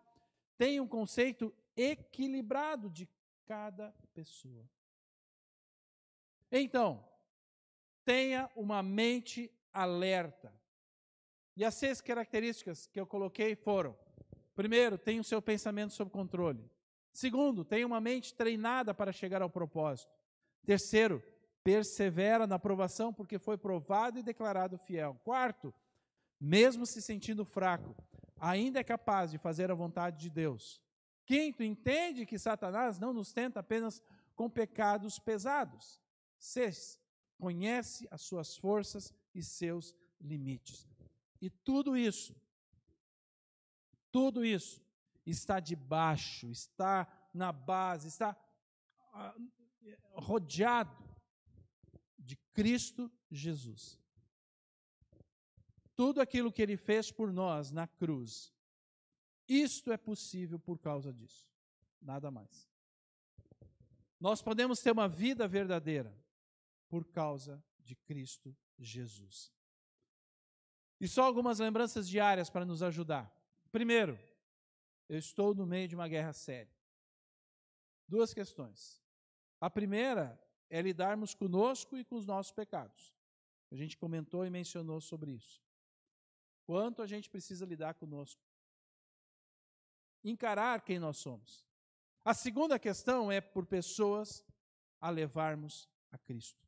tenha 0.56 0.82
um 0.82 0.88
conceito 0.88 1.54
equilibrado 1.76 2.88
de 2.88 3.06
cada 3.44 3.94
pessoa. 4.14 4.66
Então, 6.50 7.06
tenha 8.06 8.50
uma 8.56 8.82
mente 8.82 9.52
alerta. 9.70 10.50
E 11.54 11.62
as 11.62 11.74
seis 11.74 12.00
características 12.00 12.86
que 12.86 12.98
eu 12.98 13.06
coloquei 13.06 13.54
foram: 13.54 13.94
primeiro, 14.54 14.96
tenha 14.96 15.20
o 15.20 15.24
seu 15.24 15.42
pensamento 15.42 15.92
sob 15.92 16.10
controle. 16.10 16.70
Segundo, 17.12 17.66
tenha 17.66 17.86
uma 17.86 18.00
mente 18.00 18.34
treinada 18.34 18.94
para 18.94 19.12
chegar 19.12 19.42
ao 19.42 19.50
propósito. 19.50 20.10
Terceiro, 20.64 21.22
persevera 21.64 22.46
na 22.46 22.56
aprovação 22.56 23.12
porque 23.12 23.38
foi 23.38 23.56
provado 23.56 24.18
e 24.18 24.22
declarado 24.22 24.76
fiel. 24.76 25.18
Quarto, 25.24 25.74
mesmo 26.38 26.84
se 26.84 27.00
sentindo 27.00 27.42
fraco, 27.44 27.96
ainda 28.38 28.78
é 28.78 28.84
capaz 28.84 29.30
de 29.30 29.38
fazer 29.38 29.70
a 29.70 29.74
vontade 29.74 30.20
de 30.20 30.28
Deus. 30.28 30.82
Quinto, 31.24 31.62
entende 31.62 32.26
que 32.26 32.38
Satanás 32.38 32.98
não 32.98 33.14
nos 33.14 33.32
tenta 33.32 33.60
apenas 33.60 34.02
com 34.36 34.50
pecados 34.50 35.18
pesados. 35.18 35.98
Sexto, 36.38 37.00
conhece 37.38 38.06
as 38.10 38.20
suas 38.20 38.54
forças 38.56 39.14
e 39.34 39.42
seus 39.42 39.96
limites. 40.20 40.86
E 41.40 41.48
tudo 41.48 41.96
isso, 41.96 42.36
tudo 44.12 44.44
isso 44.44 44.82
está 45.24 45.60
debaixo, 45.60 46.50
está 46.50 47.08
na 47.32 47.50
base, 47.52 48.08
está 48.08 48.36
ah, 49.14 49.34
rodeado 50.12 51.03
de 52.24 52.36
Cristo 52.52 53.10
Jesus. 53.30 54.00
Tudo 55.94 56.20
aquilo 56.20 56.50
que 56.50 56.62
ele 56.62 56.76
fez 56.76 57.12
por 57.12 57.32
nós 57.32 57.70
na 57.70 57.86
cruz 57.86 58.54
isto 59.48 59.92
é 59.92 59.96
possível 59.96 60.58
por 60.58 60.78
causa 60.78 61.12
disso. 61.12 61.48
Nada 62.00 62.30
mais. 62.30 62.68
Nós 64.18 64.40
podemos 64.40 64.80
ter 64.80 64.90
uma 64.90 65.08
vida 65.08 65.46
verdadeira 65.46 66.16
por 66.88 67.04
causa 67.04 67.62
de 67.78 67.94
Cristo 67.94 68.56
Jesus. 68.78 69.52
E 71.00 71.06
só 71.06 71.24
algumas 71.24 71.58
lembranças 71.58 72.08
diárias 72.08 72.48
para 72.48 72.64
nos 72.64 72.82
ajudar. 72.82 73.30
Primeiro, 73.70 74.18
eu 75.08 75.18
estou 75.18 75.54
no 75.54 75.66
meio 75.66 75.88
de 75.88 75.94
uma 75.94 76.08
guerra 76.08 76.32
séria. 76.32 76.74
Duas 78.08 78.32
questões. 78.32 79.02
A 79.60 79.68
primeira 79.68 80.40
é 80.70 80.80
lidarmos 80.80 81.34
conosco 81.34 81.96
e 81.96 82.04
com 82.04 82.16
os 82.16 82.26
nossos 82.26 82.52
pecados. 82.52 83.14
A 83.70 83.76
gente 83.76 83.96
comentou 83.96 84.44
e 84.44 84.50
mencionou 84.50 85.00
sobre 85.00 85.32
isso. 85.32 85.62
Quanto 86.66 87.02
a 87.02 87.06
gente 87.06 87.28
precisa 87.28 87.66
lidar 87.66 87.94
conosco 87.94 88.40
encarar 90.24 90.80
quem 90.80 90.98
nós 90.98 91.18
somos. 91.18 91.64
A 92.24 92.32
segunda 92.32 92.78
questão 92.78 93.30
é 93.30 93.40
por 93.40 93.66
pessoas 93.66 94.44
a 95.00 95.10
levarmos 95.10 95.88
a 96.10 96.16
Cristo. 96.16 96.64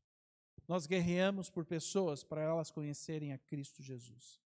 Nós 0.68 0.86
guerreamos 0.86 1.48
por 1.48 1.64
pessoas 1.64 2.22
para 2.22 2.42
elas 2.42 2.70
conhecerem 2.70 3.32
a 3.32 3.38
Cristo 3.38 3.82
Jesus. 3.82 4.42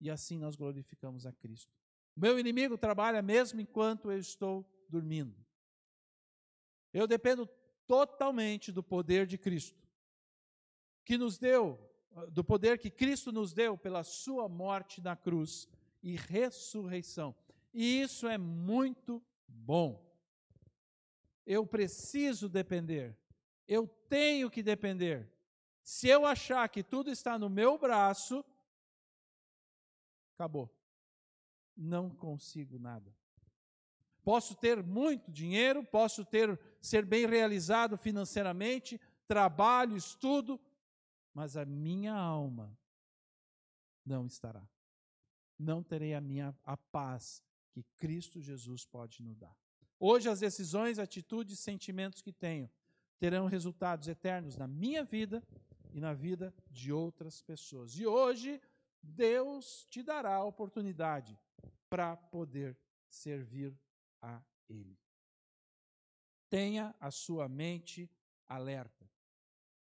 E 0.00 0.10
assim 0.10 0.38
nós 0.38 0.56
glorificamos 0.56 1.24
a 1.24 1.32
Cristo. 1.32 1.72
Meu 2.14 2.38
inimigo 2.38 2.76
trabalha 2.76 3.22
mesmo 3.22 3.60
enquanto 3.60 4.10
eu 4.10 4.18
estou 4.18 4.68
dormindo. 4.88 5.34
Eu 6.92 7.06
dependo 7.06 7.48
totalmente 7.90 8.70
do 8.70 8.84
poder 8.84 9.26
de 9.26 9.36
Cristo, 9.36 9.84
que 11.04 11.18
nos 11.18 11.38
deu 11.38 11.76
do 12.30 12.44
poder 12.44 12.78
que 12.78 12.88
Cristo 12.88 13.32
nos 13.32 13.52
deu 13.52 13.76
pela 13.76 14.04
sua 14.04 14.48
morte 14.48 15.00
na 15.00 15.16
cruz 15.16 15.68
e 16.00 16.14
ressurreição. 16.14 17.34
E 17.74 18.00
isso 18.00 18.28
é 18.28 18.38
muito 18.38 19.20
bom. 19.48 20.08
Eu 21.44 21.66
preciso 21.66 22.48
depender. 22.48 23.18
Eu 23.66 23.88
tenho 24.08 24.48
que 24.48 24.62
depender. 24.62 25.28
Se 25.82 26.06
eu 26.06 26.24
achar 26.24 26.68
que 26.68 26.84
tudo 26.84 27.10
está 27.10 27.36
no 27.36 27.50
meu 27.50 27.76
braço, 27.76 28.44
acabou. 30.36 30.72
Não 31.76 32.08
consigo 32.08 32.78
nada. 32.78 33.12
Posso 34.22 34.54
ter 34.54 34.80
muito 34.80 35.28
dinheiro, 35.32 35.82
posso 35.82 36.24
ter 36.24 36.56
ser 36.80 37.04
bem 37.04 37.26
realizado 37.26 37.96
financeiramente, 37.96 39.00
trabalho, 39.26 39.96
estudo, 39.96 40.60
mas 41.32 41.56
a 41.56 41.64
minha 41.64 42.14
alma 42.14 42.76
não 44.04 44.26
estará. 44.26 44.66
Não 45.58 45.82
terei 45.82 46.14
a 46.14 46.20
minha 46.20 46.56
a 46.64 46.76
paz 46.76 47.42
que 47.70 47.82
Cristo 47.96 48.40
Jesus 48.40 48.84
pode 48.84 49.22
nos 49.22 49.36
dar. 49.36 49.56
Hoje 49.98 50.28
as 50.28 50.40
decisões, 50.40 50.98
atitudes, 50.98 51.58
sentimentos 51.58 52.22
que 52.22 52.32
tenho 52.32 52.70
terão 53.18 53.46
resultados 53.46 54.08
eternos 54.08 54.56
na 54.56 54.66
minha 54.66 55.04
vida 55.04 55.42
e 55.92 56.00
na 56.00 56.14
vida 56.14 56.54
de 56.70 56.90
outras 56.90 57.42
pessoas. 57.42 57.98
E 57.98 58.06
hoje 58.06 58.60
Deus 59.02 59.86
te 59.90 60.02
dará 60.02 60.36
a 60.36 60.44
oportunidade 60.44 61.38
para 61.88 62.16
poder 62.16 62.76
servir 63.08 63.78
a 64.22 64.42
Ele. 64.68 64.99
Tenha 66.50 66.94
a 67.00 67.10
sua 67.10 67.48
mente 67.48 68.10
alerta. 68.48 69.08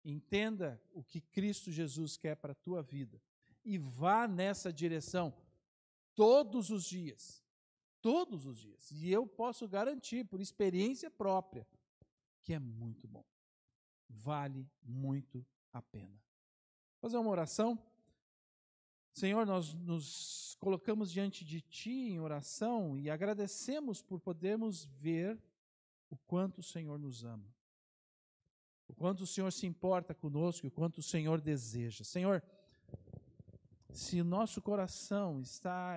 Entenda 0.05 0.81
o 0.93 1.03
que 1.03 1.19
Cristo 1.19 1.71
Jesus 1.71 2.15
quer 2.15 2.35
para 2.35 2.51
a 2.53 2.55
tua 2.55 2.81
vida 2.81 3.21
e 3.65 3.77
vá 3.77 4.27
nessa 4.27 4.71
direção 4.71 5.33
todos 6.15 6.69
os 6.69 6.85
dias. 6.85 7.43
Todos 8.01 8.45
os 8.45 8.59
dias. 8.59 8.91
E 8.91 9.09
eu 9.09 9.25
posso 9.25 9.67
garantir, 9.67 10.25
por 10.25 10.41
experiência 10.41 11.09
própria, 11.09 11.65
que 12.41 12.53
é 12.53 12.59
muito 12.59 13.07
bom. 13.07 13.23
Vale 14.09 14.69
muito 14.83 15.45
a 15.71 15.81
pena. 15.81 16.21
Vou 17.01 17.09
fazer 17.09 17.17
uma 17.17 17.29
oração. 17.29 17.81
Senhor, 19.13 19.45
nós 19.45 19.73
nos 19.73 20.55
colocamos 20.59 21.11
diante 21.11 21.45
de 21.45 21.61
Ti 21.61 22.09
em 22.11 22.19
oração 22.19 22.97
e 22.97 23.09
agradecemos 23.09 24.01
por 24.01 24.19
podermos 24.19 24.83
ver 24.83 25.41
o 26.13 26.17
quanto 26.27 26.59
o 26.59 26.63
Senhor 26.63 26.99
nos 26.99 27.23
ama, 27.23 27.51
o 28.87 28.93
quanto 28.93 29.21
o 29.21 29.27
Senhor 29.27 29.51
se 29.51 29.65
importa 29.65 30.13
conosco 30.13 30.67
o 30.67 30.71
quanto 30.71 30.99
o 30.99 31.03
Senhor 31.03 31.41
deseja. 31.41 32.03
Senhor, 32.03 32.43
se 33.91 34.21
o 34.21 34.23
nosso 34.23 34.61
coração 34.61 35.41
está 35.41 35.95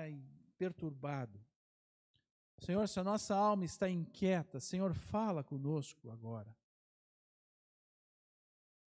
perturbado, 0.56 1.38
Senhor, 2.58 2.88
se 2.88 2.98
a 2.98 3.04
nossa 3.04 3.36
alma 3.36 3.66
está 3.66 3.90
inquieta, 3.90 4.58
Senhor, 4.58 4.94
fala 4.94 5.44
conosco 5.44 6.10
agora. 6.10 6.56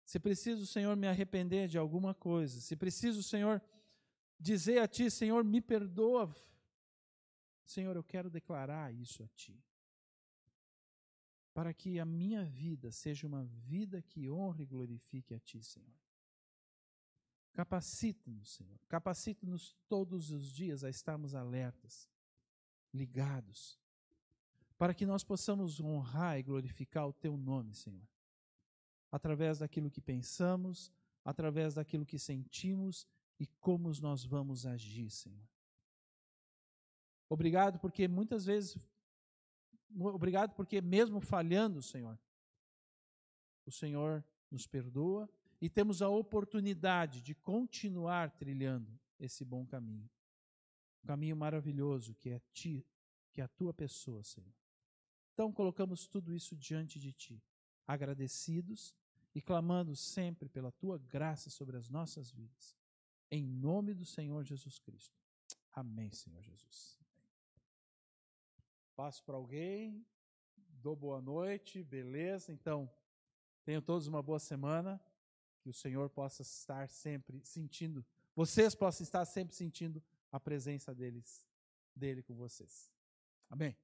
Se 0.07 0.19
preciso, 0.19 0.67
Senhor, 0.67 0.97
me 0.97 1.07
arrepender 1.07 1.69
de 1.69 1.77
alguma 1.77 2.15
coisa, 2.15 2.63
se 2.63 2.75
preciso, 2.75 3.23
Senhor, 3.23 3.61
dizer 4.39 4.79
a 4.79 4.89
Ti, 4.89 5.11
Senhor, 5.11 5.45
me 5.45 5.61
perdoa. 5.61 6.35
Senhor, 7.63 7.95
eu 7.95 8.03
quero 8.03 8.31
declarar 8.31 8.95
isso 8.95 9.23
a 9.23 9.29
Ti. 9.29 9.63
Para 11.61 11.75
que 11.75 12.01
a 12.01 12.07
minha 12.07 12.43
vida 12.43 12.91
seja 12.91 13.27
uma 13.27 13.45
vida 13.45 14.01
que 14.01 14.31
honre 14.31 14.63
e 14.63 14.67
glorifique 14.67 15.35
a 15.35 15.39
Ti, 15.39 15.63
Senhor. 15.63 15.95
Capacita-nos, 17.53 18.55
Senhor. 18.55 18.81
Capacita-nos 18.89 19.77
todos 19.87 20.31
os 20.31 20.51
dias 20.51 20.83
a 20.85 20.89
estarmos 20.89 21.35
alertas, 21.35 22.09
ligados, 22.95 23.79
para 24.79 24.95
que 24.95 25.05
nós 25.05 25.23
possamos 25.23 25.79
honrar 25.83 26.39
e 26.39 26.43
glorificar 26.43 27.07
o 27.07 27.13
Teu 27.13 27.37
nome, 27.37 27.75
Senhor. 27.75 28.09
Através 29.13 29.59
daquilo 29.59 29.91
que 29.91 30.01
pensamos, 30.01 30.91
através 31.23 31.75
daquilo 31.75 32.07
que 32.07 32.19
sentimos 32.19 33.07
e 33.39 33.47
como 33.47 33.93
nós 34.01 34.25
vamos 34.25 34.65
agir, 34.65 35.11
Senhor. 35.11 35.47
Obrigado 37.29 37.79
porque 37.79 38.09
muitas 38.09 38.47
vezes, 38.47 38.79
obrigado 39.99 40.55
porque 40.55 40.81
mesmo 40.81 41.21
falhando, 41.21 41.83
Senhor, 41.83 42.19
o 43.67 43.71
Senhor 43.71 44.25
nos 44.51 44.67
perdoa 44.67 45.29
e 45.61 45.69
temos 45.69 46.03
a 46.03 46.09
oportunidade 46.09 47.23
de 47.23 47.35
continuar 47.35 48.31
trilhando 48.31 48.99
esse 49.19 49.45
bom 49.45 49.67
caminho. 49.67 50.09
Um 51.05 51.07
caminho 51.07 51.37
maravilhoso 51.37 52.15
que 52.15 52.31
é 52.31 52.41
ti, 52.53 52.87
que 53.33 53.41
é 53.41 53.45
a 53.45 53.49
tua 53.49 53.73
pessoa, 53.73 54.23
Senhor. 54.23 54.55
Então 55.33 55.53
colocamos 55.53 56.07
tudo 56.07 56.35
isso 56.35 56.57
diante 56.57 56.99
de 56.99 57.13
ti, 57.13 57.43
agradecidos 57.87 58.95
e 59.35 59.41
clamando 59.41 59.95
sempre 59.95 60.49
pela 60.49 60.73
tua 60.73 60.99
graça 60.99 61.49
sobre 61.51 61.77
as 61.77 61.89
nossas 61.89 62.31
vidas. 62.31 62.77
Em 63.31 63.47
nome 63.47 63.95
do 63.95 64.05
Senhor 64.05 64.45
Jesus 64.45 64.79
Cristo. 64.79 65.17
Amém, 65.73 66.11
Senhor 66.13 66.43
Jesus. 66.43 67.00
Passo 69.01 69.25
para 69.25 69.35
alguém, 69.35 70.07
dou 70.83 70.95
boa 70.95 71.23
noite, 71.23 71.83
beleza? 71.83 72.53
Então, 72.53 72.87
tenham 73.65 73.81
todos 73.81 74.07
uma 74.07 74.23
boa 74.23 74.39
semana, 74.39 75.03
que 75.63 75.71
o 75.71 75.73
Senhor 75.73 76.11
possa 76.11 76.43
estar 76.43 76.87
sempre 76.87 77.41
sentindo, 77.43 78.05
vocês 78.37 78.75
possam 78.75 79.03
estar 79.03 79.25
sempre 79.25 79.57
sentindo 79.57 80.03
a 80.31 80.39
presença 80.39 80.95
deles, 80.95 81.49
dele 81.97 82.23
com 82.23 82.35
vocês. 82.35 82.93
Amém. 83.49 83.75